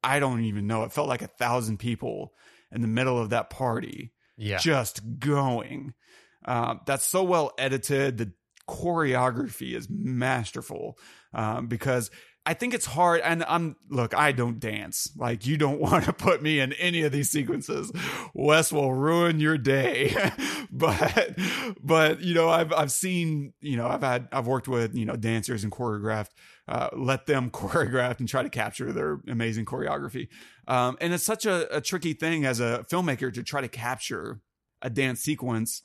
I 0.03 0.21
don't 0.21 0.43
even 0.45 0.67
know. 0.67 0.85
It 0.85 0.93
felt 0.93 1.09
like 1.09 1.23
a 1.23 1.27
thousand 1.27 1.79
people 1.79 2.33
in 2.73 2.81
the 2.81 2.89
middle 2.89 3.19
of 3.19 3.31
that 3.31 3.51
party 3.51 4.12
Yeah. 4.37 4.59
just 4.59 5.01
going. 5.19 5.95
Uh, 6.45 6.77
that's 6.87 7.05
so 7.05 7.23
well 7.25 7.53
edited. 7.59 8.17
The 8.19 8.33
choreography 8.69 9.75
is 9.75 9.89
masterful 9.91 10.99
um, 11.35 11.67
because 11.67 12.11
I 12.46 12.54
think 12.54 12.74
it's 12.74 12.87
hard. 12.87 13.20
And 13.22 13.44
I'm 13.44 13.74
look, 13.90 14.14
I 14.14 14.30
don't 14.30 14.61
dance. 14.61 15.11
Like 15.16 15.46
you 15.46 15.56
don't 15.56 15.80
want 15.80 16.04
to 16.04 16.12
put 16.12 16.40
me 16.42 16.61
in 16.61 16.72
any 16.74 17.02
of 17.02 17.11
these 17.11 17.28
sequences. 17.28 17.90
Wes 18.32 18.72
will 18.72 18.94
ruin 18.94 19.40
your 19.40 19.59
day. 19.59 20.16
but 20.70 21.37
but 21.82 22.20
you 22.20 22.35
know, 22.35 22.48
I've 22.48 22.72
I've 22.72 22.92
seen 22.92 23.52
you 23.61 23.76
know 23.76 23.88
I've 23.88 24.02
had 24.02 24.28
I've 24.30 24.46
worked 24.46 24.68
with 24.68 24.94
you 24.94 25.04
know 25.04 25.16
dancers 25.16 25.64
and 25.64 25.72
choreographed. 25.72 26.30
Uh, 26.68 26.88
let 26.96 27.26
them 27.26 27.50
choreograph 27.52 28.20
and 28.20 28.28
try 28.28 28.42
to 28.42 28.48
capture 28.48 28.92
their 28.92 29.20
amazing 29.28 29.64
choreography. 29.64 30.28
Um, 30.68 30.96
and 31.00 31.12
it's 31.12 31.24
such 31.24 31.46
a, 31.46 31.76
a 31.76 31.80
tricky 31.80 32.12
thing 32.12 32.44
as 32.44 32.61
a 32.61 32.85
filmmaker 32.90 33.32
to 33.35 33.42
try 33.42 33.61
to 33.61 33.68
capture 33.68 34.40
a 34.82 34.90
dance 34.90 35.20
sequence 35.20 35.82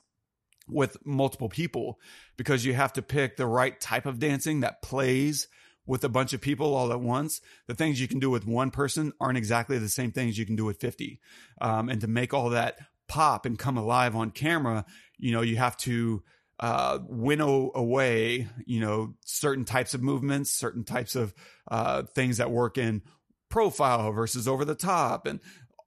with 0.67 0.97
multiple 1.05 1.49
people 1.49 1.99
because 2.37 2.65
you 2.65 2.73
have 2.73 2.93
to 2.93 3.01
pick 3.01 3.37
the 3.37 3.45
right 3.45 3.79
type 3.79 4.05
of 4.05 4.19
dancing 4.19 4.61
that 4.61 4.81
plays 4.81 5.47
with 5.85 6.03
a 6.03 6.09
bunch 6.09 6.33
of 6.33 6.41
people 6.41 6.73
all 6.73 6.91
at 6.91 7.01
once. 7.01 7.41
The 7.67 7.75
things 7.75 7.99
you 7.99 8.07
can 8.07 8.19
do 8.19 8.29
with 8.29 8.45
one 8.45 8.71
person 8.71 9.13
aren't 9.19 9.37
exactly 9.37 9.77
the 9.77 9.89
same 9.89 10.11
things 10.11 10.37
you 10.37 10.45
can 10.45 10.55
do 10.55 10.65
with 10.65 10.79
50. 10.79 11.19
Um, 11.59 11.89
and 11.89 12.01
to 12.01 12.07
make 12.07 12.33
all 12.33 12.49
that 12.49 12.77
pop 13.07 13.45
and 13.45 13.57
come 13.57 13.77
alive 13.77 14.15
on 14.15 14.31
camera, 14.31 14.85
you 15.17 15.31
know, 15.31 15.41
you 15.41 15.57
have 15.57 15.77
to 15.77 16.23
uh, 16.59 16.99
winnow 17.07 17.71
away, 17.73 18.47
you 18.65 18.79
know, 18.79 19.15
certain 19.25 19.65
types 19.65 19.93
of 19.93 20.03
movements, 20.03 20.51
certain 20.51 20.83
types 20.83 21.15
of 21.15 21.33
uh, 21.69 22.03
things 22.03 22.37
that 22.37 22.51
work 22.51 22.77
in 22.77 23.01
profile 23.49 24.11
versus 24.11 24.47
over 24.47 24.63
the 24.65 24.75
top 24.75 25.27
and 25.27 25.39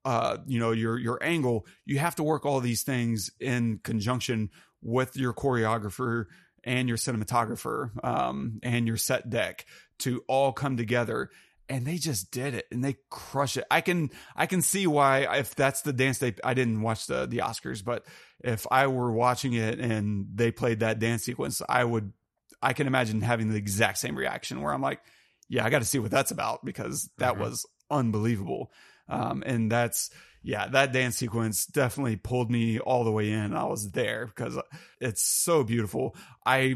uh, 0.05 0.37
you 0.47 0.61
know 0.61 0.71
your 0.71 0.99
your 0.99 1.19
angle 1.23 1.67
you 1.87 1.99
have 1.99 2.15
to 2.15 2.23
work 2.23 2.45
all 2.45 2.61
these 2.61 2.83
things 2.83 3.31
in 3.41 3.81
conjunction 3.83 4.51
with 4.83 5.17
your 5.17 5.33
choreographer 5.33 6.27
and 6.65 6.89
your 6.89 6.97
cinematographer 6.99 7.91
um, 8.05 8.61
and 8.63 8.87
your 8.87 8.97
set 8.97 9.29
dec 9.29 9.61
to 10.01 10.25
all 10.29 10.53
come 10.53 10.77
together 10.77 11.31
and 11.69 11.87
they 11.87 11.97
just 11.97 12.31
did 12.31 12.53
it 12.55 12.67
and 12.71 12.85
they 12.85 12.97
crush 13.11 13.57
it 13.57 13.65
i 13.71 13.81
can 13.81 14.11
i 14.37 14.45
can 14.47 14.61
see 14.61 14.87
why 14.87 15.21
if 15.39 15.55
that's 15.55 15.83
the 15.83 15.93
dance 15.93 16.19
they 16.19 16.35
i 16.45 16.53
didn't 16.53 16.83
watch 16.83 17.07
the 17.07 17.27
the 17.27 17.39
oscars 17.39 17.83
but 17.83 18.05
if 18.43 18.67
i 18.71 18.87
were 18.87 19.11
watching 19.13 19.55
it 19.55 19.79
and 19.79 20.27
they 20.35 20.51
played 20.51 20.81
that 20.81 20.99
dance 20.99 21.23
sequence 21.25 21.63
i 21.69 21.83
would 21.83 22.13
i 22.61 22.73
can 22.75 22.87
imagine 22.87 23.21
having 23.23 23.49
the 23.51 23.57
exact 23.57 23.97
same 23.99 24.15
reaction 24.17 24.61
where 24.61 24.75
i'm 24.75 24.83
like 24.83 25.01
yeah 25.49 25.65
i 25.65 25.71
got 25.71 25.79
to 25.79 25.87
see 25.87 25.99
what 25.99 26.11
that's 26.11 26.31
about 26.31 26.65
because 26.65 27.09
that 27.19 27.35
Mhm. 27.37 27.39
was 27.39 27.67
unbelievable 27.91 28.71
um, 29.09 29.43
and 29.47 29.71
that's 29.71 30.11
yeah 30.45 30.69
that 30.69 30.93
dance 30.93 31.17
sequence 31.17 31.67
definitely 31.67 32.17
pulled 32.17 32.51
me 32.51 32.79
all 32.79 33.03
the 33.03 33.11
way 33.11 33.33
in 33.33 33.55
i 33.55 33.65
was 33.65 33.91
there 33.91 34.27
because 34.27 34.57
it's 35.01 35.23
so 35.23 35.65
beautiful 35.65 36.15
i 36.47 36.75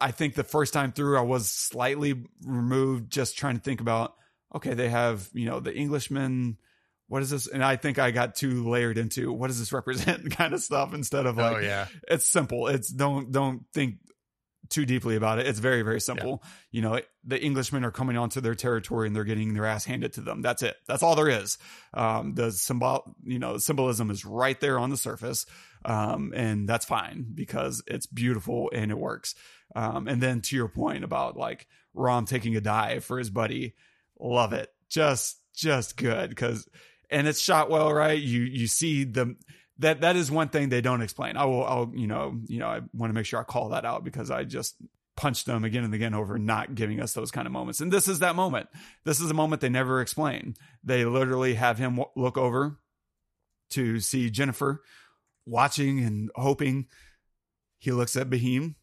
i 0.00 0.10
think 0.10 0.34
the 0.34 0.44
first 0.44 0.74
time 0.74 0.92
through 0.92 1.16
i 1.16 1.22
was 1.22 1.50
slightly 1.50 2.24
removed 2.44 3.10
just 3.10 3.38
trying 3.38 3.56
to 3.56 3.62
think 3.62 3.80
about 3.80 4.14
okay 4.54 4.74
they 4.74 4.88
have 4.88 5.28
you 5.32 5.46
know 5.46 5.60
the 5.60 5.74
englishman 5.74 6.58
what 7.08 7.22
is 7.22 7.30
this 7.30 7.46
and 7.46 7.64
i 7.64 7.76
think 7.76 7.98
i 7.98 8.10
got 8.10 8.34
too 8.34 8.68
layered 8.68 8.98
into 8.98 9.32
what 9.32 9.46
does 9.46 9.58
this 9.58 9.72
represent 9.72 10.30
kind 10.36 10.52
of 10.52 10.60
stuff 10.60 10.92
instead 10.92 11.26
of 11.26 11.38
oh, 11.38 11.42
like 11.42 11.56
oh 11.56 11.60
yeah. 11.60 11.86
it's 12.08 12.28
simple. 12.28 12.66
It's 12.66 12.88
don't 12.88 13.30
don't 13.30 13.62
think 13.72 13.96
too 14.68 14.86
deeply 14.86 15.16
about 15.16 15.38
it. 15.38 15.46
It's 15.46 15.58
very 15.58 15.82
very 15.82 16.00
simple. 16.00 16.42
You 16.70 16.82
know, 16.82 17.00
the 17.24 17.42
Englishmen 17.42 17.84
are 17.84 17.90
coming 17.90 18.16
onto 18.16 18.40
their 18.40 18.54
territory 18.54 19.06
and 19.06 19.16
they're 19.16 19.24
getting 19.24 19.54
their 19.54 19.66
ass 19.66 19.84
handed 19.84 20.12
to 20.14 20.20
them. 20.20 20.42
That's 20.42 20.62
it. 20.62 20.76
That's 20.86 21.02
all 21.02 21.16
there 21.16 21.28
is. 21.28 21.58
Um, 21.94 22.34
the 22.34 22.52
symbol, 22.52 23.16
you 23.24 23.38
know, 23.38 23.58
symbolism 23.58 24.10
is 24.10 24.24
right 24.24 24.60
there 24.60 24.78
on 24.78 24.90
the 24.90 24.96
surface, 24.96 25.46
um, 25.84 26.32
and 26.34 26.68
that's 26.68 26.84
fine 26.84 27.26
because 27.34 27.82
it's 27.86 28.06
beautiful 28.06 28.70
and 28.72 28.90
it 28.90 28.98
works. 28.98 29.34
Um, 29.74 30.08
and 30.08 30.22
then 30.22 30.40
to 30.42 30.56
your 30.56 30.68
point 30.68 31.04
about 31.04 31.36
like 31.36 31.66
Rom 31.94 32.26
taking 32.26 32.56
a 32.56 32.60
dive 32.60 33.04
for 33.04 33.18
his 33.18 33.30
buddy, 33.30 33.74
love 34.18 34.52
it. 34.52 34.70
Just 34.88 35.40
just 35.54 35.96
good 35.96 36.30
because 36.30 36.68
and 37.10 37.26
it's 37.26 37.40
shot 37.40 37.70
well, 37.70 37.92
right? 37.92 38.20
You 38.20 38.42
you 38.42 38.66
see 38.66 39.04
the 39.04 39.36
that 39.78 40.00
that 40.00 40.16
is 40.16 40.30
one 40.30 40.48
thing 40.48 40.68
they 40.68 40.80
don't 40.80 41.02
explain. 41.02 41.36
I 41.36 41.44
will, 41.44 41.64
I'll, 41.64 41.92
you 41.94 42.06
know, 42.06 42.38
you 42.46 42.58
know, 42.58 42.66
I 42.66 42.80
want 42.94 43.10
to 43.10 43.14
make 43.14 43.26
sure 43.26 43.40
I 43.40 43.44
call 43.44 43.70
that 43.70 43.84
out 43.84 44.04
because 44.04 44.30
I 44.30 44.44
just 44.44 44.76
punched 45.16 45.46
them 45.46 45.64
again 45.64 45.84
and 45.84 45.94
again 45.94 46.14
over 46.14 46.38
not 46.38 46.74
giving 46.74 47.00
us 47.00 47.12
those 47.12 47.30
kind 47.30 47.46
of 47.46 47.52
moments. 47.52 47.80
And 47.80 47.92
this 47.92 48.06
is 48.08 48.18
that 48.20 48.36
moment. 48.36 48.68
This 49.04 49.20
is 49.20 49.30
a 49.30 49.34
moment 49.34 49.60
they 49.60 49.68
never 49.68 50.00
explain. 50.00 50.54
They 50.84 51.04
literally 51.04 51.54
have 51.54 51.78
him 51.78 51.96
w- 51.96 52.10
look 52.16 52.36
over 52.36 52.78
to 53.70 54.00
see 54.00 54.30
Jennifer 54.30 54.82
watching 55.46 56.00
and 56.00 56.30
hoping. 56.34 56.86
He 57.78 57.92
looks 57.92 58.16
at 58.16 58.30
Bahim, 58.30 58.74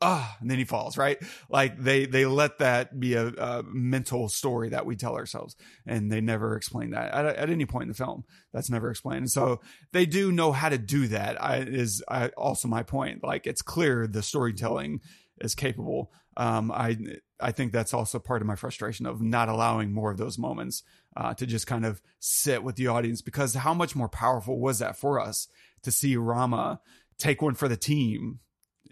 ah, 0.00 0.36
and 0.40 0.50
then 0.50 0.58
he 0.58 0.64
falls, 0.64 0.96
right? 0.96 1.18
Like 1.48 1.78
they 1.78 2.06
they 2.06 2.26
let 2.26 2.58
that 2.58 2.98
be 2.98 3.14
a, 3.14 3.28
a 3.28 3.62
mental 3.62 4.28
story 4.28 4.70
that 4.70 4.86
we 4.86 4.96
tell 4.96 5.16
ourselves, 5.16 5.56
and 5.86 6.10
they 6.10 6.20
never 6.20 6.56
explain 6.56 6.90
that 6.90 7.12
at, 7.12 7.26
at, 7.26 7.50
any 7.50 7.66
point 7.66 7.84
in 7.84 7.88
the 7.88 7.94
film. 7.94 8.24
That's 8.52 8.70
never 8.70 8.90
explained. 8.90 9.20
And 9.20 9.30
so 9.30 9.60
they 9.92 10.06
do 10.06 10.32
know 10.32 10.52
how 10.52 10.68
to 10.68 10.78
do 10.78 11.08
that. 11.08 11.42
I, 11.42 11.58
is 11.58 12.02
I, 12.08 12.28
also 12.28 12.68
my 12.68 12.82
point. 12.82 13.22
Like 13.22 13.46
it's 13.46 13.62
clear 13.62 14.06
the 14.06 14.22
storytelling 14.22 15.00
is 15.40 15.54
capable. 15.54 16.12
Um, 16.36 16.70
I 16.70 16.96
I 17.40 17.52
think 17.52 17.72
that's 17.72 17.94
also 17.94 18.18
part 18.18 18.42
of 18.42 18.46
my 18.46 18.56
frustration 18.56 19.06
of 19.06 19.20
not 19.20 19.48
allowing 19.48 19.92
more 19.92 20.10
of 20.10 20.18
those 20.18 20.38
moments 20.38 20.82
uh, 21.16 21.34
to 21.34 21.46
just 21.46 21.66
kind 21.66 21.84
of 21.84 22.00
sit 22.18 22.62
with 22.62 22.76
the 22.76 22.86
audience 22.86 23.20
because 23.20 23.54
how 23.54 23.74
much 23.74 23.96
more 23.96 24.08
powerful 24.08 24.58
was 24.58 24.78
that 24.78 24.96
for 24.96 25.20
us 25.20 25.48
to 25.82 25.90
see 25.90 26.16
Rama 26.16 26.80
take 27.18 27.42
one 27.42 27.54
for 27.54 27.68
the 27.68 27.76
team 27.76 28.38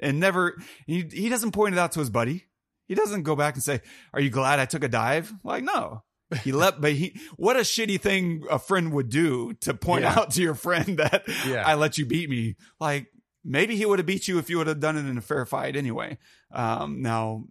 and 0.01 0.21
never 0.21 0.57
he, 0.87 1.03
he 1.11 1.29
doesn't 1.29 1.53
point 1.53 1.75
it 1.75 1.79
out 1.79 1.93
to 1.93 2.01
his 2.01 2.11
buddy. 2.11 2.45
He 2.87 2.95
doesn't 2.95 3.25
go 3.25 3.37
back 3.37 3.55
and 3.55 3.63
say, 3.63 3.81
"Are 4.15 4.21
you 4.21 4.31
glad 4.31 4.59
I 4.59 4.65
took 4.65 4.83
a 4.83 4.89
dive?" 4.89 5.33
Like, 5.45 5.63
no. 5.63 6.03
He 6.43 6.53
let, 6.53 6.81
but 6.81 6.93
he, 6.93 7.19
what 7.37 7.57
a 7.57 7.61
shitty 7.61 8.01
thing 8.01 8.45
a 8.51 8.59
friend 8.59 8.93
would 8.93 9.09
do 9.09 9.55
to 9.61 9.73
point 9.73 10.03
yeah. 10.03 10.15
out 10.15 10.33
to 10.33 10.43
your 10.43 10.55
friend 10.55 10.99
that 10.99 11.25
yeah. 11.47 11.67
I 11.67 11.75
let 11.75 11.97
you 11.97 12.05
beat 12.05 12.29
me. 12.29 12.57
Like, 12.79 13.07
maybe 13.45 13.77
he 13.77 13.87
would 13.87 13.99
have 13.99 14.05
beat 14.05 14.29
you 14.29 14.39
if 14.39 14.51
you 14.51 14.59
would 14.59 14.67
have 14.67 14.81
done 14.81 14.99
it 14.99 15.07
in 15.07 15.17
a 15.17 15.23
fair 15.23 15.47
fight 15.47 15.75
anyway. 15.75 16.19
Um, 16.53 17.01
now 17.01 17.45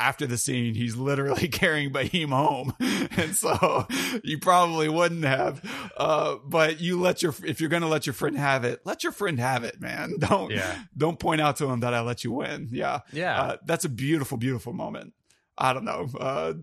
after 0.00 0.26
the 0.26 0.38
scene, 0.38 0.74
he's 0.74 0.96
literally 0.96 1.46
carrying 1.52 1.92
Bahim 1.92 2.30
home. 2.30 2.74
and 3.16 3.36
so 3.36 3.86
you 4.24 4.38
probably 4.38 4.88
wouldn't 4.88 5.24
have. 5.24 5.62
Uh, 5.96 6.36
but 6.44 6.80
you 6.80 6.98
let 6.98 7.22
your, 7.22 7.34
if 7.44 7.60
you're 7.60 7.70
going 7.70 7.82
to 7.82 7.88
let 7.88 8.06
your 8.06 8.14
friend 8.14 8.36
have 8.36 8.64
it, 8.64 8.80
let 8.84 9.02
your 9.04 9.12
friend 9.12 9.38
have 9.38 9.62
it, 9.62 9.80
man. 9.80 10.14
Don't, 10.18 10.50
yeah. 10.50 10.78
don't 10.96 11.18
point 11.18 11.40
out 11.40 11.56
to 11.56 11.66
him 11.66 11.80
that 11.80 11.94
I 11.94 12.00
let 12.00 12.24
you 12.24 12.32
win. 12.32 12.68
Yeah. 12.72 13.00
Yeah. 13.12 13.40
Uh, 13.40 13.56
that's 13.64 13.84
a 13.84 13.88
beautiful, 13.88 14.38
beautiful 14.38 14.72
moment. 14.72 15.12
I 15.56 15.72
don't 15.72 15.84
know. 15.84 16.08
Uh, 16.18 16.54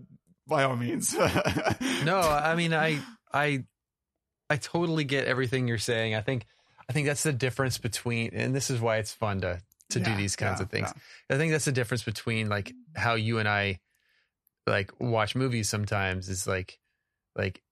by 0.46 0.64
all 0.64 0.76
means. 0.76 1.14
no, 1.14 2.18
I 2.18 2.54
mean, 2.56 2.74
I, 2.74 3.00
I, 3.32 3.64
I 4.50 4.56
totally 4.56 5.04
get 5.04 5.26
everything 5.26 5.68
you're 5.68 5.78
saying. 5.78 6.14
I 6.14 6.20
think, 6.20 6.46
I 6.88 6.92
think 6.92 7.06
that's 7.06 7.22
the 7.22 7.32
difference 7.32 7.78
between, 7.78 8.30
and 8.32 8.54
this 8.54 8.70
is 8.70 8.80
why 8.80 8.96
it's 8.96 9.12
fun 9.12 9.42
to 9.42 9.60
to 9.90 10.00
yeah, 10.00 10.04
do 10.04 10.16
these 10.16 10.36
kinds 10.36 10.60
yeah, 10.60 10.64
of 10.64 10.70
things. 10.70 10.92
Yeah. 10.94 11.36
I 11.36 11.38
think 11.38 11.52
that's 11.52 11.64
the 11.64 11.72
difference 11.72 12.02
between 12.02 12.48
like 12.48 12.72
how 12.94 13.14
you 13.14 13.38
and 13.38 13.48
I 13.48 13.80
like 14.66 14.92
watch 15.00 15.34
movies 15.34 15.68
sometimes 15.68 16.28
is 16.28 16.46
like 16.46 16.78
like 17.36 17.62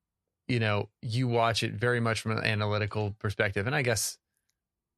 you 0.49 0.61
know, 0.61 0.89
you 1.03 1.27
watch 1.27 1.65
it 1.65 1.73
very 1.73 1.99
much 1.99 2.21
from 2.21 2.33
an 2.33 2.45
analytical 2.45 3.15
perspective 3.19 3.67
and 3.67 3.75
I 3.75 3.83
guess 3.83 4.17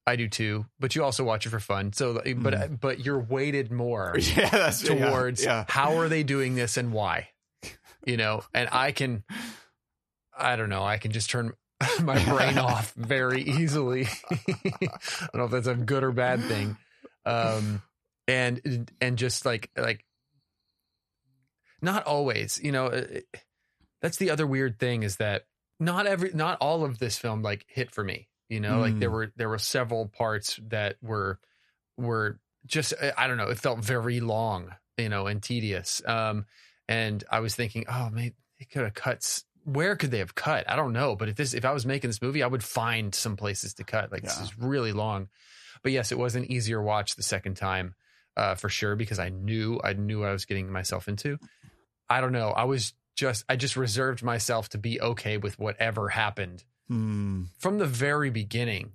I 0.07 0.17
do 0.17 0.29
too, 0.29 0.67
but 0.79 0.95
you 0.95 1.05
also 1.05 1.25
watch 1.25 1.47
it 1.47 1.51
for 1.51 1.61
fun. 1.61 1.93
So 1.93 2.15
but 2.15 2.25
mm. 2.25 2.81
but 2.81 3.05
you're 3.05 3.19
weighted 3.19 3.73
more 3.73 4.17
yeah, 4.37 4.71
towards 4.71 5.45
how 5.45 5.99
are 5.99 6.09
they 6.09 6.23
doing 6.23 6.55
this 6.55 6.77
and 6.77 6.93
why. 6.93 7.29
You 8.07 8.17
know, 8.17 8.43
and 8.55 8.69
I 8.73 8.93
can 8.93 9.25
I 10.37 10.57
don't 10.57 10.71
know, 10.71 10.85
I 10.85 10.99
can 10.99 11.11
just 11.11 11.31
turn 11.31 11.53
my 12.03 12.23
brain 12.25 12.59
off 12.59 12.93
very 12.95 13.43
easily. 13.43 14.07
I 14.31 14.39
don't 15.33 15.35
know 15.35 15.45
if 15.45 15.51
that's 15.51 15.67
a 15.67 15.75
good 15.75 16.05
or 16.05 16.13
bad 16.13 16.43
thing 16.45 16.77
um, 17.29 17.83
and 18.27 18.91
and 19.01 19.19
just 19.19 19.47
like 19.47 19.71
like 19.77 20.05
not 21.81 22.05
always, 22.07 22.61
you 22.63 22.73
know. 22.73 22.87
It, 22.87 23.27
that's 24.01 24.19
the 24.19 24.31
other 24.31 24.47
weird 24.47 24.79
thing 24.79 25.03
is 25.03 25.17
that 25.17 25.45
not 25.81 26.07
every 26.07 26.31
not 26.33 26.59
all 26.61 26.85
of 26.85 26.99
this 26.99 27.19
film 27.19 27.43
like 27.43 27.65
hit 27.69 27.91
for 27.91 28.05
me. 28.05 28.29
You 28.49 28.61
know, 28.61 28.79
mm. 28.79 28.81
like 28.81 28.99
there 28.99 29.11
mm. 29.11 29.15
were 29.15 29.33
there 29.37 29.49
were 29.49 29.59
several 29.59 30.07
parts 30.07 30.59
that 30.69 30.97
were 31.03 31.39
were 31.97 32.39
just 32.67 32.95
I 33.17 33.27
don't 33.27 33.37
know. 33.37 33.49
It 33.49 33.59
felt 33.59 33.81
very 33.81 34.21
long, 34.21 34.75
you 34.97 35.09
know, 35.09 35.27
and 35.27 35.43
tedious. 35.43 36.03
Um, 36.07 36.47
and 36.89 37.23
I 37.31 37.41
was 37.41 37.55
thinking, 37.55 37.85
oh 37.89 38.11
man, 38.11 38.33
they 38.59 38.65
could 38.65 38.83
have 38.83 38.95
cut. 38.95 39.43
Where 39.65 39.97
could 39.97 40.11
they 40.11 40.19
have 40.19 40.35
cut? 40.35 40.69
I 40.71 40.77
don't 40.77 40.95
know. 40.95 41.15
But 41.15 41.29
if 41.29 41.37
this, 41.37 41.53
if 41.53 41.67
I 41.67 41.73
was 41.73 41.85
making 41.85 42.09
this 42.09 42.23
movie, 42.23 42.43
I 42.43 42.47
would 42.47 42.65
find 42.65 43.15
some 43.15 43.37
places 43.37 43.75
to 43.75 43.85
cut. 43.85 44.11
Like 44.11 44.23
yeah. 44.23 44.31
this 44.31 44.41
is 44.41 44.59
really 44.59 44.93
long. 44.93 45.29
But 45.83 45.93
yes, 45.93 46.13
it 46.13 46.19
was 46.19 46.35
an 46.35 46.51
easier 46.51 46.83
watch 46.83 47.17
the 47.17 47.23
second 47.23 47.57
time 47.57 47.95
uh, 48.37 48.55
for 48.55 48.69
sure 48.69 48.97
because 48.97 49.19
I 49.19 49.29
knew 49.29 49.81
I 49.83 49.93
knew 49.95 50.25
I 50.25 50.33
was 50.33 50.45
getting 50.45 50.71
myself 50.71 51.09
into. 51.09 51.39
I 52.09 52.21
don't 52.21 52.33
know. 52.33 52.51
I 52.51 52.65
was 52.65 52.95
just 53.17 53.45
I 53.49 53.57
just 53.57 53.77
reserved 53.77 54.23
myself 54.23 54.69
to 54.71 54.79
be 54.79 55.01
okay 55.01 55.37
with 55.37 55.59
whatever 55.59 56.09
happened 56.09 56.65
hmm. 56.89 57.45
from 57.59 57.79
the 57.79 57.87
very 57.87 58.31
beginning. 58.31 58.93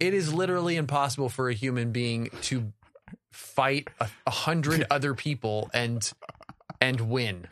It 0.00 0.14
is 0.14 0.34
literally 0.34 0.76
impossible 0.76 1.28
for 1.28 1.48
a 1.48 1.54
human 1.54 1.92
being 1.92 2.30
to 2.42 2.72
fight 3.32 3.88
a, 4.00 4.08
a 4.26 4.30
hundred 4.30 4.86
other 4.90 5.14
people 5.14 5.70
and 5.72 6.10
and 6.80 7.00
win. 7.02 7.46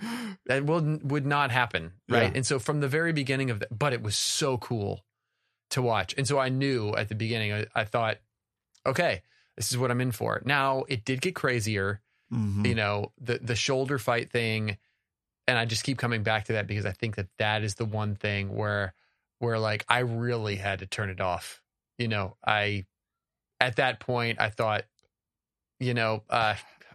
That 0.47 0.65
will 0.65 0.99
would 1.03 1.27
not 1.27 1.51
happen, 1.51 1.93
right? 2.09 2.25
Yeah. 2.25 2.33
And 2.35 2.47
so 2.47 2.59
from 2.59 2.81
the 2.81 2.89
very 2.89 3.13
beginning 3.13 3.51
of 3.51 3.61
that, 3.61 3.77
but 3.77 3.93
it 3.93 4.03
was 4.03 4.17
so 4.17 4.59
cool 4.59 5.05
to 5.71 5.83
watch. 5.83 6.15
And 6.17 6.27
so 6.27 6.39
I 6.39 6.49
knew 6.49 6.95
at 6.95 7.09
the 7.09 7.15
beginning, 7.15 7.53
I, 7.53 7.67
I 7.75 7.85
thought 7.85 8.19
okay, 8.87 9.23
this 9.57 9.71
is 9.71 9.79
what 9.79 9.91
I'm 9.91 10.01
in 10.01 10.13
for. 10.13 10.41
Now 10.45 10.85
it 10.89 11.05
did 11.05 11.21
get 11.21 11.35
crazier, 11.35 12.01
mm-hmm. 12.33 12.67
you 12.67 12.75
know, 12.75 13.13
the 13.21 13.39
the 13.39 13.57
shoulder 13.57 13.99
fight 13.99 14.31
thing, 14.31 14.79
and 15.47 15.59
I 15.59 15.65
just 15.65 15.85
keep 15.85 15.99
coming 15.99 16.23
back 16.23 16.47
to 16.47 16.55
that 16.55 16.67
because 16.67 16.87
I 16.87 16.93
think 16.93 17.17
that 17.17 17.29
that 17.39 17.63
is 17.63 17.75
the 17.75 17.85
one 17.85 18.15
thing 18.15 18.55
where 18.55 18.95
where 19.39 19.59
like 19.59 19.85
I 19.89 20.01
really 20.01 20.57
had 20.57 20.81
to 20.81 20.87
turn 20.87 21.11
it 21.11 21.21
off. 21.21 21.61
You 21.99 22.09
know, 22.09 22.37
I 22.45 22.87
at 23.61 23.77
that 23.77 24.01
point 24.01 24.41
I 24.41 24.51
thought, 24.51 24.85
you 25.79 25.95
know, 25.95 26.23
uh, 26.31 26.55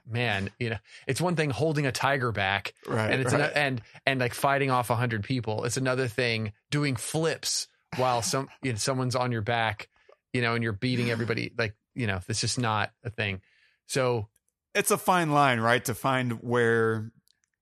man, 0.09 0.49
you 0.59 0.71
know, 0.71 0.77
it's 1.05 1.21
one 1.21 1.35
thing 1.35 1.49
holding 1.49 1.85
a 1.85 1.91
tiger 1.91 2.31
back, 2.31 2.73
right? 2.87 3.11
And 3.11 3.21
it's 3.21 3.33
right. 3.33 3.43
An, 3.43 3.51
and 3.55 3.81
and 4.05 4.19
like 4.19 4.33
fighting 4.33 4.71
off 4.71 4.89
a 4.89 4.95
hundred 4.95 5.23
people. 5.23 5.63
It's 5.65 5.77
another 5.77 6.07
thing 6.07 6.53
doing 6.71 6.95
flips 6.95 7.67
while 7.95 8.21
some 8.21 8.49
you 8.63 8.71
know 8.71 8.77
someone's 8.77 9.15
on 9.15 9.31
your 9.31 9.41
back 9.41 9.89
you 10.37 10.43
know, 10.43 10.53
and 10.53 10.63
you're 10.63 10.71
beating 10.71 11.09
everybody. 11.09 11.51
Like, 11.57 11.75
you 11.95 12.05
know, 12.05 12.19
it's 12.29 12.39
just 12.39 12.59
not 12.59 12.91
a 13.03 13.09
thing. 13.09 13.41
So 13.87 14.27
it's 14.75 14.91
a 14.91 14.97
fine 14.97 15.31
line, 15.31 15.59
right? 15.59 15.83
To 15.85 15.95
find 15.95 16.43
where 16.43 17.11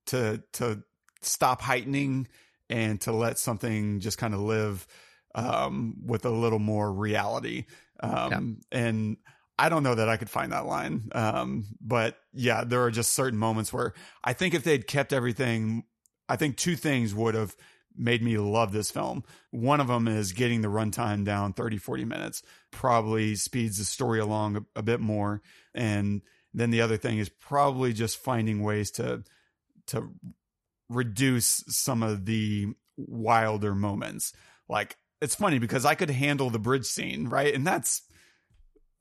to 0.08 0.44
to 0.54 0.84
stop 1.22 1.62
heightening 1.62 2.28
and 2.70 3.00
to 3.02 3.14
let 3.14 3.40
something 3.40 4.02
just 4.02 4.18
kind 4.18 4.34
of 4.34 4.42
live 4.42 4.86
um, 5.36 5.96
with 6.06 6.26
a 6.26 6.30
little 6.30 6.60
more 6.60 6.92
reality. 6.92 7.66
Um, 8.02 8.60
yeah. 8.72 8.80
And 8.80 9.18
I 9.58 9.70
don't 9.70 9.84
know 9.84 9.96
that 9.96 10.10
I 10.10 10.18
could 10.18 10.30
find 10.30 10.52
that 10.52 10.66
line. 10.66 11.10
Um, 11.14 11.66
but 11.80 12.18
yeah, 12.34 12.66
there 12.66 12.84
are 12.84 12.92
just 12.92 13.14
certain 13.14 13.40
moments 13.40 13.72
where 13.72 13.94
I 14.22 14.34
think 14.34 14.54
if 14.54 14.64
they'd 14.64 14.86
kept 14.86 15.14
everything, 15.14 15.86
I 16.28 16.36
think 16.36 16.58
two 16.58 16.76
things 16.76 17.16
would 17.16 17.36
have 17.36 17.56
made 17.98 18.22
me 18.22 18.38
love 18.38 18.72
this 18.72 18.92
film. 18.92 19.24
One 19.52 19.80
of 19.80 19.88
them 19.88 20.08
is 20.08 20.34
getting 20.34 20.62
the 20.62 20.68
runtime 20.68 21.24
down 21.24 21.54
30, 21.54 21.78
40 21.78 22.06
minutes, 22.06 22.44
probably 22.76 23.36
speeds 23.36 23.78
the 23.78 23.86
story 23.86 24.20
along 24.20 24.58
a, 24.58 24.80
a, 24.80 24.84
bit 24.84 25.00
more. 25.00 25.42
And 25.74 26.22
then 26.54 26.70
the 26.70 26.82
other 26.82 26.98
thing 26.98 27.18
is 27.18 27.30
probably 27.30 27.94
just 27.94 28.18
finding 28.18 28.62
ways 28.62 28.92
to, 28.92 29.24
to 29.88 30.12
reduce 30.90 31.64
some 31.68 32.04
of 32.04 32.26
the 32.26 32.68
wilder 32.98 33.74
moments. 33.74 34.34
Like 34.68 34.98
it's 35.22 35.36
funny 35.36 35.58
because 35.58 35.86
I 35.86 35.96
could 35.96 36.10
handle 36.10 36.50
the 36.50 36.60
bridge 36.60 36.86
scene, 36.86 37.30
right? 37.30 37.54
And 37.54 37.66
that's, 37.66 38.02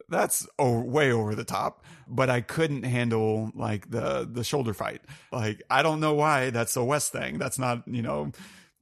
that's 0.08 0.46
oh, 0.58 0.80
way 0.80 1.10
over 1.10 1.34
the 1.34 1.44
top 1.44 1.82
but 2.06 2.28
i 2.28 2.42
couldn't 2.42 2.82
handle 2.82 3.50
like 3.54 3.90
the 3.90 4.28
the 4.30 4.44
shoulder 4.44 4.74
fight 4.74 5.00
like 5.32 5.62
i 5.70 5.82
don't 5.82 5.98
know 5.98 6.12
why 6.12 6.50
that's 6.50 6.76
a 6.76 6.84
west 6.84 7.10
thing 7.10 7.38
that's 7.38 7.58
not 7.58 7.82
you 7.86 8.02
know 8.02 8.30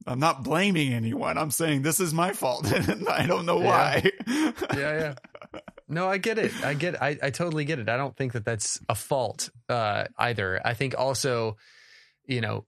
I'm 0.05 0.19
not 0.19 0.43
blaming 0.43 0.93
anyone. 0.93 1.37
I'm 1.37 1.51
saying 1.51 1.81
this 1.81 1.99
is 1.99 2.13
my 2.13 2.33
fault. 2.33 2.71
and 2.71 3.07
I 3.09 3.25
don't 3.25 3.45
know 3.45 3.59
why. 3.59 4.11
yeah, 4.27 4.53
yeah. 4.73 5.13
No, 5.87 6.07
I 6.07 6.17
get 6.17 6.37
it. 6.37 6.51
I 6.63 6.73
get. 6.73 7.01
I, 7.01 7.17
I 7.21 7.29
totally 7.29 7.65
get 7.65 7.79
it. 7.79 7.89
I 7.89 7.97
don't 7.97 8.15
think 8.15 8.33
that 8.33 8.45
that's 8.45 8.79
a 8.89 8.95
fault 8.95 9.49
uh, 9.69 10.05
either. 10.17 10.61
I 10.65 10.73
think 10.73 10.95
also, 10.97 11.57
you 12.25 12.41
know, 12.41 12.65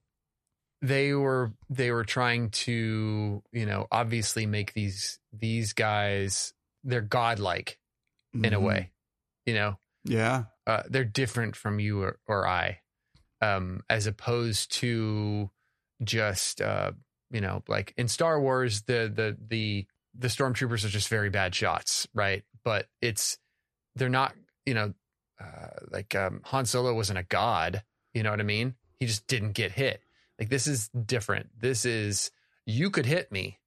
they 0.82 1.14
were 1.14 1.52
they 1.70 1.90
were 1.90 2.04
trying 2.04 2.50
to 2.50 3.42
you 3.52 3.66
know 3.66 3.86
obviously 3.90 4.46
make 4.46 4.74
these 4.74 5.18
these 5.32 5.72
guys 5.72 6.52
they're 6.84 7.00
godlike 7.00 7.78
in 8.32 8.40
mm-hmm. 8.42 8.54
a 8.54 8.60
way, 8.60 8.92
you 9.44 9.54
know. 9.54 9.78
Yeah. 10.04 10.44
Uh, 10.66 10.82
they're 10.88 11.04
different 11.04 11.56
from 11.56 11.80
you 11.80 12.02
or, 12.02 12.18
or 12.26 12.46
I, 12.46 12.80
um, 13.42 13.82
as 13.90 14.06
opposed 14.06 14.72
to 14.76 15.50
just 16.02 16.60
uh, 16.60 16.92
you 17.30 17.40
know, 17.40 17.62
like 17.68 17.92
in 17.96 18.08
Star 18.08 18.40
Wars, 18.40 18.82
the 18.82 19.10
the 19.14 19.36
the 19.48 19.86
the 20.18 20.28
stormtroopers 20.28 20.84
are 20.84 20.88
just 20.88 21.08
very 21.08 21.30
bad 21.30 21.54
shots, 21.54 22.08
right? 22.14 22.44
But 22.64 22.86
it's 23.02 23.38
they're 23.96 24.08
not, 24.08 24.34
you 24.64 24.74
know, 24.74 24.94
uh, 25.40 25.68
like 25.90 26.14
um, 26.14 26.40
Han 26.44 26.66
Solo 26.66 26.94
wasn't 26.94 27.18
a 27.18 27.22
god, 27.22 27.82
you 28.14 28.22
know 28.22 28.30
what 28.30 28.40
I 28.40 28.44
mean? 28.44 28.74
He 28.98 29.06
just 29.06 29.26
didn't 29.26 29.52
get 29.52 29.72
hit. 29.72 30.00
Like 30.38 30.48
this 30.48 30.66
is 30.66 30.88
different. 30.90 31.48
This 31.58 31.84
is 31.84 32.30
you 32.66 32.90
could 32.90 33.06
hit 33.06 33.30
me, 33.30 33.58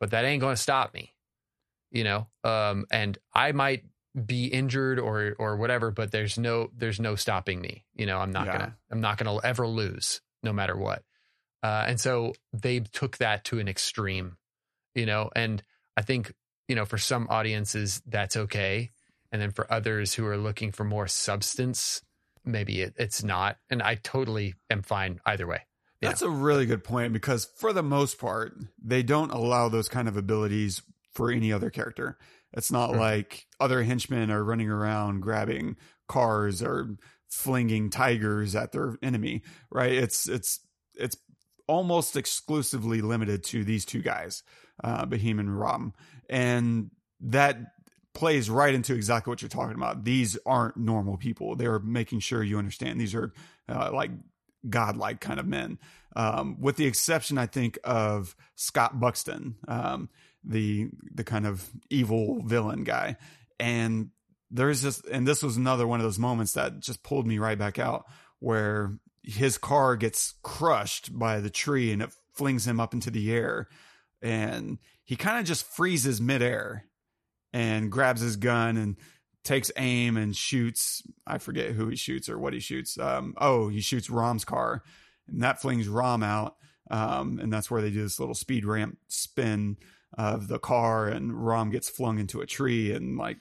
but 0.00 0.10
that 0.10 0.24
ain't 0.24 0.40
going 0.40 0.56
to 0.56 0.60
stop 0.62 0.92
me. 0.94 1.14
You 1.90 2.04
know, 2.04 2.26
um, 2.44 2.86
and 2.90 3.16
I 3.32 3.52
might 3.52 3.84
be 4.26 4.46
injured 4.46 4.98
or 4.98 5.34
or 5.38 5.56
whatever, 5.56 5.90
but 5.90 6.10
there's 6.10 6.38
no 6.38 6.70
there's 6.76 7.00
no 7.00 7.14
stopping 7.14 7.60
me. 7.60 7.84
You 7.94 8.04
know, 8.06 8.18
I'm 8.18 8.32
not 8.32 8.46
Yeah. 8.46 8.52
gonna 8.52 8.76
I'm 8.90 9.00
not 9.00 9.16
gonna 9.16 9.38
ever 9.42 9.66
lose, 9.66 10.20
no 10.42 10.52
matter 10.52 10.76
what. 10.76 11.02
Uh, 11.62 11.84
and 11.88 12.00
so 12.00 12.34
they 12.52 12.80
took 12.80 13.18
that 13.18 13.44
to 13.44 13.58
an 13.58 13.68
extreme, 13.68 14.36
you 14.94 15.06
know, 15.06 15.30
and 15.34 15.62
I 15.96 16.02
think, 16.02 16.32
you 16.68 16.76
know, 16.76 16.84
for 16.84 16.98
some 16.98 17.26
audiences 17.30 18.00
that's 18.06 18.36
okay. 18.36 18.90
And 19.32 19.42
then 19.42 19.50
for 19.50 19.70
others 19.72 20.14
who 20.14 20.26
are 20.26 20.36
looking 20.36 20.72
for 20.72 20.84
more 20.84 21.08
substance, 21.08 22.02
maybe 22.44 22.80
it, 22.80 22.94
it's 22.96 23.22
not. 23.22 23.58
And 23.68 23.82
I 23.82 23.96
totally 23.96 24.54
am 24.70 24.82
fine 24.82 25.20
either 25.26 25.46
way. 25.46 25.62
That's 26.00 26.22
a 26.22 26.30
really 26.30 26.64
good 26.64 26.84
point 26.84 27.12
because 27.12 27.46
for 27.56 27.72
the 27.72 27.82
most 27.82 28.20
part, 28.20 28.56
they 28.82 29.02
don't 29.02 29.32
allow 29.32 29.68
those 29.68 29.88
kind 29.88 30.06
of 30.06 30.16
abilities 30.16 30.80
for 31.12 31.30
any 31.32 31.52
other 31.52 31.70
character. 31.70 32.18
It's 32.52 32.70
not 32.70 32.90
Sure. 32.90 32.98
like 32.98 33.46
other 33.58 33.82
henchmen 33.82 34.30
are 34.30 34.44
running 34.44 34.70
around 34.70 35.20
grabbing 35.20 35.76
cars 36.06 36.62
or 36.62 36.96
flinging 37.28 37.90
tigers 37.90 38.54
at 38.54 38.70
their 38.72 38.96
enemy, 39.02 39.42
right? 39.70 39.92
It's 39.92 40.28
it's 40.28 40.60
it's 40.94 41.16
almost 41.68 42.16
exclusively 42.16 43.00
limited 43.00 43.44
to 43.44 43.62
these 43.62 43.84
two 43.84 44.02
guys, 44.02 44.42
uh, 44.82 45.06
and 45.10 45.60
Ram, 45.60 45.92
and 46.28 46.90
that 47.20 47.58
plays 48.14 48.50
right 48.50 48.74
into 48.74 48.94
exactly 48.94 49.30
what 49.30 49.42
you're 49.42 49.48
talking 49.48 49.76
about. 49.76 50.02
These 50.02 50.36
aren't 50.44 50.76
normal 50.76 51.16
people. 51.16 51.54
They're 51.54 51.78
making 51.78 52.20
sure 52.20 52.42
you 52.42 52.58
understand. 52.58 53.00
These 53.00 53.14
are 53.14 53.32
uh, 53.68 53.90
like 53.92 54.10
godlike 54.68 55.20
kind 55.20 55.38
of 55.38 55.46
men, 55.46 55.78
um, 56.16 56.60
with 56.60 56.76
the 56.76 56.86
exception, 56.86 57.38
I 57.38 57.46
think, 57.46 57.78
of 57.84 58.34
Scott 58.56 58.98
Buxton, 58.98 59.56
um, 59.68 60.08
the 60.42 60.88
the 61.14 61.24
kind 61.24 61.46
of 61.46 61.68
evil 61.90 62.42
villain 62.44 62.82
guy. 62.82 63.16
And 63.60 64.10
there's 64.50 64.82
this, 64.82 65.00
and 65.10 65.26
this 65.26 65.42
was 65.42 65.56
another 65.56 65.86
one 65.86 66.00
of 66.00 66.04
those 66.04 66.18
moments 66.18 66.52
that 66.52 66.80
just 66.80 67.02
pulled 67.02 67.26
me 67.26 67.38
right 67.38 67.58
back 67.58 67.78
out, 67.78 68.06
where 68.38 68.98
his 69.28 69.58
car 69.58 69.94
gets 69.96 70.34
crushed 70.42 71.16
by 71.16 71.40
the 71.40 71.50
tree 71.50 71.92
and 71.92 72.00
it 72.00 72.14
flings 72.32 72.66
him 72.66 72.80
up 72.80 72.94
into 72.94 73.10
the 73.10 73.30
air, 73.32 73.68
and 74.22 74.78
he 75.04 75.16
kind 75.16 75.38
of 75.38 75.44
just 75.44 75.66
freezes 75.66 76.20
midair 76.20 76.86
and 77.52 77.92
grabs 77.92 78.22
his 78.22 78.36
gun 78.36 78.76
and 78.76 78.96
takes 79.44 79.70
aim 79.76 80.16
and 80.16 80.34
shoots. 80.34 81.02
I 81.26 81.38
forget 81.38 81.72
who 81.72 81.88
he 81.88 81.96
shoots 81.96 82.28
or 82.28 82.38
what 82.38 82.54
he 82.54 82.60
shoots. 82.60 82.98
Um, 82.98 83.34
oh, 83.36 83.68
he 83.68 83.80
shoots 83.80 84.08
Rom's 84.08 84.46
car, 84.46 84.82
and 85.28 85.42
that 85.42 85.60
flings 85.60 85.88
Rom 85.88 86.22
out. 86.22 86.56
Um, 86.90 87.38
and 87.38 87.52
that's 87.52 87.70
where 87.70 87.82
they 87.82 87.90
do 87.90 88.02
this 88.02 88.18
little 88.18 88.34
speed 88.34 88.64
ramp 88.64 88.96
spin 89.08 89.76
of 90.16 90.48
the 90.48 90.58
car, 90.58 91.06
and 91.06 91.34
Rom 91.34 91.70
gets 91.70 91.90
flung 91.90 92.18
into 92.18 92.40
a 92.40 92.46
tree 92.46 92.92
and 92.92 93.18
like 93.18 93.38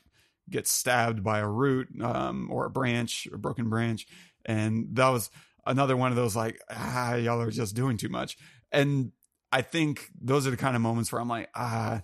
gets 0.49 0.69
stabbed 0.69 1.23
by 1.23 1.39
a 1.39 1.47
root 1.47 1.87
um, 2.01 2.49
or 2.51 2.65
a 2.65 2.69
branch, 2.69 3.25
a 3.31 3.37
broken 3.37 3.69
branch. 3.69 4.05
And 4.45 4.89
that 4.93 5.09
was 5.09 5.29
another 5.67 5.95
one 5.95 6.11
of 6.11 6.15
those 6.15 6.35
like, 6.35 6.59
ah, 6.69 7.15
y'all 7.15 7.41
are 7.41 7.51
just 7.51 7.75
doing 7.75 7.97
too 7.97 8.09
much. 8.09 8.37
And 8.71 9.11
I 9.51 9.61
think 9.61 10.09
those 10.19 10.47
are 10.47 10.51
the 10.51 10.57
kind 10.57 10.75
of 10.75 10.81
moments 10.81 11.11
where 11.11 11.21
I'm 11.21 11.29
like, 11.29 11.49
ah, 11.55 12.03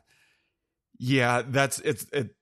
yeah, 0.99 1.41
that's 1.45 1.80
it's 1.80 2.05
it. 2.14 2.36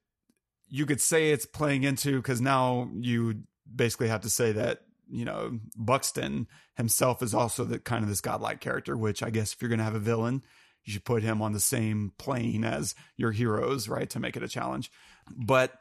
You 0.67 0.85
could 0.85 1.01
say 1.01 1.31
it's 1.31 1.45
playing 1.45 1.83
into 1.83 2.17
because 2.17 2.41
now 2.41 2.89
you 2.93 3.43
basically 3.73 4.09
have 4.09 4.21
to 4.21 4.29
say 4.29 4.51
that 4.53 4.81
you 5.09 5.25
know 5.25 5.59
Buxton 5.75 6.47
himself 6.75 7.21
is 7.21 7.33
also 7.33 7.63
the 7.63 7.79
kind 7.79 8.03
of 8.03 8.09
this 8.09 8.21
godlike 8.21 8.59
character. 8.59 8.95
Which 8.95 9.23
I 9.23 9.29
guess 9.29 9.53
if 9.53 9.61
you're 9.61 9.69
going 9.69 9.79
to 9.79 9.85
have 9.85 9.95
a 9.95 9.99
villain, 9.99 10.43
you 10.83 10.93
should 10.93 11.05
put 11.05 11.23
him 11.23 11.41
on 11.41 11.53
the 11.53 11.59
same 11.59 12.11
plane 12.17 12.63
as 12.63 12.93
your 13.17 13.31
heroes, 13.31 13.89
right, 13.89 14.09
to 14.11 14.19
make 14.19 14.37
it 14.37 14.43
a 14.43 14.47
challenge. 14.47 14.91
But 15.35 15.73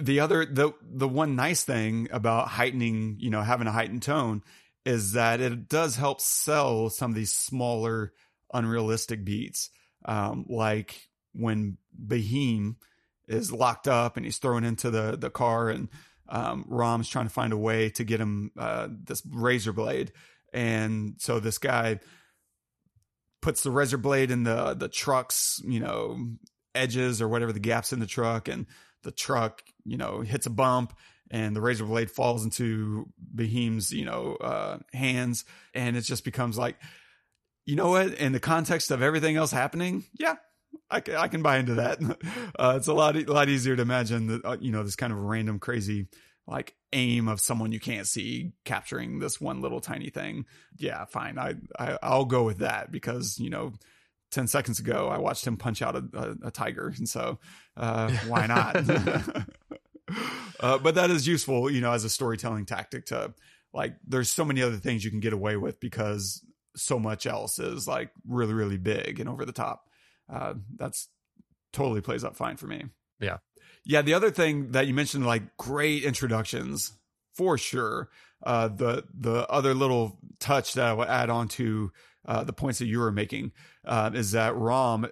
the 0.00 0.20
other 0.20 0.44
the 0.44 0.72
the 0.82 1.08
one 1.08 1.36
nice 1.36 1.64
thing 1.64 2.08
about 2.10 2.48
heightening, 2.48 3.16
you 3.18 3.30
know, 3.30 3.42
having 3.42 3.66
a 3.66 3.72
heightened 3.72 4.02
tone 4.02 4.42
is 4.86 5.12
that 5.12 5.40
it 5.40 5.68
does 5.68 5.96
help 5.96 6.20
sell 6.20 6.88
some 6.88 7.10
of 7.10 7.16
these 7.16 7.32
smaller 7.32 8.12
unrealistic 8.54 9.24
beats. 9.24 9.68
Um, 10.04 10.46
like 10.48 11.08
when 11.32 11.76
Bahim 11.92 12.76
is 13.26 13.50
locked 13.50 13.88
up 13.88 14.16
and 14.16 14.24
he's 14.24 14.38
thrown 14.38 14.62
into 14.62 14.90
the 14.90 15.16
the 15.16 15.28
car 15.28 15.68
and 15.68 15.88
um, 16.28 16.64
Rom's 16.68 17.08
trying 17.08 17.26
to 17.26 17.32
find 17.32 17.52
a 17.52 17.56
way 17.56 17.90
to 17.90 18.04
get 18.04 18.20
him 18.20 18.52
uh, 18.56 18.88
this 18.90 19.22
razor 19.28 19.72
blade, 19.72 20.12
and 20.52 21.16
so 21.18 21.40
this 21.40 21.58
guy 21.58 21.98
puts 23.42 23.62
the 23.62 23.70
razor 23.70 23.98
blade 23.98 24.30
in 24.30 24.44
the 24.44 24.74
the 24.74 24.88
truck's 24.88 25.60
you 25.64 25.80
know 25.80 26.16
edges 26.74 27.20
or 27.20 27.28
whatever 27.28 27.52
the 27.52 27.60
gaps 27.60 27.92
in 27.92 27.98
the 27.98 28.06
truck, 28.06 28.46
and 28.46 28.66
the 29.02 29.12
truck 29.12 29.62
you 29.84 29.96
know 29.96 30.20
hits 30.20 30.46
a 30.46 30.50
bump 30.50 30.96
and 31.30 31.54
the 31.54 31.60
razor 31.60 31.84
blade 31.84 32.10
falls 32.10 32.44
into 32.44 33.06
Bahim's 33.18 33.92
you 33.92 34.04
know 34.04 34.36
uh, 34.36 34.78
hands, 34.92 35.44
and 35.74 35.96
it 35.96 36.02
just 36.02 36.24
becomes 36.24 36.58
like, 36.58 36.76
you 37.64 37.76
know 37.76 37.88
what? 37.88 38.14
In 38.14 38.32
the 38.32 38.40
context 38.40 38.90
of 38.90 39.02
everything 39.02 39.36
else 39.36 39.50
happening, 39.50 40.04
yeah, 40.18 40.36
I 40.90 41.00
can, 41.00 41.16
I 41.16 41.28
can 41.28 41.42
buy 41.42 41.58
into 41.58 41.74
that. 41.74 41.98
Uh, 42.58 42.74
it's 42.76 42.86
a 42.86 42.94
lot 42.94 43.16
a 43.16 43.24
lot 43.24 43.50
easier 43.50 43.76
to 43.76 43.82
imagine 43.82 44.28
that 44.28 44.44
uh, 44.44 44.56
you 44.58 44.72
know 44.72 44.82
this 44.82 44.96
kind 44.96 45.12
of 45.12 45.18
random 45.18 45.58
crazy 45.58 46.08
like 46.46 46.74
aim 46.94 47.28
of 47.28 47.38
someone 47.38 47.70
you 47.70 47.80
can't 47.80 48.06
see 48.06 48.52
capturing 48.64 49.18
this 49.18 49.38
one 49.38 49.60
little 49.60 49.80
tiny 49.80 50.08
thing. 50.08 50.46
Yeah, 50.78 51.04
fine. 51.04 51.38
I, 51.38 51.56
I 51.78 51.98
I'll 52.02 52.24
go 52.24 52.44
with 52.44 52.58
that 52.58 52.90
because 52.90 53.38
you 53.38 53.50
know. 53.50 53.72
10 54.32 54.48
seconds 54.48 54.80
ago, 54.80 55.08
I 55.08 55.18
watched 55.18 55.46
him 55.46 55.56
punch 55.56 55.80
out 55.82 55.94
a, 55.94 56.04
a, 56.12 56.48
a 56.48 56.50
tiger. 56.50 56.92
And 56.98 57.08
so, 57.08 57.38
uh, 57.76 58.10
why 58.26 58.48
not? 58.48 58.74
uh, 60.60 60.78
but 60.78 60.94
that 60.94 61.10
is 61.10 61.26
useful, 61.26 61.70
you 61.70 61.80
know, 61.80 61.92
as 61.92 62.04
a 62.04 62.10
storytelling 62.10 62.66
tactic 62.66 63.06
to 63.06 63.34
like, 63.72 63.96
there's 64.06 64.30
so 64.30 64.44
many 64.44 64.62
other 64.62 64.76
things 64.76 65.04
you 65.04 65.10
can 65.10 65.20
get 65.20 65.32
away 65.32 65.56
with 65.56 65.80
because 65.80 66.44
so 66.76 66.98
much 66.98 67.26
else 67.26 67.58
is 67.58 67.86
like 67.86 68.10
really, 68.26 68.54
really 68.54 68.78
big 68.78 69.20
and 69.20 69.28
over 69.28 69.44
the 69.44 69.52
top. 69.52 69.88
Uh, 70.32 70.54
that's 70.76 71.08
totally 71.72 72.00
plays 72.00 72.24
up 72.24 72.36
fine 72.36 72.56
for 72.56 72.66
me. 72.66 72.84
Yeah. 73.20 73.38
Yeah. 73.84 74.02
The 74.02 74.14
other 74.14 74.30
thing 74.30 74.72
that 74.72 74.86
you 74.86 74.94
mentioned, 74.94 75.26
like 75.26 75.56
great 75.56 76.04
introductions 76.04 76.92
for 77.34 77.58
sure. 77.58 78.08
Uh, 78.42 78.68
the, 78.68 79.04
the 79.18 79.48
other 79.48 79.74
little 79.74 80.18
touch 80.38 80.74
that 80.74 80.86
I 80.86 80.92
will 80.92 81.04
add 81.04 81.30
on 81.30 81.48
to, 81.48 81.92
uh, 82.26 82.44
the 82.44 82.52
points 82.52 82.80
that 82.80 82.86
you 82.86 82.98
were 82.98 83.12
making, 83.12 83.52
uh, 83.84 84.10
is 84.12 84.32
that 84.32 84.56
Rom, 84.56 85.06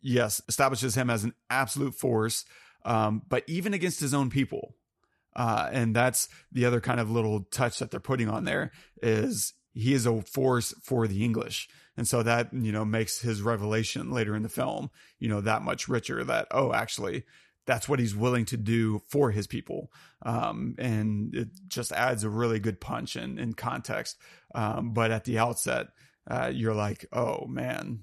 yes, 0.00 0.40
establishes 0.48 0.94
him 0.94 1.10
as 1.10 1.24
an 1.24 1.34
absolute 1.50 1.94
force. 1.94 2.44
Um, 2.84 3.22
but 3.28 3.44
even 3.46 3.74
against 3.74 4.00
his 4.00 4.14
own 4.14 4.30
people, 4.30 4.74
uh, 5.36 5.68
and 5.72 5.94
that's 5.94 6.28
the 6.50 6.64
other 6.64 6.80
kind 6.80 7.00
of 7.00 7.10
little 7.10 7.44
touch 7.44 7.78
that 7.78 7.90
they're 7.90 8.00
putting 8.00 8.28
on 8.28 8.44
there 8.44 8.72
is 9.02 9.54
he 9.72 9.94
is 9.94 10.06
a 10.06 10.22
force 10.22 10.74
for 10.82 11.06
the 11.06 11.24
English. 11.24 11.68
And 11.96 12.08
so 12.08 12.22
that, 12.22 12.52
you 12.52 12.72
know, 12.72 12.84
makes 12.84 13.20
his 13.20 13.42
revelation 13.42 14.10
later 14.10 14.34
in 14.34 14.42
the 14.42 14.48
film, 14.48 14.90
you 15.18 15.28
know, 15.28 15.40
that 15.40 15.62
much 15.62 15.88
richer 15.88 16.24
that, 16.24 16.48
oh, 16.50 16.72
actually, 16.72 17.24
that's 17.66 17.88
what 17.88 17.98
he's 18.00 18.16
willing 18.16 18.44
to 18.46 18.56
do 18.56 19.02
for 19.08 19.30
his 19.30 19.46
people. 19.46 19.92
Um, 20.22 20.74
and 20.78 21.34
it 21.34 21.48
just 21.68 21.92
adds 21.92 22.24
a 22.24 22.30
really 22.30 22.58
good 22.58 22.80
punch 22.80 23.16
and 23.16 23.56
context. 23.56 24.16
Um, 24.54 24.92
but 24.92 25.10
at 25.10 25.24
the 25.24 25.38
outset, 25.38 25.88
uh, 26.28 26.50
you're 26.52 26.74
like, 26.74 27.06
oh 27.12 27.46
man, 27.46 28.00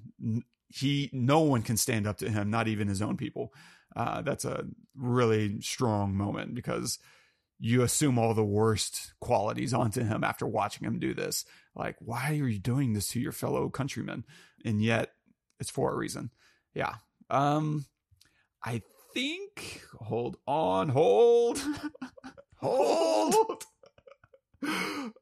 he, 0.69 1.09
no 1.11 1.41
one 1.41 1.63
can 1.63 1.77
stand 1.77 2.07
up 2.07 2.17
to 2.19 2.29
him, 2.29 2.49
not 2.49 2.67
even 2.67 2.87
his 2.87 3.01
own 3.01 3.17
people. 3.17 3.53
Uh, 3.97 4.21
that's 4.21 4.45
a 4.45 4.63
really 4.95 5.59
strong 5.59 6.15
moment 6.15 6.53
because 6.53 6.99
you 7.59 7.81
assume 7.81 8.19
all 8.19 8.35
the 8.35 8.45
worst 8.45 9.13
qualities 9.19 9.73
onto 9.73 10.03
him 10.03 10.23
after 10.23 10.45
watching 10.45 10.85
him 10.87 10.99
do 10.99 11.15
this. 11.15 11.45
Like, 11.75 11.95
why 11.99 12.37
are 12.37 12.47
you 12.47 12.59
doing 12.59 12.93
this 12.93 13.07
to 13.09 13.19
your 13.19 13.31
fellow 13.31 13.69
countrymen? 13.69 14.23
And 14.63 14.83
yet 14.83 15.13
it's 15.59 15.71
for 15.71 15.91
a 15.91 15.97
reason. 15.97 16.29
Yeah. 16.75 16.93
Um, 17.31 17.85
I 18.63 18.83
think, 19.15 19.81
hold 19.99 20.37
on, 20.45 20.89
hold, 20.89 21.59
hold. 22.57 23.63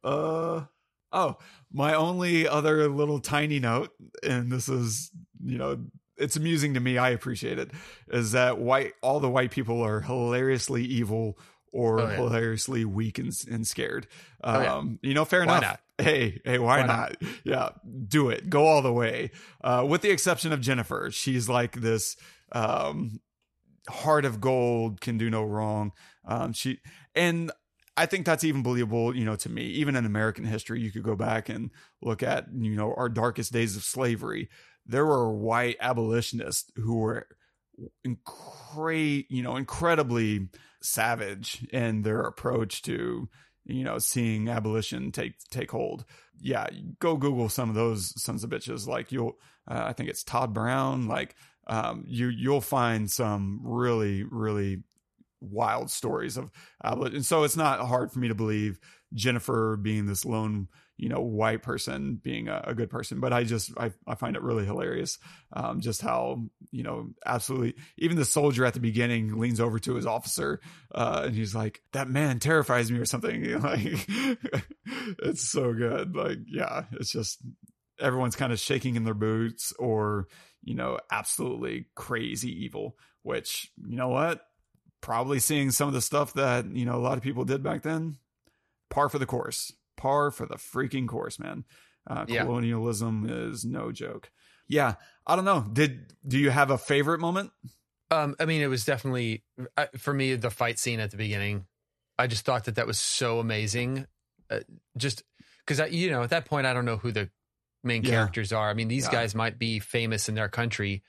uh, 0.03 0.65
oh, 1.13 1.37
my 1.71 1.93
only 1.93 2.45
other 2.45 2.89
little 2.89 3.19
tiny 3.19 3.59
note, 3.59 3.91
and 4.21 4.51
this 4.51 4.67
is, 4.67 5.11
you 5.41 5.57
know, 5.57 5.79
it's 6.17 6.35
amusing 6.35 6.73
to 6.75 6.79
me. 6.79 6.97
I 6.97 7.09
appreciate 7.09 7.59
it. 7.59 7.71
Is 8.09 8.31
that 8.33 8.57
white? 8.57 8.93
All 9.01 9.19
the 9.19 9.29
white 9.29 9.51
people 9.51 9.81
are 9.81 10.01
hilariously 10.01 10.83
evil 10.83 11.37
or 11.71 11.99
Oh, 12.01 12.07
yeah. 12.07 12.15
hilariously 12.15 12.85
weak 12.85 13.19
and, 13.19 13.33
and 13.51 13.67
scared. 13.67 14.07
Um, 14.43 14.55
Oh, 14.55 14.61
yeah. 14.61 14.83
you 15.09 15.13
know, 15.13 15.25
fair 15.25 15.45
Why 15.45 15.57
enough. 15.57 15.61
not? 15.61 15.79
Hey, 16.05 16.41
hey, 16.45 16.59
why, 16.59 16.81
Why 16.81 16.85
not? 16.87 17.15
Yeah, 17.43 17.69
do 18.07 18.29
it. 18.29 18.49
Go 18.49 18.65
all 18.65 18.81
the 18.81 18.91
way. 18.93 19.31
Uh, 19.63 19.85
with 19.87 20.01
the 20.01 20.09
exception 20.11 20.51
of 20.53 20.59
Jennifer, 20.61 21.09
she's 21.11 21.47
like 21.49 21.73
this 21.81 22.15
um, 22.51 23.19
heart 23.89 24.25
of 24.25 24.41
gold, 24.41 25.01
can 25.01 25.17
do 25.17 25.29
no 25.29 25.43
wrong. 25.43 25.91
Um, 26.25 26.53
she 26.53 26.79
and 27.13 27.51
I 27.97 28.05
think 28.07 28.25
that's 28.25 28.43
even 28.43 28.61
believable, 28.61 29.15
you 29.15 29.23
know, 29.23 29.35
to 29.37 29.49
me. 29.49 29.63
Even 29.63 29.95
in 29.95 30.05
American 30.05 30.43
history, 30.43 30.81
you 30.81 30.91
could 30.91 31.03
go 31.03 31.15
back 31.15 31.47
and 31.47 31.71
look 32.01 32.23
at, 32.23 32.47
you 32.53 32.75
know, 32.75 32.93
our 32.97 33.07
darkest 33.07 33.53
days 33.53 33.77
of 33.77 33.83
slavery. 33.83 34.49
There 34.85 35.05
were 35.05 35.31
white 35.31 35.77
abolitionists 35.79 36.71
who 36.75 36.97
were 36.97 37.27
incre- 38.05 39.25
you 39.29 39.43
know, 39.43 39.55
incredibly 39.55 40.49
savage 40.81 41.65
in 41.71 42.03
their 42.03 42.21
approach 42.21 42.81
to 42.83 43.27
you 43.65 43.83
know 43.83 43.97
seeing 43.97 44.49
abolition 44.49 45.11
take 45.11 45.33
take 45.49 45.71
hold. 45.71 46.05
Yeah, 46.39 46.67
go 46.99 47.17
Google 47.17 47.49
some 47.49 47.69
of 47.69 47.75
those 47.75 48.19
sons 48.21 48.43
of 48.43 48.49
bitches. 48.49 48.87
Like 48.87 49.11
you'll, 49.11 49.37
uh, 49.69 49.83
I 49.85 49.93
think 49.93 50.09
it's 50.09 50.23
Todd 50.23 50.53
Brown. 50.53 51.07
Like 51.07 51.35
um, 51.67 52.03
you 52.07 52.27
you'll 52.27 52.61
find 52.61 53.09
some 53.09 53.61
really 53.63 54.23
really 54.23 54.83
wild 55.41 55.91
stories 55.91 56.37
of 56.37 56.49
abolition. 56.83 57.17
And 57.17 57.25
so 57.25 57.43
it's 57.43 57.57
not 57.57 57.79
hard 57.87 58.11
for 58.11 58.19
me 58.19 58.27
to 58.29 58.35
believe 58.35 58.79
Jennifer 59.13 59.77
being 59.77 60.05
this 60.05 60.25
lone 60.25 60.67
you 60.97 61.09
know 61.09 61.19
white 61.19 61.61
person 61.61 62.19
being 62.21 62.47
a, 62.47 62.63
a, 62.67 62.75
good 62.75 62.89
person 62.89 63.19
but 63.19 63.33
i 63.33 63.43
just 63.43 63.71
I, 63.77 63.91
I 64.07 64.15
find 64.15 64.35
it 64.35 64.41
really 64.41 64.65
hilarious 64.65 65.17
um, 65.53 65.81
just 65.81 66.01
how 66.01 66.43
you 66.71 66.83
know 66.83 67.09
absolutely 67.25 67.75
even 67.97 68.17
the 68.17 68.25
soldier 68.25 68.65
at 68.65 68.73
the 68.73 68.79
beginning 68.79 69.37
leans 69.37 69.59
over 69.59 69.79
to 69.79 69.95
his 69.95 70.05
officer 70.05 70.61
uh, 70.93 71.23
and 71.25 71.35
he's 71.35 71.55
like 71.55 71.81
that 71.93 72.09
man 72.09 72.39
terrifies 72.39 72.91
me 72.91 72.99
or 72.99 73.05
something 73.05 73.59
like 73.61 73.81
it's 75.23 75.49
so 75.49 75.73
good 75.73 76.15
like 76.15 76.39
yeah 76.47 76.83
it's 76.93 77.11
just 77.11 77.39
everyone's 77.99 78.35
kind 78.35 78.53
of 78.53 78.59
shaking 78.59 78.95
in 78.95 79.03
their 79.03 79.13
boots 79.13 79.73
or 79.79 80.27
you 80.63 80.75
know 80.75 80.97
absolutely 81.11 81.87
crazy 81.95 82.63
evil 82.63 82.97
which 83.23 83.71
you 83.87 83.97
know 83.97 84.09
what 84.09 84.41
probably 85.01 85.39
seeing 85.39 85.71
some 85.71 85.87
of 85.87 85.93
the 85.93 86.01
stuff 86.01 86.33
that 86.33 86.65
you 86.73 86.85
know 86.85 86.95
a 86.95 87.03
lot 87.03 87.17
of 87.17 87.23
people 87.23 87.45
did 87.45 87.61
back 87.61 87.83
then 87.83 88.17
par 88.89 89.09
for 89.09 89.19
the 89.19 89.25
course 89.25 89.71
par 89.97 90.31
for 90.31 90.45
the 90.45 90.55
freaking 90.55 91.07
course, 91.07 91.39
man. 91.39 91.65
Uh, 92.07 92.25
yeah. 92.27 92.43
Colonialism 92.43 93.27
is 93.29 93.65
no 93.65 93.91
joke. 93.91 94.31
Yeah, 94.67 94.95
I 95.25 95.35
don't 95.35 95.45
know. 95.45 95.65
Did 95.71 96.13
do 96.27 96.37
you 96.37 96.49
have 96.49 96.71
a 96.71 96.77
favorite 96.77 97.19
moment? 97.19 97.51
Um, 98.11 98.35
I 98.39 98.45
mean, 98.45 98.61
it 98.61 98.67
was 98.67 98.85
definitely 98.85 99.43
for 99.97 100.13
me 100.13 100.35
the 100.35 100.49
fight 100.49 100.79
scene 100.79 100.99
at 100.99 101.11
the 101.11 101.17
beginning. 101.17 101.65
I 102.17 102.27
just 102.27 102.45
thought 102.45 102.65
that 102.65 102.75
that 102.75 102.87
was 102.87 102.99
so 102.99 103.39
amazing. 103.39 104.07
Uh, 104.49 104.59
just 104.97 105.23
because 105.59 105.79
I 105.79 105.87
you 105.87 106.11
know 106.11 106.23
at 106.23 106.29
that 106.29 106.45
point 106.45 106.67
I 106.67 106.73
don't 106.73 106.85
know 106.85 106.97
who 106.97 107.11
the 107.11 107.29
main 107.83 108.03
yeah. 108.03 108.11
characters 108.11 108.51
are. 108.51 108.69
I 108.69 108.73
mean, 108.73 108.87
these 108.87 109.05
yeah. 109.05 109.11
guys 109.11 109.35
might 109.35 109.59
be 109.59 109.79
famous 109.79 110.29
in 110.29 110.35
their 110.35 110.49
country, 110.49 111.03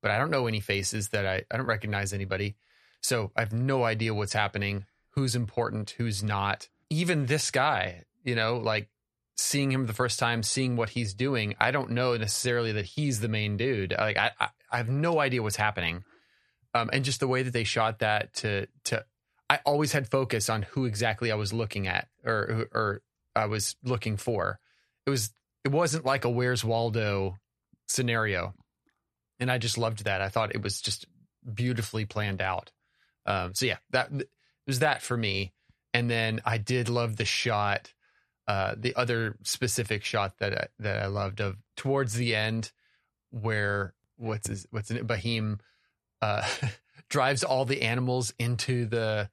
but 0.00 0.10
I 0.10 0.18
don't 0.18 0.30
know 0.30 0.46
any 0.46 0.60
faces 0.60 1.08
that 1.10 1.26
I 1.26 1.42
I 1.50 1.56
don't 1.56 1.66
recognize 1.66 2.12
anybody. 2.12 2.56
So 3.02 3.32
I 3.36 3.40
have 3.40 3.52
no 3.52 3.84
idea 3.84 4.14
what's 4.14 4.32
happening, 4.32 4.86
who's 5.10 5.34
important, 5.34 5.90
who's 5.90 6.22
not. 6.22 6.68
Even 6.88 7.26
this 7.26 7.50
guy, 7.50 8.04
you 8.24 8.34
know, 8.34 8.58
like 8.58 8.88
seeing 9.36 9.70
him 9.70 9.86
the 9.86 9.92
first 9.92 10.18
time, 10.18 10.42
seeing 10.42 10.76
what 10.76 10.90
he's 10.90 11.14
doing, 11.14 11.54
I 11.58 11.70
don't 11.70 11.90
know 11.90 12.16
necessarily 12.16 12.72
that 12.72 12.84
he's 12.84 13.20
the 13.20 13.28
main 13.28 13.56
dude. 13.56 13.94
Like 13.96 14.16
I, 14.16 14.30
I, 14.38 14.48
I 14.70 14.76
have 14.76 14.88
no 14.88 15.20
idea 15.20 15.42
what's 15.42 15.56
happening. 15.56 16.04
Um, 16.74 16.90
and 16.92 17.04
just 17.04 17.20
the 17.20 17.28
way 17.28 17.42
that 17.42 17.52
they 17.52 17.64
shot 17.64 17.98
that 17.98 18.32
to, 18.34 18.66
to, 18.84 19.04
I 19.50 19.60
always 19.66 19.92
had 19.92 20.08
focus 20.08 20.48
on 20.48 20.62
who 20.62 20.86
exactly 20.86 21.30
I 21.30 21.34
was 21.34 21.52
looking 21.52 21.86
at 21.86 22.08
or, 22.24 22.68
or 22.72 23.02
I 23.36 23.46
was 23.46 23.76
looking 23.84 24.16
for. 24.16 24.58
It 25.06 25.10
was, 25.10 25.30
it 25.64 25.70
wasn't 25.70 26.06
like 26.06 26.24
a 26.24 26.30
Where's 26.30 26.64
Waldo 26.64 27.36
scenario. 27.88 28.54
And 29.38 29.50
I 29.50 29.58
just 29.58 29.76
loved 29.76 30.04
that. 30.04 30.22
I 30.22 30.28
thought 30.28 30.54
it 30.54 30.62
was 30.62 30.80
just 30.80 31.06
beautifully 31.52 32.04
planned 32.06 32.40
out. 32.40 32.70
Um, 33.26 33.54
so 33.54 33.66
yeah, 33.66 33.78
that 33.90 34.10
it 34.12 34.28
was 34.66 34.78
that 34.78 35.02
for 35.02 35.16
me. 35.16 35.52
And 35.92 36.08
then 36.10 36.40
I 36.44 36.58
did 36.58 36.88
love 36.88 37.16
the 37.16 37.24
shot 37.24 37.92
uh, 38.48 38.74
the 38.76 38.94
other 38.96 39.36
specific 39.42 40.04
shot 40.04 40.38
that 40.38 40.58
I, 40.58 40.66
that 40.80 41.02
I 41.02 41.06
loved 41.06 41.40
of 41.40 41.56
towards 41.76 42.14
the 42.14 42.34
end, 42.34 42.72
where 43.30 43.94
what's 44.16 44.48
his 44.48 44.66
what's 44.70 44.90
in 44.90 44.96
it, 44.96 45.06
Bahim 45.06 45.60
uh, 46.20 46.46
drives 47.08 47.44
all 47.44 47.64
the 47.64 47.82
animals 47.82 48.34
into 48.38 48.86
the 48.86 49.30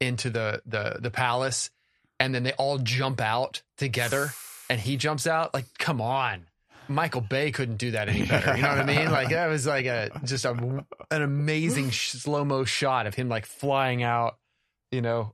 into 0.00 0.30
the 0.30 0.62
the 0.66 0.98
the 1.00 1.10
palace, 1.10 1.70
and 2.18 2.34
then 2.34 2.42
they 2.42 2.52
all 2.52 2.78
jump 2.78 3.20
out 3.20 3.62
together, 3.76 4.30
and 4.68 4.80
he 4.80 4.96
jumps 4.96 5.26
out. 5.26 5.54
Like, 5.54 5.66
come 5.78 6.00
on. 6.00 6.46
Michael 6.88 7.20
Bay 7.20 7.52
couldn't 7.52 7.76
do 7.76 7.92
that 7.92 8.08
any 8.08 8.26
better. 8.26 8.56
You 8.56 8.62
know 8.62 8.68
what 8.68 8.80
I 8.80 8.84
mean? 8.84 9.10
Like 9.10 9.30
that 9.30 9.46
was 9.46 9.66
like 9.66 9.86
a 9.86 10.10
just 10.24 10.44
a 10.44 10.50
an 11.10 11.22
amazing 11.22 11.92
slow 11.92 12.44
mo 12.44 12.64
shot 12.64 13.06
of 13.06 13.14
him 13.14 13.28
like 13.28 13.46
flying 13.46 14.02
out, 14.02 14.38
you 14.90 15.00
know, 15.00 15.32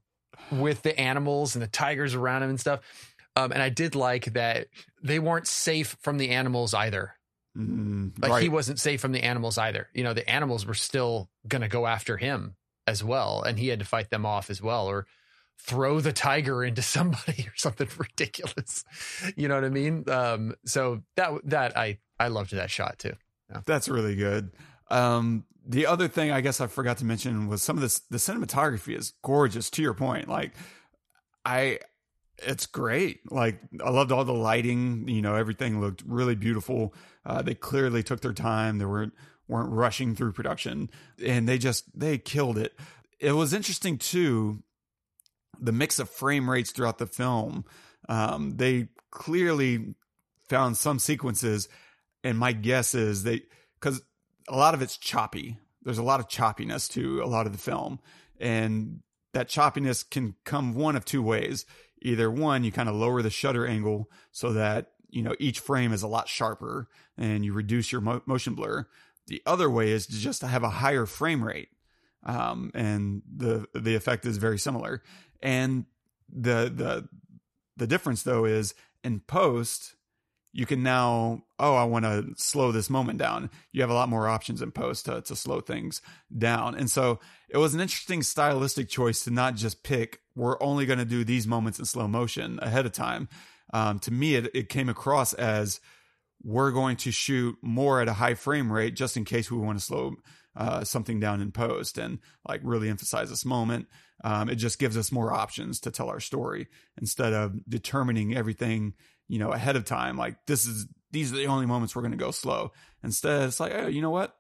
with 0.51 0.82
the 0.82 0.99
animals 0.99 1.55
and 1.55 1.62
the 1.62 1.68
tigers 1.68 2.14
around 2.14 2.43
him 2.43 2.51
and 2.51 2.61
stuff. 2.61 2.80
Um, 3.36 3.53
and 3.53 3.62
I 3.62 3.68
did 3.68 3.95
like 3.95 4.32
that 4.32 4.66
they 5.03 5.18
weren't 5.18 5.47
safe 5.47 5.97
from 6.01 6.18
the 6.18 6.30
animals 6.30 6.74
either. 6.74 7.14
Mm, 7.57 8.20
like 8.20 8.30
right. 8.30 8.43
he 8.43 8.49
wasn't 8.49 8.80
safe 8.80 9.01
from 9.01 9.12
the 9.12 9.22
animals 9.22 9.59
either. 9.59 9.89
You 9.95 10.05
know, 10.05 10.14
the 10.14 10.28
animals 10.28 10.66
were 10.66 10.74
still 10.74 11.28
going 11.47 11.62
to 11.62 11.68
go 11.68 11.86
after 11.86 12.16
him 12.16 12.57
as 12.86 13.03
well, 13.03 13.43
and 13.43 13.59
he 13.59 13.68
had 13.68 13.80
to 13.80 13.84
fight 13.84 14.11
them 14.11 14.24
off 14.24 14.51
as 14.51 14.62
well, 14.62 14.86
or 14.86 15.07
throw 15.59 16.01
the 16.01 16.12
tiger 16.12 16.64
into 16.64 16.82
somebody 16.82 17.47
or 17.47 17.53
something 17.57 17.89
ridiculous. 17.99 18.84
You 19.36 19.49
know 19.49 19.55
what 19.55 19.64
I 19.64 19.70
mean? 19.70 20.05
Um, 20.09 20.55
so 20.64 21.03
that 21.16 21.32
that 21.45 21.76
I 21.76 21.99
I 22.18 22.28
loved 22.28 22.53
that 22.53 22.70
shot 22.70 22.99
too. 22.99 23.14
Yeah. 23.51 23.62
That's 23.66 23.89
really 23.89 24.14
good. 24.14 24.51
Um, 24.91 25.45
the 25.66 25.86
other 25.86 26.09
thing 26.09 26.30
I 26.30 26.41
guess 26.41 26.61
I 26.61 26.66
forgot 26.66 26.99
to 26.99 27.05
mention 27.05 27.47
was 27.47 27.62
some 27.62 27.76
of 27.76 27.82
this 27.82 28.01
the 28.11 28.16
cinematography 28.16 28.97
is 28.97 29.12
gorgeous 29.22 29.68
to 29.70 29.82
your 29.82 29.95
point. 29.95 30.28
Like 30.28 30.53
I 31.45 31.80
it's 32.39 32.66
great. 32.66 33.30
Like 33.30 33.61
I 33.84 33.91
loved 33.91 34.12
all 34.12 34.24
the 34.24 34.32
lighting, 34.32 35.09
you 35.09 35.20
know, 35.20 35.34
everything 35.34 35.80
looked 35.80 36.03
really 36.07 36.34
beautiful. 36.34 36.95
Uh, 37.26 37.43
they 37.43 37.55
clearly 37.55 38.03
took 38.03 38.20
their 38.20 38.32
time. 38.32 38.78
They 38.78 38.86
weren't 38.86 39.12
weren't 39.47 39.70
rushing 39.70 40.14
through 40.14 40.32
production 40.32 40.91
and 41.24 41.49
they 41.49 41.59
just 41.59 41.84
they 41.99 42.18
killed 42.18 42.59
it. 42.59 42.74
It 43.18 43.32
was 43.32 43.53
interesting 43.53 43.99
too 43.99 44.62
the 45.61 45.72
mix 45.72 45.99
of 45.99 46.09
frame 46.09 46.49
rates 46.49 46.70
throughout 46.70 46.99
the 46.99 47.07
film. 47.07 47.64
Um, 48.09 48.57
they 48.57 48.89
clearly 49.11 49.95
found 50.49 50.76
some 50.76 50.99
sequences 50.99 51.68
and 52.24 52.39
my 52.39 52.53
guess 52.53 52.95
is 52.95 53.24
they 53.24 53.43
cuz 53.80 54.01
a 54.49 54.57
lot 54.57 54.74
of 54.74 54.82
it's 54.82 54.96
choppy. 54.96 55.59
There's 55.82 55.99
a 55.99 56.03
lot 56.03 56.20
of 56.20 56.28
choppiness 56.28 56.90
to 56.92 57.22
a 57.22 57.26
lot 57.26 57.46
of 57.46 57.53
the 57.53 57.59
film. 57.59 58.01
And 58.40 59.01
that 59.32 59.49
choppiness 59.49 60.09
can 60.09 60.34
come 60.44 60.74
one 60.74 60.96
of 60.96 61.05
two 61.05 61.22
ways. 61.22 61.66
Either 62.03 62.30
one, 62.30 62.64
you 62.64 62.72
kind 62.72 62.88
of 62.88 62.94
lower 62.94 63.22
the 63.22 63.30
shutter 63.30 63.66
angle 63.66 64.11
so 64.30 64.53
that, 64.53 64.92
you 65.11 65.22
know, 65.22 65.34
each 65.38 65.61
frame 65.61 65.92
is 65.92 66.03
a 66.03 66.09
lot 66.09 66.28
sharper 66.28 66.88
and 67.16 67.44
you 67.44 67.53
reduce 67.53 67.90
your 67.90 68.01
mo- 68.01 68.22
motion 68.26 68.55
blur. 68.55 68.86
The 69.26 69.42
other 69.46 69.68
way 69.68 69.90
is 69.90 70.07
to 70.07 70.16
just 70.16 70.42
have 70.42 70.62
a 70.62 70.70
higher 70.70 71.07
frame 71.07 71.42
rate. 71.44 71.68
Um, 72.24 72.70
and 72.74 73.22
the, 73.32 73.66
the 73.74 73.94
effect 73.94 74.26
is 74.26 74.38
very 74.38 74.59
similar. 74.59 75.03
And 75.42 75.86
the, 76.28 76.72
the, 76.74 77.09
the 77.76 77.86
difference 77.86 78.22
though 78.22 78.44
is 78.44 78.74
in 79.05 79.20
post, 79.20 79.94
you 80.59 80.66
can 80.66 80.82
now, 80.82 81.44
oh, 81.61 81.76
I 81.76 81.84
want 81.84 82.04
to 82.04 82.34
slow 82.34 82.72
this 82.72 82.90
moment 82.90 83.16
down. 83.16 83.48
You 83.70 83.80
have 83.82 83.90
a 83.90 83.94
lot 83.94 84.09
more 84.09 84.26
options 84.26 84.61
in 84.61 84.72
post 84.72 85.04
to, 85.04 85.20
to 85.20 85.36
slow 85.36 85.61
things 85.61 86.02
down. 86.36 86.74
And 86.74 86.90
so 86.90 87.20
it 87.48 87.59
was 87.59 87.74
an 87.74 87.80
interesting 87.80 88.24
stylistic 88.24 88.88
choice 88.88 89.22
to 89.22 89.30
not 89.30 89.54
just 89.54 89.84
pick, 89.84 90.18
we're 90.34 90.61
only 90.61 90.84
going 90.84 90.98
to 90.98 91.04
do 91.04 91.22
these 91.22 91.46
moments 91.46 91.78
in 91.78 91.84
slow 91.84 92.09
motion 92.09 92.59
ahead 92.61 92.86
of 92.86 92.90
time. 92.90 93.28
Um, 93.72 94.00
to 94.00 94.11
me, 94.11 94.34
it, 94.34 94.50
it 94.52 94.68
came 94.68 94.88
across 94.88 95.32
as 95.32 95.78
we're 96.42 96.72
going 96.72 96.96
to 96.96 97.12
shoot 97.12 97.56
more 97.62 98.00
at 98.00 98.09
a 98.09 98.14
high 98.14 98.34
frame 98.34 98.72
rate 98.72 98.96
just 98.96 99.16
in 99.16 99.24
case 99.24 99.52
we 99.52 99.59
want 99.59 99.78
to 99.78 99.84
slow 99.84 100.16
uh, 100.56 100.82
something 100.82 101.20
down 101.20 101.40
in 101.40 101.52
post 101.52 101.98
and 101.98 102.18
like 102.48 102.62
really 102.64 102.88
emphasize 102.88 103.30
this 103.30 103.44
moment. 103.44 103.86
Um, 104.24 104.48
it 104.48 104.56
just 104.56 104.80
gives 104.80 104.96
us 104.96 105.12
more 105.12 105.32
options 105.32 105.78
to 105.82 105.92
tell 105.92 106.09
our 106.09 106.18
story 106.18 106.66
instead 107.00 107.32
of 107.32 107.61
determining 107.68 108.36
everything 108.36 108.94
you 109.28 109.38
know, 109.38 109.52
ahead 109.52 109.76
of 109.76 109.84
time. 109.84 110.16
Like 110.16 110.44
this 110.46 110.66
is 110.66 110.86
these 111.10 111.32
are 111.32 111.36
the 111.36 111.46
only 111.46 111.66
moments 111.66 111.94
we're 111.94 112.02
going 112.02 112.12
to 112.12 112.18
go 112.18 112.30
slow. 112.30 112.72
Instead, 113.02 113.42
it's 113.42 113.60
like, 113.60 113.72
oh, 113.74 113.86
you 113.86 114.02
know 114.02 114.10
what? 114.10 114.34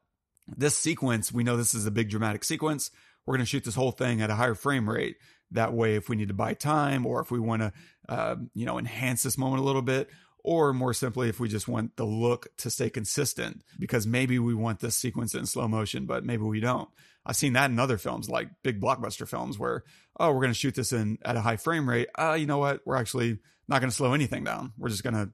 This 0.46 0.76
sequence, 0.76 1.32
we 1.32 1.44
know 1.44 1.56
this 1.56 1.74
is 1.74 1.86
a 1.86 1.90
big 1.90 2.10
dramatic 2.10 2.44
sequence. 2.44 2.90
We're 3.26 3.34
going 3.34 3.44
to 3.44 3.50
shoot 3.50 3.64
this 3.64 3.74
whole 3.74 3.92
thing 3.92 4.22
at 4.22 4.30
a 4.30 4.34
higher 4.34 4.54
frame 4.54 4.88
rate. 4.88 5.16
That 5.50 5.72
way, 5.72 5.94
if 5.94 6.08
we 6.08 6.16
need 6.16 6.28
to 6.28 6.34
buy 6.34 6.54
time 6.54 7.06
or 7.06 7.20
if 7.20 7.30
we 7.30 7.38
want 7.38 7.62
to, 7.62 7.72
uh, 8.08 8.36
you 8.54 8.66
know, 8.66 8.78
enhance 8.78 9.22
this 9.22 9.38
moment 9.38 9.62
a 9.62 9.64
little 9.64 9.82
bit, 9.82 10.08
or 10.44 10.72
more 10.72 10.94
simply, 10.94 11.28
if 11.28 11.40
we 11.40 11.48
just 11.48 11.68
want 11.68 11.96
the 11.96 12.04
look 12.04 12.46
to 12.58 12.70
stay 12.70 12.88
consistent, 12.88 13.62
because 13.78 14.06
maybe 14.06 14.38
we 14.38 14.54
want 14.54 14.80
this 14.80 14.94
sequence 14.94 15.34
in 15.34 15.46
slow 15.46 15.68
motion, 15.68 16.06
but 16.06 16.24
maybe 16.24 16.42
we 16.42 16.60
don't. 16.60 16.88
I've 17.26 17.36
seen 17.36 17.54
that 17.54 17.70
in 17.70 17.78
other 17.78 17.98
films, 17.98 18.30
like 18.30 18.48
big 18.62 18.80
blockbuster 18.80 19.28
films, 19.28 19.58
where 19.58 19.84
oh, 20.18 20.32
we're 20.32 20.40
going 20.40 20.52
to 20.52 20.58
shoot 20.58 20.74
this 20.74 20.92
in 20.92 21.18
at 21.24 21.36
a 21.36 21.40
high 21.40 21.56
frame 21.56 21.88
rate. 21.88 22.08
Uh, 22.18 22.32
you 22.38 22.46
know 22.46 22.58
what? 22.58 22.80
We're 22.86 22.96
actually 22.96 23.38
not 23.68 23.80
going 23.80 23.90
to 23.90 23.96
slow 23.96 24.14
anything 24.14 24.44
down. 24.44 24.72
We're 24.78 24.88
just 24.88 25.04
going 25.04 25.14
to 25.14 25.30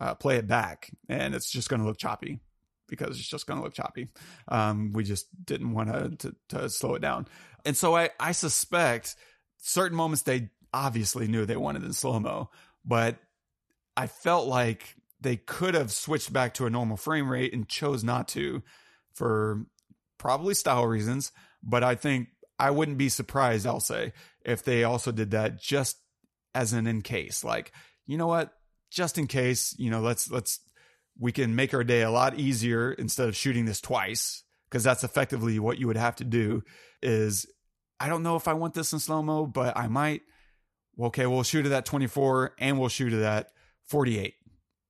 uh, 0.00 0.14
play 0.14 0.36
it 0.36 0.46
back, 0.46 0.90
and 1.08 1.34
it's 1.34 1.50
just 1.50 1.68
going 1.68 1.80
to 1.80 1.86
look 1.86 1.98
choppy 1.98 2.40
because 2.88 3.18
it's 3.18 3.28
just 3.28 3.46
going 3.46 3.58
to 3.58 3.64
look 3.64 3.74
choppy. 3.74 4.08
Um, 4.48 4.92
we 4.92 5.04
just 5.04 5.26
didn't 5.44 5.72
want 5.72 6.18
to 6.20 6.34
to 6.50 6.68
slow 6.68 6.94
it 6.94 7.02
down, 7.02 7.28
and 7.64 7.76
so 7.76 7.96
I 7.96 8.10
I 8.20 8.32
suspect 8.32 9.16
certain 9.58 9.96
moments 9.96 10.22
they 10.22 10.50
obviously 10.72 11.28
knew 11.28 11.46
they 11.46 11.56
wanted 11.56 11.84
in 11.84 11.92
slow 11.92 12.20
mo, 12.20 12.50
but 12.84 13.16
I 13.96 14.06
felt 14.06 14.46
like 14.46 14.94
they 15.20 15.36
could 15.36 15.74
have 15.74 15.90
switched 15.90 16.32
back 16.32 16.54
to 16.54 16.66
a 16.66 16.70
normal 16.70 16.96
frame 16.96 17.30
rate 17.30 17.54
and 17.54 17.68
chose 17.68 18.04
not 18.04 18.28
to 18.28 18.62
for 19.14 19.64
probably 20.18 20.54
style 20.54 20.86
reasons, 20.86 21.32
but 21.62 21.82
I 21.82 21.94
think 21.94 22.28
I 22.58 22.70
wouldn't 22.70 22.98
be 22.98 23.08
surprised, 23.08 23.66
I'll 23.66 23.80
say, 23.80 24.12
if 24.44 24.62
they 24.62 24.84
also 24.84 25.12
did 25.12 25.30
that 25.32 25.60
just 25.60 25.96
as 26.56 26.72
an 26.72 26.86
in 26.86 27.02
case. 27.02 27.44
Like, 27.44 27.72
you 28.06 28.16
know 28.16 28.26
what? 28.26 28.52
Just 28.90 29.18
in 29.18 29.26
case, 29.26 29.74
you 29.78 29.90
know, 29.90 30.00
let's 30.00 30.30
let's 30.30 30.60
we 31.18 31.32
can 31.32 31.54
make 31.54 31.74
our 31.74 31.84
day 31.84 32.02
a 32.02 32.10
lot 32.10 32.38
easier 32.38 32.92
instead 32.92 33.28
of 33.28 33.36
shooting 33.36 33.66
this 33.66 33.80
twice 33.80 34.42
because 34.68 34.82
that's 34.82 35.04
effectively 35.04 35.58
what 35.58 35.78
you 35.78 35.86
would 35.86 35.96
have 35.96 36.16
to 36.16 36.24
do 36.24 36.62
is 37.02 37.46
I 38.00 38.08
don't 38.08 38.22
know 38.22 38.36
if 38.36 38.48
I 38.48 38.54
want 38.54 38.74
this 38.74 38.92
in 38.92 38.98
slow 38.98 39.22
mo, 39.22 39.46
but 39.46 39.76
I 39.76 39.88
might. 39.88 40.22
Okay, 40.98 41.26
we'll 41.26 41.42
shoot 41.42 41.66
it 41.66 41.72
at 41.72 41.84
24 41.84 42.54
and 42.58 42.78
we'll 42.78 42.88
shoot 42.88 43.12
it 43.12 43.22
at 43.22 43.50
48 43.88 44.34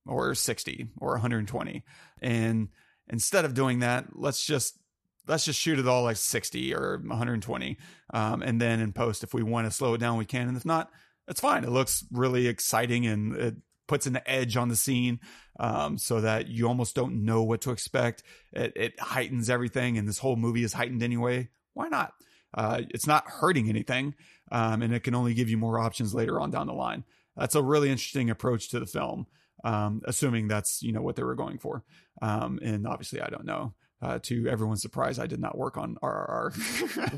or 0.05 0.35
60 0.35 0.87
or 0.97 1.11
120. 1.11 1.83
And 2.21 2.69
instead 3.09 3.43
of 3.43 3.53
doing 3.53 3.79
that, 3.79 4.05
let's 4.13 4.45
just 4.45 4.79
let's 5.27 5.43
just 5.43 5.59
shoot 5.59 5.79
it 5.79 5.87
all 5.87 6.03
like 6.03 6.15
60 6.15 6.73
or 6.73 7.01
120. 7.05 7.77
Um, 8.13 8.41
and 8.41 8.61
then 8.61 8.79
in 8.79 8.93
post, 8.93 9.23
if 9.23 9.33
we 9.33 9.43
want 9.43 9.67
to 9.67 9.71
slow 9.71 9.93
it 9.93 9.99
down, 9.99 10.17
we 10.17 10.25
can. 10.25 10.47
And 10.47 10.55
if 10.55 10.65
not, 10.65 10.89
it's 11.27 11.41
fine. 11.41 11.63
It 11.63 11.71
looks 11.71 12.05
really 12.11 12.47
exciting 12.47 13.05
and 13.05 13.35
it 13.35 13.55
puts 13.87 14.05
an 14.05 14.19
edge 14.25 14.57
on 14.57 14.69
the 14.69 14.75
scene 14.75 15.19
um, 15.59 15.97
so 15.97 16.21
that 16.21 16.47
you 16.47 16.67
almost 16.67 16.95
don't 16.95 17.25
know 17.25 17.43
what 17.43 17.61
to 17.61 17.71
expect. 17.71 18.23
It, 18.53 18.73
it, 18.75 18.99
heightens 18.99 19.49
everything, 19.49 19.97
and 19.97 20.07
this 20.07 20.19
whole 20.19 20.35
movie 20.35 20.63
is 20.63 20.73
heightened 20.73 21.03
anyway. 21.03 21.49
Why 21.73 21.87
not? 21.87 22.13
Uh, 22.53 22.81
it's 22.89 23.07
not 23.07 23.27
hurting 23.27 23.69
anything, 23.69 24.15
um, 24.51 24.81
and 24.81 24.93
it 24.93 25.03
can 25.03 25.15
only 25.15 25.33
give 25.33 25.49
you 25.49 25.57
more 25.57 25.79
options 25.79 26.13
later 26.13 26.39
on 26.39 26.51
down 26.51 26.67
the 26.67 26.73
line. 26.73 27.03
That's 27.35 27.55
a 27.55 27.63
really 27.63 27.89
interesting 27.89 28.29
approach 28.29 28.69
to 28.69 28.79
the 28.79 28.85
film, 28.85 29.27
um, 29.63 30.01
assuming 30.05 30.47
that's 30.47 30.81
you 30.81 30.91
know 30.91 31.01
what 31.01 31.15
they 31.15 31.23
were 31.23 31.35
going 31.35 31.59
for. 31.59 31.83
Um, 32.21 32.59
and 32.61 32.87
obviously, 32.87 33.21
I 33.21 33.29
don't 33.29 33.45
know. 33.45 33.73
Uh, 33.99 34.19
to 34.21 34.47
everyone's 34.47 34.81
surprise, 34.83 35.17
I 35.17 35.25
did 35.25 35.39
not 35.39 35.57
work 35.57 35.75
on 35.75 35.95
RRR. 36.03 36.53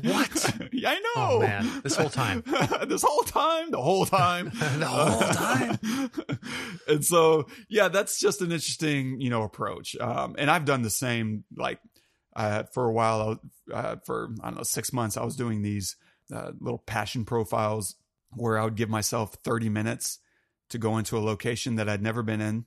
What? 0.10 0.72
yeah, 0.72 0.90
I 0.90 0.94
know. 0.94 1.10
Oh 1.16 1.40
man, 1.40 1.80
this 1.82 1.94
whole 1.94 2.08
time, 2.08 2.42
this 2.88 3.02
whole 3.02 3.22
time, 3.22 3.70
the 3.70 3.82
whole 3.82 4.06
time, 4.06 4.50
the 4.78 4.86
whole 4.86 5.20
time. 5.20 5.78
and 6.88 7.04
so, 7.04 7.46
yeah, 7.68 7.88
that's 7.88 8.18
just 8.18 8.40
an 8.40 8.50
interesting, 8.50 9.20
you 9.20 9.28
know, 9.28 9.42
approach. 9.42 9.94
Um, 9.96 10.36
and 10.38 10.50
I've 10.50 10.64
done 10.64 10.80
the 10.80 10.90
same. 10.90 11.44
Like 11.54 11.80
uh, 12.34 12.62
for 12.72 12.86
a 12.86 12.92
while, 12.92 13.38
uh, 13.72 13.96
for 14.06 14.30
I 14.42 14.46
don't 14.48 14.56
know, 14.56 14.62
six 14.62 14.90
months, 14.90 15.18
I 15.18 15.24
was 15.24 15.36
doing 15.36 15.60
these 15.60 15.96
uh, 16.34 16.52
little 16.60 16.78
passion 16.78 17.26
profiles 17.26 17.96
where 18.30 18.58
I 18.58 18.64
would 18.64 18.76
give 18.76 18.88
myself 18.88 19.34
thirty 19.44 19.68
minutes 19.68 20.18
to 20.70 20.78
go 20.78 20.96
into 20.96 21.18
a 21.18 21.20
location 21.20 21.76
that 21.76 21.90
I'd 21.90 22.02
never 22.02 22.22
been 22.22 22.40
in, 22.40 22.64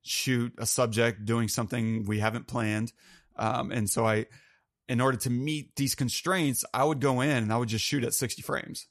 shoot 0.00 0.54
a 0.56 0.64
subject 0.64 1.26
doing 1.26 1.48
something 1.48 2.06
we 2.06 2.20
haven't 2.20 2.46
planned 2.46 2.92
um, 3.36 3.70
and 3.70 3.88
so 3.88 4.06
I, 4.06 4.26
in 4.88 5.00
order 5.00 5.18
to 5.18 5.30
meet 5.30 5.76
these 5.76 5.94
constraints, 5.94 6.64
I 6.74 6.84
would 6.84 7.00
go 7.00 7.20
in 7.20 7.30
and 7.30 7.52
I 7.52 7.56
would 7.56 7.68
just 7.68 7.84
shoot 7.84 8.04
at 8.04 8.14
60 8.14 8.42
frames. 8.42 8.86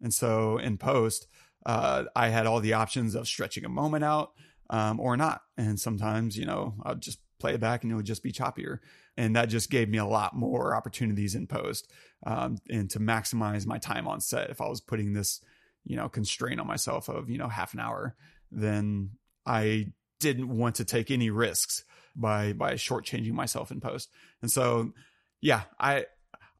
And 0.00 0.12
so 0.12 0.58
in 0.58 0.78
post, 0.78 1.26
uh, 1.66 2.04
I 2.14 2.28
had 2.28 2.46
all 2.46 2.60
the 2.60 2.74
options 2.74 3.14
of 3.14 3.28
stretching 3.28 3.64
a 3.64 3.68
moment 3.68 4.04
out 4.04 4.32
um, 4.70 5.00
or 5.00 5.16
not. 5.16 5.42
And 5.56 5.78
sometimes, 5.78 6.36
you 6.36 6.46
know, 6.46 6.74
I'd 6.84 7.00
just 7.00 7.18
play 7.38 7.54
it 7.54 7.60
back 7.60 7.82
and 7.82 7.92
it 7.92 7.96
would 7.96 8.06
just 8.06 8.22
be 8.22 8.32
choppier. 8.32 8.78
And 9.16 9.36
that 9.36 9.48
just 9.48 9.70
gave 9.70 9.88
me 9.88 9.98
a 9.98 10.06
lot 10.06 10.36
more 10.36 10.74
opportunities 10.74 11.34
in 11.34 11.46
post 11.46 11.90
um, 12.26 12.58
and 12.70 12.88
to 12.90 13.00
maximize 13.00 13.66
my 13.66 13.78
time 13.78 14.06
on 14.06 14.20
set. 14.20 14.50
If 14.50 14.60
I 14.60 14.68
was 14.68 14.80
putting 14.80 15.12
this, 15.12 15.40
you 15.84 15.96
know, 15.96 16.08
constraint 16.08 16.60
on 16.60 16.66
myself 16.66 17.08
of, 17.08 17.28
you 17.28 17.38
know, 17.38 17.48
half 17.48 17.74
an 17.74 17.80
hour, 17.80 18.14
then 18.50 19.10
I 19.44 19.92
didn't 20.20 20.56
want 20.56 20.76
to 20.76 20.84
take 20.84 21.10
any 21.10 21.30
risks 21.30 21.84
by 22.18 22.52
by 22.52 22.74
shortchanging 22.74 23.32
myself 23.32 23.70
in 23.70 23.80
post. 23.80 24.10
And 24.42 24.50
so, 24.50 24.92
yeah, 25.40 25.62
I 25.78 26.06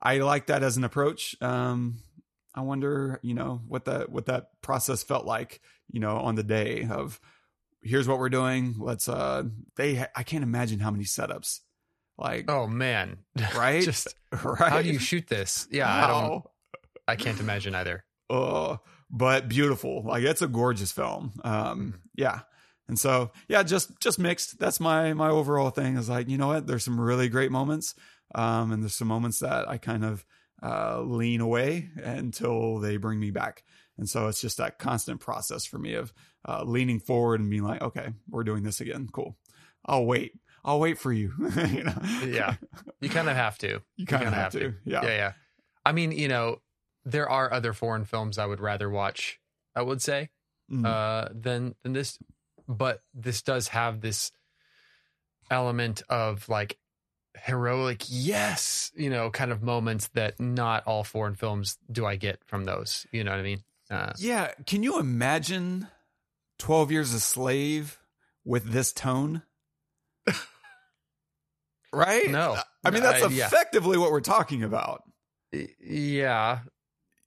I 0.01 0.19
like 0.19 0.47
that 0.47 0.63
as 0.63 0.77
an 0.77 0.85
approach. 0.85 1.37
Um, 1.41 1.99
I 2.55 2.61
wonder, 2.61 3.21
you 3.23 3.35
know, 3.35 3.61
what 3.67 3.85
that 3.87 4.11
what 4.11 4.27
that 4.27 4.51
process 4.63 5.03
felt 5.03 5.27
like, 5.27 5.61
you 5.91 6.01
know, 6.01 6.17
on 6.17 6.35
the 6.35 6.43
day 6.43 6.87
of 6.91 7.21
here's 7.83 8.09
what 8.09 8.19
we're 8.19 8.29
doing. 8.29 8.77
Let's 8.79 9.09
uh 9.09 9.45
they 9.77 10.05
I 10.15 10.23
can't 10.23 10.45
imagine 10.45 10.81
how 10.81 10.91
many 10.91 11.05
setups. 11.05 11.61
Like 12.17 12.51
oh 12.51 12.67
man, 12.67 13.19
right? 13.55 13.83
Just 13.85 14.15
right. 14.45 14.73
how 14.73 14.83
do 14.83 14.89
you 14.89 14.99
shoot 14.99 15.27
this? 15.29 15.69
Yeah, 15.71 15.93
I 15.93 16.07
don't. 16.07 16.45
I 17.07 17.17
can't 17.17 17.41
imagine 17.41 17.75
either. 17.75 18.05
Oh, 18.29 18.81
but 19.11 19.49
beautiful. 19.49 20.03
Like 20.03 20.25
it's 20.25 20.43
a 20.43 20.49
gorgeous 20.49 20.93
film. 20.93 21.33
Um, 21.45 22.01
yeah. 22.15 22.41
And 22.89 22.99
so, 22.99 23.31
yeah, 23.49 23.63
just 23.63 23.99
just 24.01 24.19
mixed. 24.19 24.59
That's 24.59 24.81
my 24.81 25.13
my 25.13 25.29
overall 25.29 25.71
thing. 25.71 25.97
Is 25.97 26.09
like, 26.09 26.29
you 26.29 26.39
know 26.39 26.49
what? 26.49 26.67
There's 26.67 26.85
some 26.85 27.01
really 27.01 27.29
great 27.29 27.53
moments, 27.53 27.95
um, 28.35 28.73
and 28.73 28.83
there's 28.83 28.95
some 28.95 29.09
moments 29.09 29.41
that 29.41 29.69
I 29.69 29.77
kind 29.77 30.05
of 30.05 30.25
uh, 30.63 31.01
lean 31.03 31.41
away 31.41 31.91
until 31.97 32.79
they 32.79 32.97
bring 32.97 33.21
me 33.21 33.31
back. 33.31 33.63
And 33.99 34.09
so 34.09 34.29
it's 34.29 34.41
just 34.41 34.59
that 34.59 34.79
constant 34.79 35.21
process 35.21 35.67
for 35.67 35.79
me 35.79 35.95
of 35.95 36.13
uh, 36.49 36.63
leaning 36.65 37.01
forward 37.01 37.41
and 37.41 37.51
being 37.51 37.65
like, 37.65 37.83
okay, 37.83 38.09
we're 38.31 38.45
doing 38.45 38.63
this 38.63 38.81
again. 38.81 39.09
Cool. 39.13 39.37
I'll 39.85 40.07
wait. 40.07 40.33
I'll 40.65 40.81
wait 40.81 40.99
for 40.99 41.13
you. 41.13 41.33
you 41.71 41.85
know? 41.85 41.95
Yeah, 42.25 42.57
you 43.01 43.09
kind 43.09 43.29
of 43.29 43.37
have 43.37 43.59
to. 43.59 43.81
You 43.97 44.07
kind 44.07 44.25
of 44.25 44.33
have, 44.33 44.53
have, 44.53 44.63
to. 44.63 44.75
Yeah. 44.85 45.03
Yeah. 45.03 45.09
Yeah. 45.09 45.33
I 45.85 45.93
mean, 45.93 46.13
you 46.13 46.29
know, 46.29 46.61
there 47.05 47.29
are 47.29 47.53
other 47.53 47.73
foreign 47.73 48.05
films 48.05 48.39
I 48.39 48.47
would 48.47 48.61
rather 48.61 48.91
watch. 48.91 49.41
I 49.75 49.83
would 49.83 50.03
say 50.03 50.31
mm-hmm. 50.71 50.85
uh, 50.85 51.29
than 51.33 51.75
than 51.83 51.93
this 51.93 52.19
but 52.69 53.03
this 53.15 53.43
does 53.43 53.69
have 53.69 54.01
this 54.01 54.31
element 55.51 56.03
of 56.09 56.49
like 56.49 56.79
heroic 57.45 58.05
yes 58.09 58.91
you 58.97 59.09
know 59.09 59.31
kind 59.31 59.53
of 59.53 59.63
moments 59.63 60.09
that 60.09 60.39
not 60.41 60.85
all 60.87 61.05
foreign 61.05 61.35
films 61.35 61.79
do 61.91 62.05
i 62.05 62.17
get 62.17 62.39
from 62.47 62.65
those. 62.65 63.07
You 63.13 63.25
know 63.25 63.31
what 63.31 63.41
i 63.41 63.43
mean? 63.43 63.63
Uh, 63.91 64.13
yeah. 64.19 64.53
Can 64.67 64.83
you 64.83 64.99
imagine 64.99 65.89
12 66.59 66.93
years 66.93 67.15
a 67.15 67.21
slave 67.21 67.99
with 68.45 68.71
this 68.71 68.93
tone? 68.93 69.43
Right? 71.91 72.31
No. 72.31 72.55
I 72.85 72.91
mean 72.91 73.03
that's 73.03 73.25
effectively 73.25 73.97
yeah. 73.97 74.03
what 74.03 74.13
we're 74.13 74.21
talking 74.21 74.63
about. 74.63 75.05
Yeah. 75.81 76.61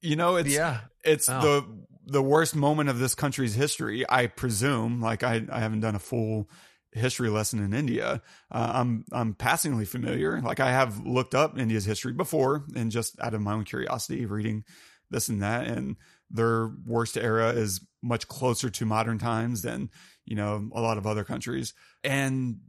You 0.01 0.15
know 0.15 0.35
it's 0.35 0.53
yeah. 0.53 0.81
it's 1.03 1.27
oh. 1.27 1.41
the 1.41 1.85
the 2.05 2.21
worst 2.21 2.55
moment 2.55 2.89
of 2.89 2.99
this 2.99 3.15
country's 3.15 3.55
history, 3.55 4.05
I 4.09 4.27
presume. 4.27 5.01
Like 5.01 5.23
I, 5.23 5.45
I 5.51 5.59
haven't 5.59 5.81
done 5.81 5.95
a 5.95 5.99
full 5.99 6.49
history 6.93 7.29
lesson 7.29 7.63
in 7.63 7.73
India. 7.73 8.21
Uh, 8.51 8.71
I'm 8.73 9.05
I'm 9.11 9.33
passingly 9.33 9.85
familiar. 9.85 10.41
Like 10.41 10.59
I 10.59 10.71
have 10.71 11.05
looked 11.05 11.35
up 11.35 11.57
India's 11.57 11.85
history 11.85 12.13
before, 12.13 12.65
and 12.75 12.91
just 12.91 13.19
out 13.19 13.33
of 13.33 13.41
my 13.41 13.53
own 13.53 13.63
curiosity, 13.63 14.25
reading 14.25 14.63
this 15.09 15.29
and 15.29 15.41
that, 15.41 15.67
and 15.67 15.97
their 16.29 16.71
worst 16.85 17.17
era 17.17 17.49
is 17.49 17.85
much 18.01 18.27
closer 18.27 18.69
to 18.69 18.85
modern 18.85 19.19
times 19.19 19.61
than 19.61 19.89
you 20.25 20.35
know 20.35 20.69
a 20.73 20.81
lot 20.81 20.97
of 20.97 21.07
other 21.07 21.23
countries, 21.23 21.73
and 22.03 22.59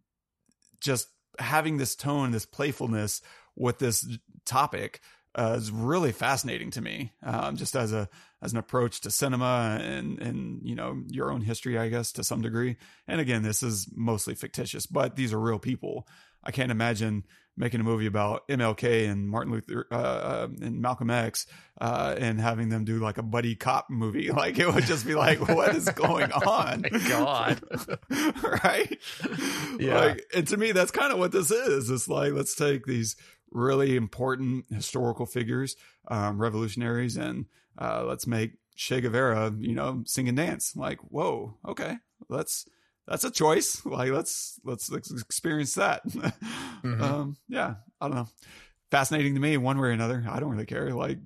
just 0.80 1.09
having 1.39 1.78
this 1.78 1.95
tone, 1.97 2.30
this 2.30 2.47
playfulness 2.47 3.22
with 3.57 3.78
this 3.78 4.07
topic 4.45 5.01
uh, 5.35 5.55
is 5.57 5.70
really 5.70 6.12
fascinating 6.12 6.70
to 6.72 6.80
me. 6.80 7.12
Um, 7.22 7.57
just 7.57 7.74
as 7.76 7.93
a 7.93 8.09
as 8.43 8.53
an 8.53 8.59
approach 8.59 9.01
to 9.03 9.11
cinema 9.11 9.78
and 9.80 10.18
and 10.20 10.61
you 10.62 10.74
know 10.74 11.03
your 11.09 11.30
own 11.30 11.41
history, 11.41 11.78
I 11.78 11.89
guess 11.89 12.12
to 12.12 12.24
some 12.24 12.43
degree. 12.43 12.76
And 13.07 13.20
again, 13.20 13.43
this 13.43 13.62
is 13.62 13.89
mostly 13.95 14.35
fictitious, 14.35 14.87
but 14.87 15.16
these 15.16 15.33
are 15.33 15.41
real 15.41 15.59
people. 15.59 16.07
I 16.45 16.51
can't 16.51 16.72
imagine 16.72 17.24
making 17.57 17.80
a 17.80 17.85
movie 17.85 18.07
about 18.07 18.49
MLK 18.49 19.09
and 19.11 19.28
Martin 19.28 19.53
Luther 19.53 19.87
uh, 19.93 19.95
uh, 19.95 20.49
and 20.62 20.80
Malcolm 20.80 21.11
X 21.11 21.47
uh, 21.80 22.14
and 22.18 22.41
having 22.41 22.70
them 22.70 22.85
do 22.85 22.99
like 22.99 23.18
a 23.18 23.22
buddy 23.22 23.55
cop 23.55 23.91
movie. 23.91 24.30
Like 24.43 24.59
it 24.59 24.72
would 24.72 24.85
just 24.85 25.07
be 25.07 25.14
like, 25.14 25.47
what 25.47 25.74
is 25.76 25.89
going 25.91 26.33
on? 26.47 26.85
oh 26.91 27.09
God, 27.09 27.61
right? 28.64 28.99
Yeah. 29.78 29.95
Like, 29.99 30.24
and 30.35 30.49
to 30.49 30.57
me, 30.57 30.72
that's 30.72 30.91
kind 30.91 31.12
of 31.12 31.18
what 31.18 31.33
this 31.33 31.51
is. 31.51 31.91
It's 31.91 32.09
like 32.09 32.33
let's 32.33 32.55
take 32.55 32.87
these 32.87 33.14
really 33.53 33.96
important 33.96 34.66
historical 34.70 35.26
figures, 35.26 35.76
um, 36.09 36.40
revolutionaries, 36.40 37.16
and 37.16 37.46
uh, 37.78 38.05
let's 38.05 38.26
make 38.26 38.53
Che 38.76 39.00
Guevara, 39.00 39.53
you 39.59 39.74
know, 39.74 40.03
sing 40.07 40.28
and 40.28 40.36
dance. 40.36 40.74
Like, 40.76 40.98
whoa, 41.00 41.57
okay, 41.66 41.98
let's 42.28 42.66
that's 43.07 43.24
a 43.24 43.30
choice. 43.30 43.82
Like, 43.92 44.11
let's 44.11 44.59
let's, 44.64 44.90
let's 44.90 45.11
experience 45.11 45.74
that. 45.74 46.07
mm-hmm. 46.09 47.03
um, 47.03 47.36
yeah, 47.48 47.74
I 48.00 48.09
don't 48.09 48.16
know. 48.16 48.28
Fascinating 48.90 49.34
to 49.34 49.40
me, 49.40 49.57
one 49.57 49.78
way 49.78 49.88
or 49.88 49.92
another. 49.92 50.24
I 50.28 50.40
don't 50.40 50.50
really 50.50 50.66
care. 50.66 50.90
Like, 50.90 51.18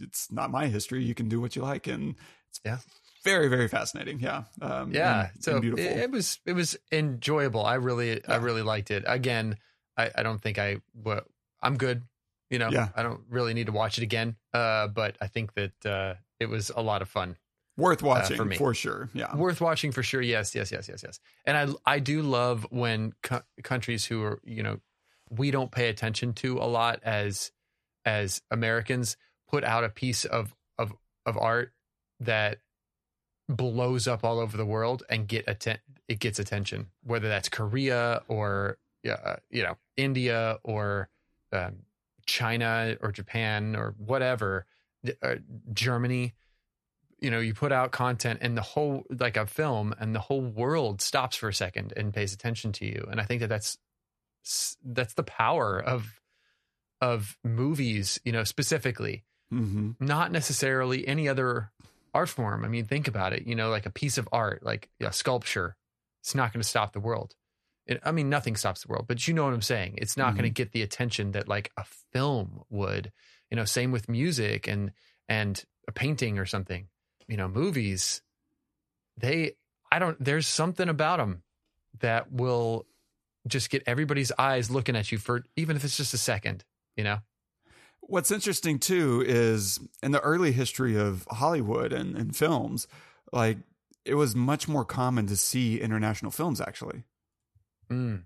it's 0.00 0.30
not 0.30 0.50
my 0.50 0.66
history. 0.66 1.02
You 1.02 1.14
can 1.14 1.28
do 1.28 1.40
what 1.40 1.56
you 1.56 1.62
like, 1.62 1.86
and 1.86 2.14
it's 2.50 2.60
yeah. 2.64 2.78
Very, 3.24 3.48
very 3.48 3.68
fascinating. 3.68 4.20
Yeah. 4.20 4.44
Um, 4.60 4.92
yeah. 4.92 5.30
And, 5.34 5.42
so 5.42 5.52
and 5.52 5.62
beautiful. 5.62 5.84
It, 5.84 5.96
it, 5.96 6.10
was, 6.10 6.40
it 6.44 6.52
was 6.52 6.76
enjoyable. 6.92 7.64
I 7.64 7.74
really, 7.74 8.10
yeah. 8.10 8.20
I 8.28 8.36
really 8.36 8.60
liked 8.60 8.90
it. 8.90 9.02
Again, 9.06 9.56
I, 9.96 10.10
I 10.14 10.22
don't 10.22 10.40
think 10.40 10.58
I, 10.58 10.82
I'm 11.64 11.76
good. 11.76 12.02
You 12.50 12.58
know, 12.58 12.68
yeah. 12.70 12.88
I 12.94 13.02
don't 13.02 13.22
really 13.28 13.54
need 13.54 13.66
to 13.66 13.72
watch 13.72 13.98
it 13.98 14.02
again. 14.02 14.36
Uh, 14.52 14.86
but 14.88 15.16
I 15.20 15.26
think 15.26 15.54
that 15.54 15.86
uh, 15.86 16.14
it 16.38 16.46
was 16.46 16.70
a 16.74 16.82
lot 16.82 17.02
of 17.02 17.08
fun. 17.08 17.36
Worth 17.76 18.02
watching 18.02 18.34
uh, 18.34 18.36
for 18.36 18.44
me. 18.44 18.56
For 18.56 18.74
sure. 18.74 19.08
Yeah. 19.14 19.34
Worth 19.34 19.60
watching 19.60 19.90
for 19.90 20.02
sure. 20.04 20.20
Yes, 20.20 20.54
yes, 20.54 20.70
yes, 20.70 20.88
yes, 20.88 21.02
yes. 21.02 21.18
And 21.44 21.56
I 21.56 21.94
I 21.94 21.98
do 21.98 22.22
love 22.22 22.66
when 22.70 23.14
co- 23.22 23.42
countries 23.64 24.04
who 24.04 24.22
are, 24.22 24.40
you 24.44 24.62
know, 24.62 24.78
we 25.30 25.50
don't 25.50 25.72
pay 25.72 25.88
attention 25.88 26.34
to 26.34 26.58
a 26.58 26.68
lot 26.68 27.00
as 27.02 27.50
as 28.04 28.42
Americans 28.50 29.16
put 29.48 29.64
out 29.64 29.82
a 29.82 29.88
piece 29.88 30.24
of 30.24 30.54
of 30.78 30.92
of 31.26 31.36
art 31.36 31.72
that 32.20 32.58
blows 33.48 34.06
up 34.06 34.24
all 34.24 34.38
over 34.38 34.56
the 34.56 34.64
world 34.64 35.02
and 35.10 35.26
get 35.26 35.46
atten- 35.48 35.78
it 36.08 36.18
gets 36.18 36.38
attention 36.38 36.86
whether 37.02 37.28
that's 37.28 37.48
Korea 37.48 38.22
or 38.28 38.78
uh, 39.08 39.36
you 39.50 39.62
know 39.62 39.76
India 39.96 40.58
or 40.62 41.08
um, 41.54 41.76
China 42.26 42.96
or 43.00 43.12
Japan 43.12 43.76
or 43.76 43.94
whatever 43.98 44.66
uh, 45.22 45.36
Germany 45.72 46.34
you 47.20 47.30
know 47.30 47.40
you 47.40 47.54
put 47.54 47.72
out 47.72 47.90
content 47.90 48.40
and 48.42 48.56
the 48.56 48.62
whole 48.62 49.04
like 49.18 49.36
a 49.36 49.46
film 49.46 49.94
and 49.98 50.14
the 50.14 50.20
whole 50.20 50.42
world 50.42 51.00
stops 51.00 51.36
for 51.36 51.48
a 51.48 51.54
second 51.54 51.92
and 51.96 52.12
pays 52.12 52.34
attention 52.34 52.72
to 52.72 52.84
you. 52.84 53.06
And 53.10 53.20
i 53.20 53.24
think 53.24 53.40
that 53.40 53.48
that's 53.48 53.78
that's 54.84 55.14
the 55.14 55.22
power 55.22 55.80
of 55.80 56.20
of 57.00 57.36
movies 57.42 58.20
you 58.24 58.32
know 58.32 58.44
specifically. 58.44 59.24
Mm-hmm. 59.52 60.04
not 60.04 60.32
necessarily 60.32 61.06
any 61.06 61.28
other 61.28 61.70
art 62.12 62.28
form. 62.28 62.64
I 62.64 62.68
mean 62.68 62.86
think 62.86 63.08
about 63.08 63.32
it 63.32 63.46
you 63.46 63.54
know 63.54 63.70
like 63.70 63.86
a 63.86 63.90
piece 63.90 64.18
of 64.18 64.28
art 64.32 64.62
like 64.62 64.90
a 65.00 65.12
sculpture. 65.12 65.76
It's 66.22 66.34
not 66.34 66.52
going 66.52 66.62
to 66.62 66.68
stop 66.68 66.92
the 66.92 67.00
world 67.00 67.34
it, 67.86 68.00
i 68.04 68.12
mean 68.12 68.28
nothing 68.28 68.56
stops 68.56 68.82
the 68.82 68.88
world 68.88 69.06
but 69.06 69.26
you 69.26 69.34
know 69.34 69.44
what 69.44 69.54
i'm 69.54 69.62
saying. 69.62 69.94
It's 69.98 70.16
not 70.16 70.34
going 70.34 70.44
to 70.44 70.48
mm-hmm. 70.48 70.54
get 70.54 70.72
the 70.72 70.82
attention 70.82 71.32
that 71.32 71.48
like 71.48 71.70
a 71.76 71.84
film 72.12 72.62
would. 72.70 73.12
You 73.50 73.56
know 73.56 73.64
same 73.64 73.92
with 73.92 74.08
music 74.08 74.66
and 74.66 74.92
and 75.28 75.62
a 75.86 75.92
painting 75.92 76.38
or 76.38 76.46
something. 76.46 76.88
You 77.28 77.36
know 77.36 77.48
movies 77.48 78.22
they 79.16 79.52
i 79.92 79.98
don't 79.98 80.22
there's 80.22 80.46
something 80.46 80.88
about 80.88 81.18
them 81.18 81.42
that 82.00 82.32
will 82.32 82.84
just 83.46 83.70
get 83.70 83.82
everybody's 83.86 84.32
eyes 84.38 84.70
looking 84.70 84.96
at 84.96 85.12
you 85.12 85.18
for 85.18 85.44
even 85.56 85.76
if 85.76 85.84
it's 85.84 85.96
just 85.96 86.14
a 86.14 86.18
second 86.18 86.64
you 86.96 87.04
know? 87.04 87.18
What's 88.00 88.30
interesting 88.30 88.78
too 88.78 89.24
is 89.26 89.80
in 90.02 90.12
the 90.12 90.20
early 90.20 90.52
history 90.52 90.96
of 90.96 91.26
Hollywood 91.30 91.92
and, 91.92 92.16
and 92.16 92.36
films, 92.36 92.86
like 93.32 93.58
it 94.04 94.14
was 94.14 94.36
much 94.36 94.68
more 94.68 94.84
common 94.84 95.26
to 95.28 95.36
see 95.36 95.80
international 95.80 96.30
films 96.30 96.60
actually 96.60 97.04
mm. 97.90 98.22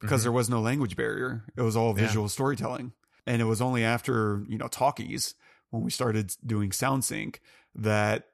because 0.00 0.20
Mhm. 0.20 0.24
there 0.24 0.32
was 0.32 0.48
no 0.50 0.60
language 0.60 0.96
barrier. 0.96 1.44
It 1.56 1.62
was 1.62 1.76
all 1.76 1.96
Yeah. 1.96 2.06
visual 2.06 2.28
storytelling. 2.28 2.92
And 3.26 3.42
it 3.42 3.46
was 3.46 3.60
only 3.60 3.82
after, 3.82 4.44
you 4.48 4.56
know, 4.58 4.68
talkies 4.68 5.34
when 5.70 5.82
we 5.82 5.90
started 5.90 6.32
doing 6.44 6.70
sound 6.72 7.04
sync 7.04 7.40
that 7.74 8.28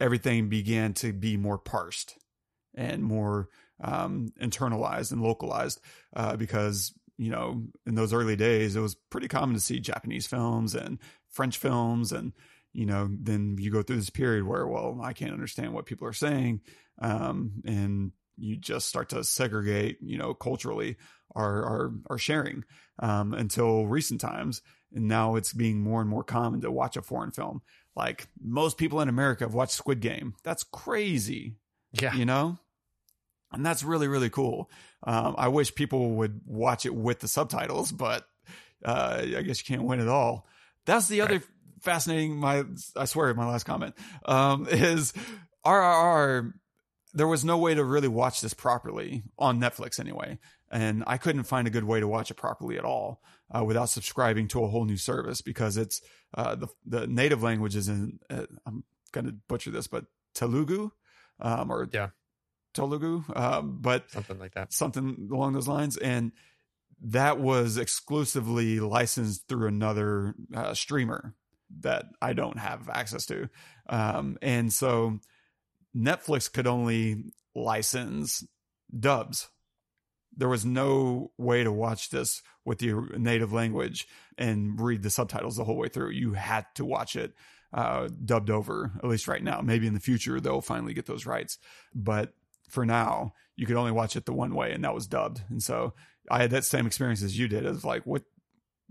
everything 0.00 0.48
began 0.48 0.92
to 0.94 1.12
be 1.12 1.36
more 1.36 1.58
parsed 1.58 2.18
and 2.74 3.02
more 3.04 3.48
um, 3.80 4.32
internalized 4.40 5.10
and 5.12 5.20
localized 5.22 5.80
uh, 6.14 6.36
because, 6.36 6.94
you 7.18 7.30
know, 7.30 7.64
in 7.86 7.94
those 7.96 8.12
early 8.12 8.36
days, 8.36 8.76
it 8.76 8.80
was 8.80 8.94
pretty 8.94 9.28
common 9.28 9.54
to 9.54 9.60
see 9.60 9.80
Japanese 9.80 10.26
films 10.26 10.74
and 10.74 10.98
French 11.28 11.58
films. 11.58 12.12
And, 12.12 12.32
you 12.72 12.86
know, 12.86 13.08
then 13.10 13.56
you 13.58 13.70
go 13.70 13.82
through 13.82 13.96
this 13.96 14.10
period 14.10 14.44
where, 14.44 14.66
well, 14.66 15.00
I 15.02 15.12
can't 15.12 15.32
understand 15.32 15.72
what 15.72 15.86
people 15.86 16.06
are 16.06 16.12
saying. 16.12 16.60
Um, 17.00 17.62
and 17.64 18.12
you 18.36 18.56
just 18.56 18.88
start 18.88 19.10
to 19.10 19.22
segregate, 19.24 19.98
you 20.00 20.18
know, 20.18 20.34
culturally 20.34 20.96
our 21.34 21.64
our, 21.64 21.92
our 22.10 22.18
sharing 22.18 22.64
um, 22.98 23.32
until 23.34 23.86
recent 23.86 24.20
times, 24.20 24.62
and 24.92 25.08
now 25.08 25.36
it's 25.36 25.52
being 25.52 25.80
more 25.80 26.00
and 26.00 26.10
more 26.10 26.24
common 26.24 26.60
to 26.62 26.70
watch 26.70 26.96
a 26.96 27.02
foreign 27.02 27.30
film. 27.30 27.62
Like 27.96 28.28
most 28.42 28.78
people 28.78 29.00
in 29.00 29.08
America 29.08 29.44
have 29.44 29.54
watched 29.54 29.72
Squid 29.72 30.00
Game. 30.00 30.34
That's 30.44 30.64
crazy, 30.64 31.56
yeah 32.00 32.14
you 32.14 32.24
know, 32.24 32.58
and 33.52 33.64
that's 33.64 33.82
really 33.82 34.08
really 34.08 34.30
cool. 34.30 34.70
Um, 35.04 35.34
I 35.38 35.48
wish 35.48 35.74
people 35.74 36.12
would 36.16 36.40
watch 36.46 36.86
it 36.86 36.94
with 36.94 37.20
the 37.20 37.28
subtitles, 37.28 37.92
but 37.92 38.24
uh, 38.84 39.22
I 39.36 39.42
guess 39.42 39.60
you 39.60 39.74
can't 39.76 39.86
win 39.86 40.00
it 40.00 40.08
all. 40.08 40.46
That's 40.86 41.08
the 41.08 41.20
other 41.22 41.34
Right. 41.34 41.44
fascinating. 41.80 42.36
My 42.36 42.64
I 42.96 43.04
swear, 43.06 43.32
my 43.34 43.46
last 43.48 43.64
comment 43.64 43.94
um, 44.24 44.66
is 44.70 45.12
RRR. 45.64 46.52
There 47.14 47.26
was 47.28 47.44
no 47.44 47.58
way 47.58 47.74
to 47.74 47.84
really 47.84 48.08
watch 48.08 48.40
this 48.40 48.54
properly 48.54 49.22
on 49.38 49.60
Netflix 49.60 50.00
anyway, 50.00 50.38
and 50.70 51.04
I 51.06 51.18
couldn't 51.18 51.44
find 51.44 51.66
a 51.66 51.70
good 51.70 51.84
way 51.84 52.00
to 52.00 52.08
watch 52.08 52.30
it 52.30 52.34
properly 52.34 52.78
at 52.78 52.84
all 52.84 53.22
uh, 53.54 53.62
without 53.64 53.90
subscribing 53.90 54.48
to 54.48 54.64
a 54.64 54.68
whole 54.68 54.84
new 54.84 54.96
service 54.96 55.42
because 55.42 55.76
it's 55.76 56.00
uh, 56.34 56.54
the 56.54 56.68
the 56.86 57.06
native 57.06 57.42
language 57.42 57.76
is 57.76 57.88
in. 57.88 58.18
Uh, 58.30 58.46
I'm 58.66 58.84
going 59.12 59.26
to 59.26 59.32
butcher 59.48 59.70
this, 59.70 59.86
but 59.86 60.06
Telugu, 60.34 60.90
um, 61.40 61.70
or 61.70 61.88
Yeah. 61.92 62.08
Telugu, 62.72 63.22
um, 63.36 63.78
but 63.80 64.10
something 64.10 64.38
like 64.38 64.54
that 64.54 64.72
something 64.72 65.28
along 65.30 65.52
those 65.52 65.68
lines. 65.68 65.98
And 65.98 66.32
that 67.02 67.38
was 67.38 67.76
exclusively 67.76 68.80
licensed 68.80 69.46
through 69.48 69.68
another 69.68 70.34
uh, 70.54 70.72
streamer 70.72 71.34
that 71.80 72.06
I 72.22 72.32
don't 72.32 72.58
have 72.58 72.88
access 72.88 73.26
to. 73.26 73.48
Um, 73.88 74.38
and 74.40 74.72
so 74.72 75.18
Netflix 75.96 76.52
could 76.52 76.66
only 76.66 77.24
license 77.54 78.44
dubs. 78.98 79.48
There 80.36 80.48
was 80.48 80.64
no 80.64 81.32
way 81.36 81.62
to 81.62 81.72
watch 81.72 82.10
this 82.10 82.42
with 82.64 82.82
your 82.82 83.18
native 83.18 83.52
language 83.52 84.08
and 84.38 84.80
read 84.80 85.02
the 85.02 85.10
subtitles 85.10 85.56
the 85.56 85.64
whole 85.64 85.76
way 85.76 85.88
through. 85.88 86.10
You 86.10 86.32
had 86.32 86.66
to 86.76 86.84
watch 86.84 87.16
it 87.16 87.34
uh, 87.72 88.08
dubbed 88.24 88.50
over, 88.50 88.92
at 88.98 89.08
least 89.08 89.28
right 89.28 89.42
now. 89.42 89.60
Maybe 89.60 89.86
in 89.86 89.94
the 89.94 90.00
future 90.00 90.40
they'll 90.40 90.60
finally 90.60 90.94
get 90.94 91.06
those 91.06 91.26
rights. 91.26 91.58
But 91.94 92.32
for 92.68 92.86
now, 92.86 93.34
you 93.56 93.66
could 93.66 93.76
only 93.76 93.92
watch 93.92 94.16
it 94.16 94.24
the 94.24 94.32
one 94.32 94.54
way, 94.54 94.72
and 94.72 94.84
that 94.84 94.94
was 94.94 95.06
dubbed. 95.06 95.42
And 95.50 95.62
so 95.62 95.92
I 96.30 96.40
had 96.40 96.50
that 96.50 96.64
same 96.64 96.86
experience 96.86 97.22
as 97.22 97.38
you 97.38 97.48
did. 97.48 97.66
Of 97.66 97.84
like, 97.84 98.04
what, 98.04 98.22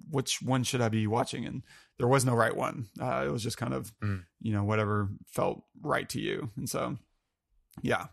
which 0.09 0.41
one 0.41 0.63
should 0.63 0.81
I 0.81 0.89
be 0.89 1.07
watching? 1.07 1.45
And 1.45 1.63
there 2.01 2.07
was 2.07 2.25
no 2.25 2.33
right 2.33 2.55
one. 2.55 2.87
Uh, 2.99 3.23
it 3.27 3.31
was 3.31 3.43
just 3.43 3.57
kind 3.57 3.73
of, 3.75 3.93
Mm. 3.99 4.23
you 4.41 4.51
know, 4.53 4.63
whatever 4.63 5.07
felt 5.27 5.63
right 5.81 6.09
to 6.09 6.19
you. 6.19 6.49
And 6.57 6.67
so, 6.69 6.97
yeah, 7.81 8.07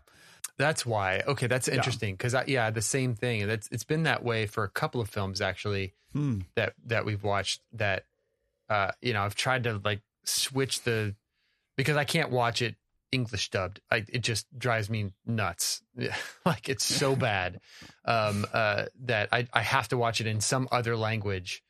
That's 0.57 0.85
why. 0.85 1.21
Okay, 1.25 1.47
that's 1.47 1.67
Yeah. 1.67 1.75
interesting 1.75 2.13
because 2.15 2.35
yeah, 2.47 2.69
the 2.69 2.81
same 2.81 3.15
thing. 3.15 3.47
That's 3.47 3.67
it's 3.71 3.85
been 3.85 4.03
that 4.03 4.23
way 4.23 4.45
for 4.45 4.63
a 4.65 4.69
couple 4.69 4.99
of 5.01 5.09
films 5.09 5.39
actually 5.41 5.93
Hmm. 6.13 6.41
that 6.55 6.73
that 6.85 7.05
we've 7.05 7.23
watched. 7.23 7.61
That 7.71 8.05
uh, 8.69 8.91
you 9.01 9.13
know, 9.13 9.23
I've 9.23 9.35
tried 9.35 9.63
to 9.63 9.79
like 9.83 10.01
switch 10.25 10.81
the 10.83 11.15
because 11.77 11.95
I 11.97 12.03
can't 12.03 12.29
watch 12.29 12.61
it 12.61 12.75
English 13.11 13.49
dubbed. 13.51 13.79
I, 13.89 14.03
it 14.09 14.19
just 14.19 14.45
drives 14.59 14.89
me 14.89 15.13
nuts. 15.25 15.81
like 16.45 16.67
it's 16.69 16.83
so 16.85 17.15
bad 17.29 17.61
um, 18.05 18.45
uh, 18.53 18.85
that 19.05 19.29
I 19.31 19.47
I 19.53 19.61
have 19.61 19.87
to 19.87 19.97
watch 19.97 20.19
it 20.21 20.27
in 20.27 20.41
some 20.41 20.67
other 20.73 20.97
language 20.97 21.63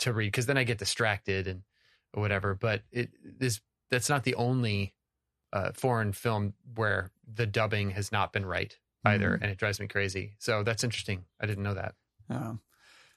to 0.00 0.12
read 0.12 0.28
because 0.28 0.46
then 0.46 0.58
I 0.58 0.64
get 0.64 0.78
distracted 0.78 1.46
and 1.46 1.62
whatever. 2.12 2.54
But 2.54 2.82
it 2.90 3.10
is 3.40 3.60
that's 3.90 4.08
not 4.08 4.24
the 4.24 4.34
only 4.34 4.94
uh, 5.52 5.70
foreign 5.72 6.12
film 6.12 6.54
where 6.74 7.10
the 7.32 7.46
dubbing 7.46 7.90
has 7.90 8.10
not 8.10 8.32
been 8.32 8.44
right 8.46 8.76
either, 9.04 9.30
Mhm. 9.30 9.42
and 9.42 9.50
it 9.52 9.58
drives 9.58 9.78
me 9.78 9.86
crazy. 9.86 10.34
So 10.38 10.62
that's 10.62 10.82
interesting. 10.82 11.24
I 11.40 11.46
didn't 11.46 11.62
know 11.62 11.74
that. 11.74 11.94
Um, 12.28 12.60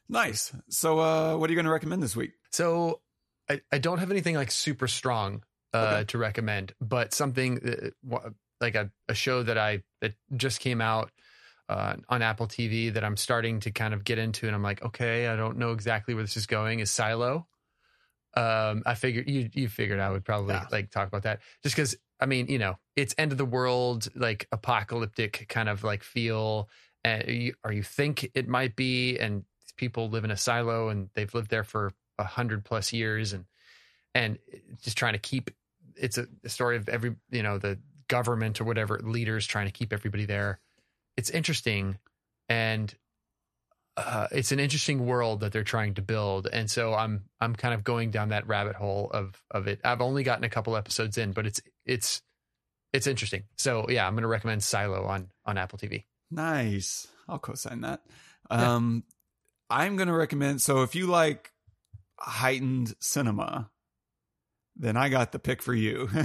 nice. 0.09 0.53
So, 0.69 0.99
uh, 0.99 1.37
what 1.37 1.49
are 1.49 1.53
you 1.53 1.55
going 1.57 1.65
to 1.65 1.71
recommend 1.71 2.03
this 2.03 2.15
week? 2.15 2.33
So 2.51 3.01
I, 3.49 3.61
I 3.71 3.77
don't 3.79 3.97
have 3.99 4.11
anything 4.11 4.35
like 4.35 4.51
super 4.51 4.87
strong 4.87 5.43
uh, 5.73 5.77
Okay. 5.77 6.03
to 6.05 6.17
recommend, 6.17 6.73
but 6.81 7.13
something 7.13 7.91
uh, 8.11 8.29
like 8.61 8.75
a, 8.75 8.91
a 9.07 9.13
show 9.15 9.43
that 9.43 9.57
I 9.57 9.83
that 10.01 10.13
just 10.35 10.59
came 10.59 10.81
out 10.81 11.11
uh, 11.69 11.95
on 12.09 12.21
Apple 12.21 12.47
TV 12.47 12.93
that 12.93 13.03
I'm 13.03 13.17
starting 13.17 13.59
to 13.61 13.71
kind 13.71 13.93
of 13.93 14.03
get 14.03 14.17
into, 14.17 14.47
and 14.47 14.55
I'm 14.55 14.63
like, 14.63 14.83
okay, 14.83 15.27
I 15.27 15.35
don't 15.35 15.57
know 15.57 15.71
exactly 15.71 16.13
where 16.13 16.23
this 16.23 16.37
is 16.37 16.45
going. 16.45 16.79
Is 16.79 16.91
Silo? 16.91 17.47
Um, 18.35 18.83
I 18.85 18.93
figured 18.93 19.27
you 19.29 19.49
you 19.53 19.67
figured 19.67 19.99
I 19.99 20.11
would 20.11 20.23
probably 20.23 20.55
Yeah. 20.55 20.65
like 20.71 20.91
talk 20.91 21.07
about 21.07 21.23
that 21.23 21.41
just 21.63 21.75
because 21.75 21.95
I 22.19 22.27
mean 22.27 22.47
you 22.47 22.59
know 22.59 22.77
it's 22.95 23.15
end 23.17 23.31
of 23.31 23.37
the 23.37 23.45
world 23.45 24.09
like 24.15 24.47
apocalyptic 24.51 25.47
kind 25.49 25.69
of 25.69 25.83
like 25.83 26.03
feel, 26.03 26.69
and 27.03 27.27
you, 27.27 27.53
or 27.63 27.71
you 27.71 27.83
think 27.83 28.29
it 28.35 28.47
might 28.47 28.75
be, 28.75 29.17
and 29.17 29.43
people 29.75 30.09
live 30.09 30.23
in 30.23 30.31
a 30.31 30.37
silo 30.37 30.89
and 30.89 31.09
they've 31.15 31.33
lived 31.33 31.49
there 31.49 31.63
for 31.63 31.91
a 32.19 32.23
hundred 32.23 32.63
plus 32.65 32.93
years 32.93 33.33
and 33.33 33.45
and 34.13 34.39
just 34.81 34.97
trying 34.97 35.13
to 35.13 35.19
keep 35.19 35.51
it's 35.95 36.17
a, 36.17 36.27
a 36.43 36.49
story 36.49 36.77
of 36.77 36.89
every 36.89 37.15
you 37.31 37.43
know 37.43 37.57
the 37.57 37.79
government 38.07 38.59
or 38.61 38.65
whatever 38.65 38.99
leaders 39.03 39.45
trying 39.45 39.65
to 39.65 39.71
keep 39.71 39.91
everybody 39.93 40.25
there 40.25 40.59
it's 41.17 41.29
interesting 41.29 41.97
and 42.47 42.93
uh, 43.97 44.27
it's 44.31 44.51
an 44.51 44.59
interesting 44.59 45.07
world 45.07 45.39
that 45.39 45.51
they're 45.51 45.63
trying 45.63 45.95
to 45.95 46.01
build 46.01 46.47
and 46.51 46.69
so 46.69 46.93
i'm 46.93 47.23
i'm 47.41 47.55
kind 47.55 47.73
of 47.73 47.83
going 47.83 48.11
down 48.11 48.29
that 48.29 48.47
rabbit 48.47 48.75
hole 48.75 49.09
of 49.11 49.41
of 49.51 49.67
it 49.67 49.79
i've 49.83 50.01
only 50.01 50.23
gotten 50.23 50.43
a 50.43 50.49
couple 50.49 50.77
episodes 50.77 51.17
in 51.17 51.31
but 51.31 51.47
it's 51.47 51.61
it's 51.85 52.21
it's 52.93 53.07
interesting 53.07 53.43
so 53.57 53.87
yeah 53.89 54.05
i'm 54.05 54.13
going 54.13 54.21
to 54.21 54.27
recommend 54.27 54.63
silo 54.63 55.03
on 55.05 55.27
on 55.45 55.57
apple 55.57 55.79
tv 55.79 56.03
Nice. 56.29 57.07
I'll 57.27 57.39
co-sign 57.39 57.81
that. 57.81 58.01
Yeah. 58.51 58.75
Um, 58.75 59.03
I'm 59.69 59.95
going 59.95 60.07
to 60.07 60.13
recommend. 60.13 60.61
So, 60.61 60.83
if 60.83 60.95
you 60.95 61.07
like 61.07 61.51
heightened 62.19 62.95
cinema, 62.99 63.69
then 64.75 64.97
I 64.97 65.09
got 65.09 65.31
the 65.31 65.39
pick 65.39 65.61
for 65.61 65.73
you. 65.73 66.09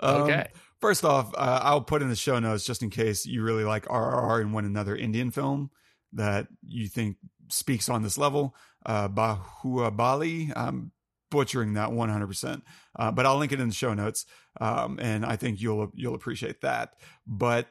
Um, 0.00 0.22
okay 0.22 0.46
First 0.80 1.04
off, 1.04 1.34
uh, 1.34 1.60
I'll 1.62 1.80
put 1.80 2.02
in 2.02 2.08
the 2.08 2.16
show 2.16 2.38
notes 2.38 2.64
just 2.64 2.82
in 2.82 2.90
case 2.90 3.26
you 3.26 3.42
really 3.42 3.64
like 3.64 3.86
RRR 3.86 4.40
and 4.40 4.52
want 4.52 4.66
another 4.66 4.94
Indian 4.94 5.30
film 5.30 5.70
that 6.12 6.46
you 6.62 6.86
think 6.86 7.16
speaks 7.48 7.88
on 7.88 8.02
this 8.02 8.16
level. 8.16 8.54
Uh, 8.86 9.08
Bahuabali. 9.08 10.52
I'm 10.56 10.92
butchering 11.30 11.74
that 11.74 11.90
100%, 11.90 12.62
uh, 12.96 13.10
but 13.10 13.26
I'll 13.26 13.36
link 13.38 13.52
it 13.52 13.60
in 13.60 13.68
the 13.68 13.74
show 13.74 13.92
notes, 13.92 14.24
um, 14.60 14.98
and 15.02 15.26
I 15.26 15.36
think 15.36 15.60
you'll 15.60 15.90
you'll 15.94 16.14
appreciate 16.14 16.62
that. 16.62 16.94
But 17.26 17.66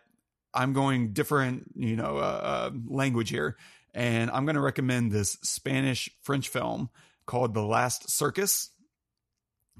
I'm 0.53 0.74
going 0.74 1.14
different, 1.14 1.72
you 1.76 1.95
know, 1.95 2.18
uh, 2.18 2.20
uh 2.20 2.72
language 2.88 3.30
here, 3.30 3.58
and 3.93 4.30
I'm 4.32 4.45
going 4.45 4.55
to 4.55 4.62
recommend 4.62 5.12
this 5.12 5.38
Spanish 5.43 6.10
French 6.24 6.49
film 6.49 6.89
called 7.26 7.53
The 7.53 7.64
Last 7.64 8.10
Circus. 8.12 8.70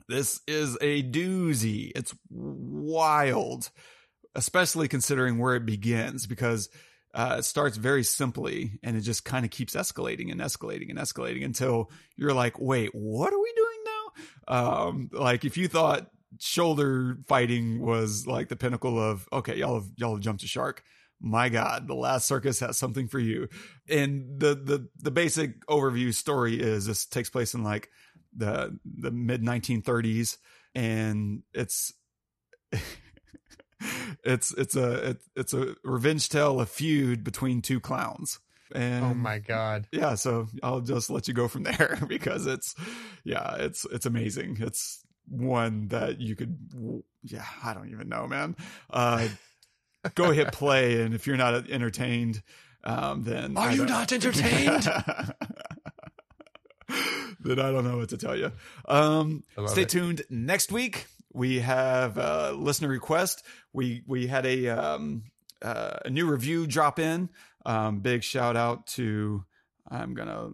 This 0.08 0.42
is 0.48 0.78
a 0.80 1.04
doozy. 1.04 1.92
It's 1.96 2.16
wild, 2.30 3.70
especially 4.36 4.88
considering 4.88 5.38
where 5.38 5.56
it 5.56 5.66
begins 5.66 6.26
because 6.26 6.70
uh, 7.14 7.38
it 7.40 7.44
starts 7.44 7.78
very 7.78 8.04
simply 8.04 8.80
and 8.84 8.96
it 8.96 9.02
just 9.02 9.26
kind 9.26 9.44
of 9.44 9.52
keeps 9.52 9.76
escalating 9.76 10.32
and 10.32 10.40
escalating 10.40 10.90
and 10.90 11.00
escalating 11.00 11.44
until 11.44 11.92
you're 12.16 12.34
like, 12.34 12.60
wait, 12.60 12.92
what 12.94 13.34
are 13.34 13.40
we 13.40 13.54
doing 13.56 13.78
now? 13.86 14.56
Um, 14.56 15.10
like 15.12 15.44
if 15.44 15.58
you 15.58 15.68
thought 15.68 16.10
shoulder 16.40 17.18
fighting 17.28 17.82
was 17.82 18.28
like 18.28 18.50
the 18.50 18.56
pinnacle 18.56 19.00
of 19.00 19.28
okay, 19.32 19.58
y'all 19.58 19.76
have, 19.76 19.90
y'all 19.96 20.16
have 20.16 20.24
jumped 20.24 20.44
a 20.44 20.48
shark. 20.48 20.84
My 21.20 21.50
God, 21.50 21.88
the 21.88 21.96
last 21.96 22.28
circus 22.28 22.60
has 22.60 22.78
something 22.78 23.08
for 23.08 23.20
you. 23.20 23.48
And 23.90 24.40
the 24.40 24.54
the 24.54 24.88
the 24.98 25.12
basic 25.12 25.66
overview 25.66 26.14
story 26.14 26.60
is 26.60 26.86
this 26.86 27.06
takes 27.06 27.30
place 27.30 27.56
in 27.56 27.64
like 27.64 27.90
the 28.38 28.80
the 28.86 29.12
mid 29.12 29.42
1930s, 29.42 30.38
and 30.76 31.44
it's 31.54 31.94
it's 34.24 34.54
it's 34.54 34.76
a 34.76 35.10
it, 35.10 35.18
it's 35.36 35.54
a 35.54 35.76
revenge 35.84 36.30
tale, 36.30 36.60
a 36.60 36.66
feud 36.66 37.24
between 37.24 37.62
two 37.62 37.80
clowns. 37.80 38.40
And 38.76 39.06
oh 39.06 39.14
my 39.14 39.40
god. 39.40 39.88
Yeah, 39.92 40.16
so 40.16 40.48
I'll 40.62 40.82
just 40.82 41.10
let 41.10 41.28
you 41.28 41.34
go 41.34 41.48
from 41.48 41.64
there 41.64 41.98
because 42.08 42.46
it's 42.46 42.76
yeah, 43.24 43.56
it's 43.58 43.86
it's 43.86 44.06
amazing. 44.06 44.58
It's 44.60 45.04
one 45.30 45.88
that 45.90 46.20
you 46.20 46.36
could 46.36 46.58
yeah, 47.24 47.46
I 47.64 47.74
don't 47.74 47.90
even 47.90 48.10
know, 48.10 48.28
man. 48.28 48.56
Uh 48.90 49.28
go 50.16 50.32
hit 50.32 50.54
play 50.54 51.02
and 51.02 51.14
if 51.14 51.28
you're 51.28 51.36
not 51.36 51.70
entertained 51.70 52.42
um 52.86 53.24
then 53.24 53.58
Are 53.58 53.74
you 53.74 53.86
not 53.86 54.12
entertained? 54.14 54.90
Then 57.48 57.60
I 57.60 57.72
don't 57.72 57.84
know 57.84 57.98
what 57.98 58.10
to 58.10 58.18
tell 58.18 58.36
you. 58.36 58.52
Um 58.88 59.44
stay 59.68 59.84
it. 59.84 59.90
tuned 59.90 60.24
next 60.30 60.72
week 60.72 61.08
we 61.38 61.60
have 61.60 62.18
a 62.18 62.52
listener 62.54 62.88
request. 62.88 63.44
We 63.72 64.04
we 64.08 64.28
had 64.28 64.46
a 64.46 64.70
um, 64.70 65.24
uh, 65.62 65.98
a 66.06 66.10
new 66.10 66.26
review 66.26 66.66
drop 66.66 67.00
in. 67.00 67.30
Um, 67.66 68.00
big 68.00 68.24
shout 68.24 68.56
out 68.58 68.88
to 68.88 69.46
I'm 69.90 70.16
gonna 70.16 70.50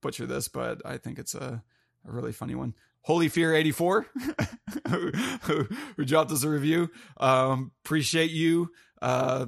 butcher 0.00 0.26
this, 0.26 0.48
but 0.48 0.82
I 0.84 0.98
think 0.98 1.18
it's 1.18 1.34
a, 1.34 1.62
a 2.06 2.12
really 2.12 2.32
funny 2.32 2.54
one. 2.54 2.74
Holy 3.02 3.28
Fear 3.28 3.54
84, 3.54 4.06
who, 4.88 5.10
who, 5.42 5.68
who, 5.96 6.04
dropped 6.04 6.30
us 6.32 6.44
a 6.44 6.50
review. 6.50 6.90
Um, 7.16 7.72
appreciate 7.82 8.30
you, 8.30 8.70
uh, 9.00 9.46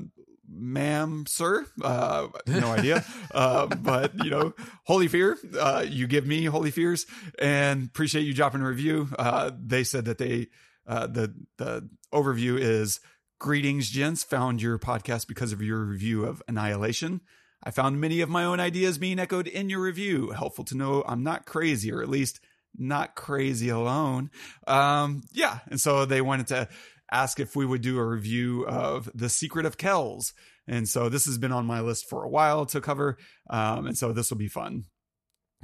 ma'am, 0.49 1.24
sir. 1.26 1.66
Uh, 1.82 2.28
no 2.47 2.72
idea. 2.72 3.05
uh, 3.34 3.66
but 3.66 4.12
you 4.24 4.30
know, 4.30 4.55
Holy 4.84 5.09
Fear, 5.09 5.38
uh, 5.59 5.84
you 5.88 6.07
give 6.07 6.26
me 6.26 6.45
Holy 6.45 6.70
Fears 6.70 7.07
and 7.38 7.86
appreciate 7.86 8.22
you 8.22 8.34
dropping 8.34 8.61
a 8.62 8.68
review. 8.68 9.09
Uh, 9.18 9.51
they 9.59 9.84
said 9.84 10.05
that 10.07 10.18
they 10.18 10.49
uh, 10.86 11.07
the 11.07 11.34
the 11.59 11.88
overview 12.12 12.59
is 12.59 13.01
greetings, 13.38 13.90
gents. 13.90 14.22
Found 14.24 14.62
your 14.62 14.78
podcast 14.78 15.26
because 15.26 15.53
of 15.53 15.62
your 15.62 15.84
review 15.84 16.24
of 16.24 16.43
Annihilation. 16.49 17.20
I 17.64 17.70
found 17.70 18.01
many 18.01 18.20
of 18.20 18.28
my 18.28 18.45
own 18.45 18.59
ideas 18.59 18.99
being 18.99 19.18
echoed 19.18 19.47
in 19.47 19.70
your 19.70 19.80
review. 19.80 20.30
Helpful 20.30 20.64
to 20.64 20.76
know 20.76 21.05
I'm 21.07 21.22
not 21.22 21.47
crazy, 21.47 21.93
or 21.93 22.03
at 22.03 22.09
least 22.09 22.40
not 22.76 23.14
crazy 23.14 23.68
alone. 23.68 24.30
Um, 24.66 25.22
yeah, 25.32 25.59
and 25.70 25.80
so 25.80 26.05
they 26.05 26.20
wanted 26.20 26.49
to 26.49 26.68
ask 27.13 27.39
if 27.39 27.55
we 27.55 27.67
would 27.67 27.83
do 27.83 27.99
a 27.99 28.07
review 28.07 28.67
of 28.67 29.11
The 29.15 29.29
Secret 29.29 29.67
of 29.67 29.77
Kells. 29.77 30.33
And 30.67 30.89
so 30.89 31.09
this 31.09 31.27
has 31.27 31.39
been 31.39 31.53
on 31.53 31.67
my 31.67 31.81
list 31.81 32.09
for 32.09 32.25
a 32.25 32.29
while 32.29 32.67
to 32.67 32.81
cover. 32.81 33.19
Um, 33.51 33.87
and 33.87 33.99
so 33.99 34.13
this 34.13 34.31
will 34.31 34.39
be 34.39 34.49
fun 34.49 34.85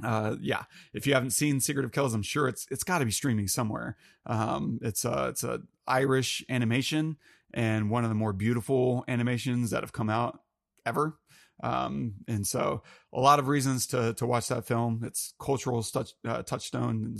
uh 0.03 0.35
yeah 0.39 0.63
if 0.93 1.05
you 1.05 1.13
haven't 1.13 1.31
seen 1.31 1.59
secret 1.59 1.85
of 1.85 1.91
kells 1.91 2.13
i'm 2.13 2.23
sure 2.23 2.47
it's 2.47 2.65
it's 2.71 2.83
got 2.83 2.99
to 2.99 3.05
be 3.05 3.11
streaming 3.11 3.47
somewhere 3.47 3.97
um 4.25 4.79
it's 4.81 5.03
a 5.05 5.27
it's 5.27 5.43
a 5.43 5.59
irish 5.87 6.43
animation 6.49 7.17
and 7.53 7.89
one 7.89 8.03
of 8.03 8.09
the 8.09 8.15
more 8.15 8.33
beautiful 8.33 9.03
animations 9.07 9.71
that 9.71 9.83
have 9.83 9.93
come 9.93 10.09
out 10.09 10.39
ever 10.85 11.19
um 11.63 12.13
and 12.27 12.47
so 12.47 12.81
a 13.13 13.19
lot 13.19 13.39
of 13.39 13.47
reasons 13.47 13.87
to 13.87 14.13
to 14.13 14.25
watch 14.25 14.47
that 14.47 14.65
film 14.65 15.01
it's 15.03 15.33
cultural 15.41 15.83
touch, 15.83 16.11
uh, 16.25 16.43
touchstone 16.43 17.17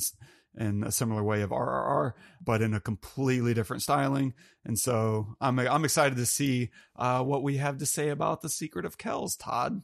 in 0.58 0.84
a 0.84 0.92
similar 0.92 1.24
way 1.24 1.42
of 1.42 1.52
RRR, 1.52 2.14
but 2.44 2.62
in 2.62 2.74
a 2.74 2.80
completely 2.80 3.54
different 3.54 3.84
styling. 3.84 4.34
And 4.66 4.78
so 4.78 5.36
I'm 5.40 5.60
I'm 5.60 5.86
excited 5.86 6.18
to 6.18 6.26
see 6.26 6.72
uh, 6.96 7.24
what 7.24 7.44
we 7.44 7.58
have 7.58 7.78
to 7.78 7.86
say 7.86 8.10
about 8.10 8.42
the 8.42 8.50
Secret 8.50 8.86
of 8.86 8.98
Kells, 8.98 9.36
Todd. 9.36 9.82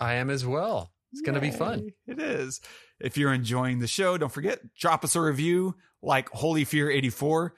I 0.00 0.14
am 0.14 0.30
as 0.30 0.46
well. 0.46 0.92
It's 1.12 1.22
going 1.22 1.34
to 1.34 1.40
be 1.40 1.50
fun. 1.50 1.92
It 2.06 2.20
is. 2.20 2.60
If 3.00 3.16
you're 3.16 3.32
enjoying 3.32 3.78
the 3.78 3.86
show, 3.86 4.18
don't 4.18 4.32
forget, 4.32 4.60
drop 4.74 5.04
us 5.04 5.16
a 5.16 5.20
review 5.20 5.76
like 6.02 6.28
Holy 6.30 6.64
Fear 6.64 6.90
84. 6.90 7.54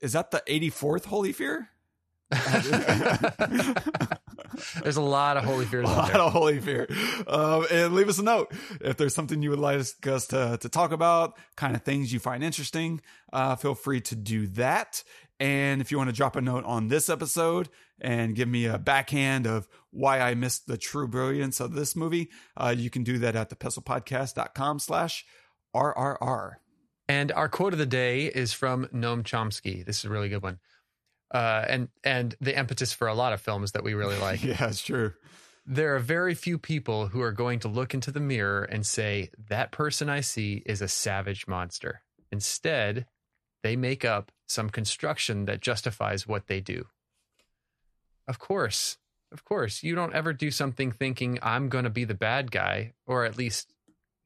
Is 0.00 0.12
that 0.12 0.30
the 0.30 0.42
84th 0.46 1.06
Holy 1.06 1.32
Fear? 1.32 1.68
there's 4.82 4.96
a 4.96 5.02
lot 5.02 5.36
of 5.36 5.44
holy 5.44 5.66
fears. 5.66 5.88
A 5.88 5.92
lot 5.92 6.14
of 6.14 6.32
holy 6.32 6.60
fear. 6.60 6.88
Um, 7.26 7.66
and 7.70 7.94
leave 7.94 8.08
us 8.08 8.18
a 8.18 8.22
note 8.22 8.52
if 8.80 8.96
there's 8.96 9.14
something 9.14 9.42
you 9.42 9.50
would 9.50 9.58
like 9.58 9.80
us 10.06 10.26
to, 10.28 10.58
to 10.60 10.68
talk 10.68 10.92
about, 10.92 11.36
kind 11.56 11.76
of 11.76 11.82
things 11.82 12.12
you 12.12 12.18
find 12.18 12.42
interesting. 12.42 13.00
Uh, 13.32 13.56
feel 13.56 13.74
free 13.74 14.00
to 14.02 14.14
do 14.14 14.46
that. 14.48 15.02
And 15.40 15.80
if 15.80 15.90
you 15.90 15.98
want 15.98 16.10
to 16.10 16.16
drop 16.16 16.36
a 16.36 16.40
note 16.40 16.64
on 16.64 16.88
this 16.88 17.08
episode 17.08 17.68
and 18.00 18.34
give 18.34 18.48
me 18.48 18.66
a 18.66 18.78
backhand 18.78 19.46
of 19.46 19.68
why 19.90 20.20
I 20.20 20.34
missed 20.34 20.66
the 20.66 20.78
true 20.78 21.08
brilliance 21.08 21.60
of 21.60 21.74
this 21.74 21.96
movie, 21.96 22.30
uh, 22.56 22.74
you 22.76 22.90
can 22.90 23.02
do 23.02 23.18
that 23.18 23.36
at 23.36 23.50
thepestlepodcast.com 23.50 24.78
slash 24.78 25.24
RRR. 25.74 26.52
And 27.08 27.32
our 27.32 27.48
quote 27.48 27.72
of 27.72 27.78
the 27.78 27.86
day 27.86 28.26
is 28.26 28.52
from 28.52 28.86
Noam 28.86 29.22
Chomsky. 29.22 29.84
This 29.84 29.98
is 29.98 30.04
a 30.06 30.10
really 30.10 30.28
good 30.28 30.42
one. 30.42 30.58
Uh, 31.34 31.64
and 31.68 31.88
and 32.04 32.36
the 32.40 32.56
impetus 32.56 32.92
for 32.92 33.08
a 33.08 33.14
lot 33.14 33.32
of 33.32 33.40
films 33.40 33.72
that 33.72 33.82
we 33.82 33.92
really 33.92 34.18
like. 34.18 34.42
yeah, 34.44 34.68
it's 34.68 34.82
true. 34.82 35.12
There 35.66 35.96
are 35.96 35.98
very 35.98 36.34
few 36.34 36.58
people 36.58 37.08
who 37.08 37.20
are 37.22 37.32
going 37.32 37.58
to 37.60 37.68
look 37.68 37.92
into 37.92 38.12
the 38.12 38.20
mirror 38.20 38.62
and 38.62 38.86
say, 38.86 39.30
that 39.48 39.72
person 39.72 40.08
I 40.08 40.20
see 40.20 40.62
is 40.66 40.80
a 40.82 40.88
savage 40.88 41.48
monster. 41.48 42.02
Instead, 42.30 43.06
they 43.62 43.74
make 43.74 44.04
up 44.04 44.30
some 44.46 44.68
construction 44.68 45.46
that 45.46 45.62
justifies 45.62 46.28
what 46.28 46.48
they 46.48 46.60
do. 46.60 46.86
Of 48.28 48.38
course, 48.38 48.98
of 49.32 49.44
course, 49.44 49.82
you 49.82 49.94
don't 49.94 50.14
ever 50.14 50.32
do 50.32 50.50
something 50.50 50.92
thinking 50.92 51.38
I'm 51.42 51.70
going 51.70 51.84
to 51.84 51.90
be 51.90 52.04
the 52.04 52.14
bad 52.14 52.50
guy, 52.50 52.92
or 53.06 53.24
at 53.24 53.38
least 53.38 53.74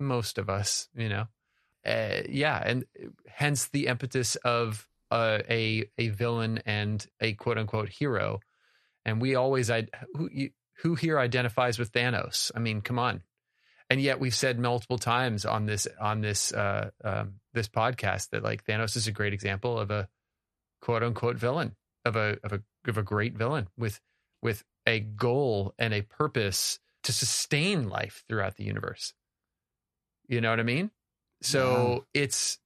most 0.01 0.39
of 0.39 0.51
us, 0.51 0.89
you 0.95 1.09
know. 1.09 1.29
Uh, 1.87 2.23
yeah, 2.29 2.61
and 2.65 2.85
hence 3.29 3.69
the 3.69 3.87
impetus 3.87 4.35
of 4.37 4.88
uh, 5.11 5.39
a 5.49 5.89
a 5.99 6.09
villain 6.09 6.61
and 6.67 7.05
a 7.21 7.35
quote 7.35 7.59
unquote 7.59 7.89
hero. 7.89 8.41
And 9.05 9.21
we 9.21 9.35
always 9.35 9.71
I, 9.71 9.89
who 10.15 10.29
who 10.83 10.95
here 10.95 11.19
identifies 11.19 11.79
with 11.79 11.93
Thanos? 11.93 12.51
I 12.55 12.59
mean, 12.59 12.83
come 12.83 12.99
on 12.99 13.23
and 13.91 14.01
yet 14.01 14.21
we've 14.21 14.35
said 14.35 14.59
multiple 14.59 14.99
times 14.99 15.45
on 15.45 15.67
this 15.67 15.89
on 16.01 16.21
this 16.21 16.53
uh, 16.53 16.91
um, 17.03 17.35
this 17.55 17.69
podcast 17.69 18.31
that 18.31 18.43
like 18.43 18.65
Thanos 18.65 18.97
is 18.97 19.07
a 19.07 19.13
great 19.13 19.33
example 19.33 19.79
of 19.79 19.91
a 19.91 20.09
quote 20.81 21.03
unquote 21.03 21.37
villain 21.37 21.75
of 22.05 22.17
a 22.17 22.39
of 22.45 22.53
a 22.53 22.63
of 22.87 22.99
a 22.99 23.03
great 23.03 23.37
villain 23.37 23.69
with 23.77 24.01
with 24.43 24.63
a 24.87 25.01
goal 25.01 25.75
and 25.79 25.95
a 25.95 26.03
purpose 26.03 26.79
to 27.05 27.13
sustain 27.13 27.89
life 27.89 28.25
throughout 28.29 28.57
the 28.57 28.65
universe. 28.65 29.15
You 30.29 30.41
know 30.41 30.51
what 30.51 30.61
I 30.61 30.65
mean? 30.65 30.91
So 31.41 32.05
yeah. 32.15 32.23
it's 32.23 32.59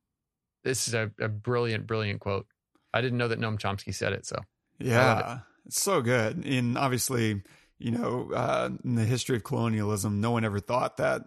this 0.65 0.89
is 0.89 0.95
a, 0.95 1.11
a 1.21 1.29
brilliant, 1.29 1.87
brilliant 1.87 2.21
quote. 2.21 2.47
I 2.95 3.01
didn't 3.01 3.19
know 3.19 3.29
that 3.29 3.41
Noam 3.41 3.59
Chomsky 3.59 3.95
said 3.95 4.13
it. 4.13 4.27
So 4.27 4.37
yeah, 4.79 5.35
it. 5.35 5.41
it's 5.67 5.83
so 5.83 6.03
good. 6.03 6.45
And 6.45 6.77
obviously, 6.77 7.43
you 7.79 7.91
know, 7.91 8.31
uh, 8.35 8.71
in 8.85 8.95
the 8.95 9.05
history 9.05 9.37
of 9.37 9.45
colonialism, 9.45 10.21
no 10.21 10.31
one 10.31 10.45
ever 10.45 10.61
thought 10.61 10.99
that, 10.99 11.23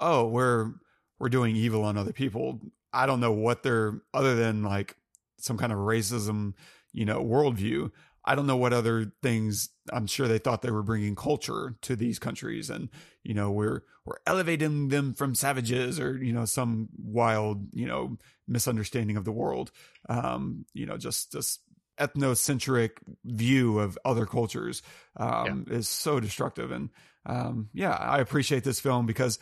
oh, 0.00 0.26
we're 0.26 0.72
we're 1.18 1.28
doing 1.28 1.56
evil 1.56 1.84
on 1.84 1.96
other 1.96 2.12
people. 2.12 2.60
I 2.92 3.06
don't 3.06 3.20
know 3.20 3.32
what 3.32 3.62
they're 3.62 4.00
other 4.14 4.34
than 4.34 4.62
like 4.62 4.96
some 5.38 5.58
kind 5.58 5.72
of 5.72 5.78
racism, 5.78 6.54
you 6.92 7.04
know, 7.04 7.22
worldview. 7.22 7.90
I 8.24 8.34
don't 8.34 8.46
know 8.46 8.56
what 8.56 8.72
other 8.72 9.12
things. 9.22 9.70
I'm 9.90 10.06
sure 10.06 10.28
they 10.28 10.38
thought 10.38 10.62
they 10.62 10.70
were 10.70 10.82
bringing 10.82 11.16
culture 11.16 11.76
to 11.82 11.96
these 11.96 12.18
countries, 12.18 12.68
and 12.68 12.90
you 13.22 13.34
know, 13.34 13.50
we're 13.50 13.82
we're 14.04 14.18
elevating 14.26 14.88
them 14.88 15.14
from 15.14 15.34
savages, 15.34 15.98
or 15.98 16.22
you 16.22 16.32
know, 16.32 16.44
some 16.44 16.88
wild, 16.98 17.68
you 17.72 17.86
know, 17.86 18.18
misunderstanding 18.48 19.16
of 19.16 19.24
the 19.24 19.32
world. 19.32 19.70
Um, 20.08 20.64
you 20.72 20.86
know, 20.86 20.96
just 20.96 21.32
just 21.32 21.60
ethnocentric 21.98 22.90
view 23.24 23.78
of 23.78 23.98
other 24.04 24.24
cultures 24.26 24.82
um, 25.16 25.66
yeah. 25.68 25.76
is 25.76 25.88
so 25.88 26.20
destructive. 26.20 26.70
And 26.70 26.90
um, 27.26 27.68
yeah, 27.74 27.92
I 27.92 28.20
appreciate 28.20 28.64
this 28.64 28.80
film 28.80 29.06
because 29.06 29.38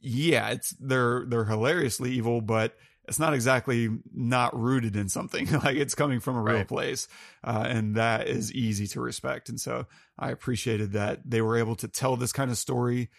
yeah, 0.00 0.50
it's 0.50 0.74
they're 0.80 1.24
they're 1.26 1.44
hilariously 1.44 2.12
evil, 2.12 2.40
but 2.40 2.74
it's 3.08 3.18
not 3.18 3.34
exactly 3.34 3.88
not 4.14 4.58
rooted 4.58 4.96
in 4.96 5.08
something 5.08 5.50
like 5.64 5.76
it's 5.76 5.94
coming 5.94 6.20
from 6.20 6.36
a 6.36 6.42
real 6.42 6.56
Right. 6.58 6.68
place 6.68 7.08
uh, 7.44 7.64
and 7.66 7.96
that 7.96 8.28
is 8.28 8.52
easy 8.52 8.86
to 8.88 9.00
respect 9.00 9.48
and 9.48 9.60
so 9.60 9.86
i 10.18 10.30
appreciated 10.30 10.92
that 10.92 11.20
they 11.24 11.42
were 11.42 11.56
able 11.56 11.74
to 11.76 11.88
tell 11.88 12.16
this 12.16 12.32
kind 12.32 12.50
of 12.50 12.58
story 12.58 13.10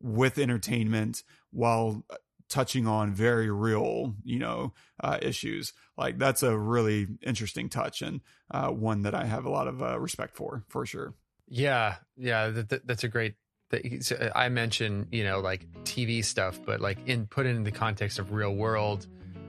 with 0.00 0.38
entertainment 0.38 1.22
while 1.52 2.04
touching 2.52 2.86
on 2.86 3.12
very 3.12 3.50
real 3.50 4.14
you 4.22 4.38
know 4.38 4.72
uh, 5.02 5.18
issues 5.22 5.72
like 5.96 6.18
that's 6.18 6.42
a 6.42 6.56
really 6.56 7.06
interesting 7.22 7.68
touch 7.68 8.02
and 8.02 8.20
uh, 8.50 8.68
one 8.68 9.02
that 9.02 9.14
i 9.14 9.24
have 9.24 9.46
a 9.46 9.50
lot 9.50 9.66
of 9.66 9.82
uh, 9.82 9.98
respect 9.98 10.36
for 10.36 10.62
for 10.68 10.84
sure 10.84 11.14
Yeah, 11.48 11.96
yeah, 12.16 12.48
that, 12.48 12.68
that, 12.70 12.86
that's 12.86 13.04
a 13.04 13.08
great. 13.08 13.34
That, 13.70 14.04
so 14.04 14.30
I 14.34 14.48
mentioned, 14.48 15.08
you 15.12 15.24
know, 15.24 15.40
like 15.40 15.66
TV 15.84 16.24
stuff, 16.24 16.58
but 16.64 16.80
like 16.80 16.98
in 17.06 17.26
put 17.26 17.44
it 17.44 17.56
in 17.56 17.62
the 17.64 17.70
context 17.70 18.18
of 18.18 18.32
real 18.32 18.54
world, 18.54 19.06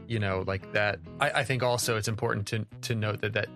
you 0.07 0.19
know, 0.19 0.43
like 0.45 0.73
that. 0.73 0.99
I, 1.21 1.29
I 1.31 1.43
think 1.45 1.63
also 1.63 1.95
it's 1.95 2.09
important 2.09 2.47
to 2.47 2.65
to 2.87 2.95
note 2.95 3.21
that 3.21 3.33
that, 3.33 3.47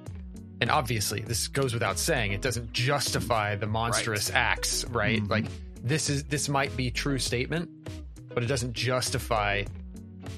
and 0.62 0.70
obviously 0.72 1.22
this 1.22 1.50
goes 1.50 1.74
without 1.74 2.00
saying, 2.00 2.32
it 2.32 2.42
doesn't 2.42 2.72
justify 2.72 3.56
the 3.56 3.68
monstrous 3.68 4.32
acts, 4.32 4.86
right? 4.86 5.22
Mhm. 5.22 5.30
Like 5.30 5.46
this 5.84 6.10
is 6.10 6.24
this 6.26 6.48
might 6.48 6.76
be 6.78 6.90
true 6.92 7.20
statement, 7.20 7.70
but 8.38 8.44
it 8.44 8.48
doesn't 8.50 8.74
justify, 8.74 9.64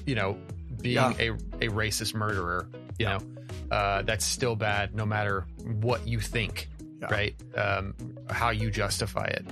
you 0.06 0.14
know, 0.14 0.38
being 0.80 0.94
Yeah. 0.94 1.12
a 1.18 1.30
a 1.60 1.68
racist 1.68 2.14
murderer. 2.14 2.66
You 2.98 3.04
Yeah. 3.04 3.18
know, 3.18 3.76
uh, 3.76 4.00
that's 4.00 4.24
still 4.24 4.56
bad, 4.56 4.94
no 4.94 5.04
matter 5.04 5.44
what 5.82 6.08
you 6.08 6.18
think 6.18 6.70
Yeah. 6.98 7.08
right? 7.10 7.34
Um, 7.54 7.92
how 8.30 8.48
you 8.52 8.70
justify 8.70 9.26
it. 9.26 9.44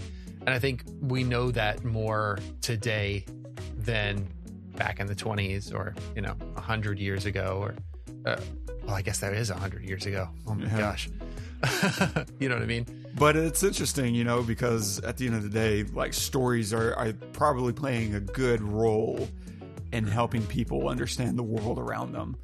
And 0.46 0.48
I 0.48 0.58
think 0.60 0.82
we 1.02 1.24
know 1.24 1.50
that 1.50 1.84
more 1.84 2.38
today 2.62 3.26
than 3.76 4.26
back 4.76 4.98
in 4.98 5.08
the 5.08 5.14
20s 5.14 5.70
or, 5.70 5.94
you 6.16 6.22
know, 6.22 6.34
100 6.54 6.98
years 6.98 7.26
ago 7.26 7.58
or, 7.60 7.74
uh, 8.24 8.40
well, 8.86 8.94
I 8.94 9.02
guess 9.02 9.18
that 9.18 9.34
is 9.34 9.50
100 9.50 9.82
years 9.84 10.06
ago. 10.06 10.26
Oh 10.46 10.54
my 10.54 10.68
gosh. 10.68 11.10
you 12.40 12.48
know 12.48 12.54
what 12.54 12.62
I 12.62 12.66
mean? 12.66 12.86
But 13.18 13.36
it's 13.36 13.62
interesting, 13.62 14.14
you 14.14 14.22
know, 14.24 14.42
because 14.42 15.00
at 15.00 15.16
the 15.16 15.26
end 15.26 15.34
of 15.34 15.42
the 15.42 15.48
day, 15.48 15.82
like 15.82 16.14
stories 16.14 16.72
are, 16.72 16.94
are 16.94 17.12
probably 17.32 17.72
playing 17.72 18.14
a 18.14 18.20
good 18.20 18.62
role 18.62 19.28
in 19.92 20.06
helping 20.06 20.46
people 20.46 20.88
understand 20.88 21.36
the 21.36 21.42
world 21.42 21.78
around 21.78 22.12
them. 22.12 22.36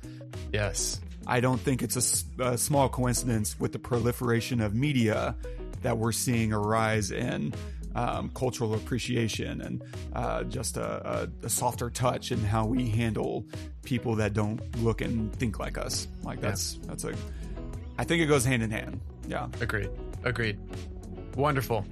Yes. 0.52 1.00
I 1.26 1.40
don't 1.40 1.60
think 1.60 1.82
it's 1.82 1.96
a 2.38 2.58
small 2.58 2.88
coincidence 2.88 3.58
with 3.58 3.72
the 3.72 3.78
proliferation 3.78 4.60
of 4.60 4.74
media 4.74 5.36
that 5.82 5.96
we're 5.96 6.12
seeing 6.12 6.52
a 6.52 6.58
rise 6.58 7.10
in 7.10 7.54
um, 7.94 8.30
cultural 8.34 8.74
appreciation 8.74 9.60
and 9.60 9.82
uh, 10.14 10.42
just 10.44 10.76
a, 10.76 11.28
a, 11.42 11.46
a 11.46 11.48
softer 11.48 11.88
touch 11.88 12.32
in 12.32 12.40
how 12.40 12.66
we 12.66 12.88
handle 12.88 13.46
people 13.84 14.16
that 14.16 14.32
don't 14.32 14.60
look 14.82 15.00
and 15.00 15.32
think 15.36 15.58
like 15.58 15.78
us. 15.78 16.08
Like 16.24 16.40
that's 16.40 16.74
that's 16.86 17.04
a. 17.04 17.14
I 17.96 18.04
think 18.04 18.22
it 18.22 18.26
goes 18.26 18.44
hand 18.44 18.62
in 18.62 18.70
hand. 18.70 19.00
Yeah. 19.28 19.46
Agreed. 19.60 19.90
Agreed. 20.24 20.58
Wonderful. 21.36 21.84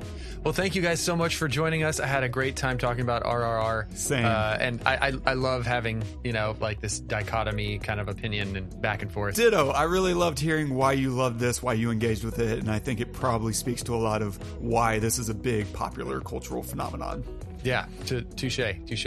Well, 0.44 0.52
thank 0.52 0.74
you 0.74 0.82
guys 0.82 1.00
so 1.00 1.14
much 1.14 1.36
for 1.36 1.46
joining 1.46 1.84
us. 1.84 2.00
I 2.00 2.06
had 2.06 2.24
a 2.24 2.28
great 2.28 2.56
time 2.56 2.76
talking 2.76 3.02
about 3.02 3.22
RRR. 3.22 3.96
Same. 3.96 4.24
Uh, 4.24 4.56
and 4.58 4.82
I, 4.84 5.08
I, 5.08 5.12
I 5.26 5.34
love 5.34 5.66
having, 5.66 6.02
you 6.24 6.32
know, 6.32 6.56
like 6.60 6.80
this 6.80 6.98
dichotomy 6.98 7.78
kind 7.78 8.00
of 8.00 8.08
opinion 8.08 8.56
and 8.56 8.82
back 8.82 9.02
and 9.02 9.12
forth. 9.12 9.36
Ditto. 9.36 9.70
I 9.70 9.84
really 9.84 10.14
loved 10.14 10.40
hearing 10.40 10.74
why 10.74 10.92
you 10.92 11.10
loved 11.10 11.38
this, 11.38 11.62
why 11.62 11.74
you 11.74 11.92
engaged 11.92 12.24
with 12.24 12.40
it, 12.40 12.58
and 12.58 12.70
I 12.70 12.80
think 12.80 13.00
it 13.00 13.12
probably 13.12 13.52
speaks 13.52 13.84
to 13.84 13.94
a 13.94 13.98
lot 13.98 14.20
of 14.20 14.36
why 14.60 14.98
this 14.98 15.18
is 15.18 15.28
a 15.28 15.34
big 15.34 15.72
popular 15.72 16.20
cultural 16.20 16.62
phenomenon. 16.62 17.24
Yeah, 17.64 17.86
t- 18.06 18.22
touche, 18.36 18.60
touche. 18.86 19.06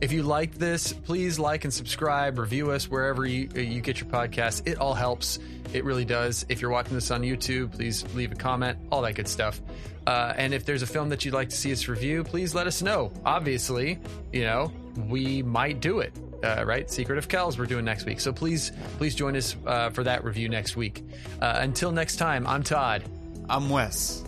If 0.00 0.12
you 0.12 0.22
liked 0.22 0.58
this, 0.58 0.92
please 0.92 1.38
like 1.38 1.64
and 1.64 1.72
subscribe, 1.72 2.38
review 2.38 2.70
us 2.70 2.88
wherever 2.88 3.26
you 3.26 3.48
you 3.54 3.80
get 3.80 4.00
your 4.00 4.08
podcasts. 4.08 4.66
It 4.66 4.78
all 4.78 4.94
helps. 4.94 5.38
It 5.72 5.84
really 5.84 6.04
does. 6.04 6.46
If 6.48 6.60
you're 6.60 6.70
watching 6.70 6.94
this 6.94 7.10
on 7.10 7.22
YouTube, 7.22 7.72
please 7.72 8.04
leave 8.14 8.32
a 8.32 8.36
comment, 8.36 8.78
all 8.92 9.02
that 9.02 9.14
good 9.14 9.28
stuff. 9.28 9.60
Uh, 10.06 10.32
and 10.36 10.54
if 10.54 10.64
there's 10.64 10.82
a 10.82 10.86
film 10.86 11.08
that 11.08 11.24
you'd 11.24 11.34
like 11.34 11.48
to 11.48 11.56
see 11.56 11.72
us 11.72 11.88
review, 11.88 12.22
please 12.22 12.54
let 12.54 12.68
us 12.68 12.80
know. 12.80 13.12
Obviously, 13.24 13.98
you 14.32 14.44
know 14.44 14.72
we 15.08 15.42
might 15.42 15.80
do 15.80 16.00
it. 16.00 16.12
Uh, 16.44 16.64
right, 16.64 16.90
Secret 16.90 17.18
of 17.18 17.28
Kells 17.28 17.58
we're 17.58 17.66
doing 17.66 17.84
next 17.84 18.04
week. 18.04 18.20
So 18.20 18.32
please, 18.32 18.72
please 18.98 19.14
join 19.14 19.36
us 19.36 19.56
uh, 19.66 19.90
for 19.90 20.04
that 20.04 20.22
review 20.22 20.48
next 20.48 20.76
week. 20.76 21.02
Uh, 21.40 21.56
until 21.60 21.90
next 21.90 22.16
time, 22.16 22.46
I'm 22.46 22.62
Todd. 22.62 23.02
I'm 23.48 23.68
Wes. 23.68 24.22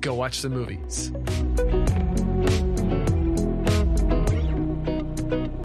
Go 0.00 0.14
watch 0.14 0.42
the 0.42 0.48
movies. 0.48 1.12
thank 5.30 5.52
you 5.52 5.57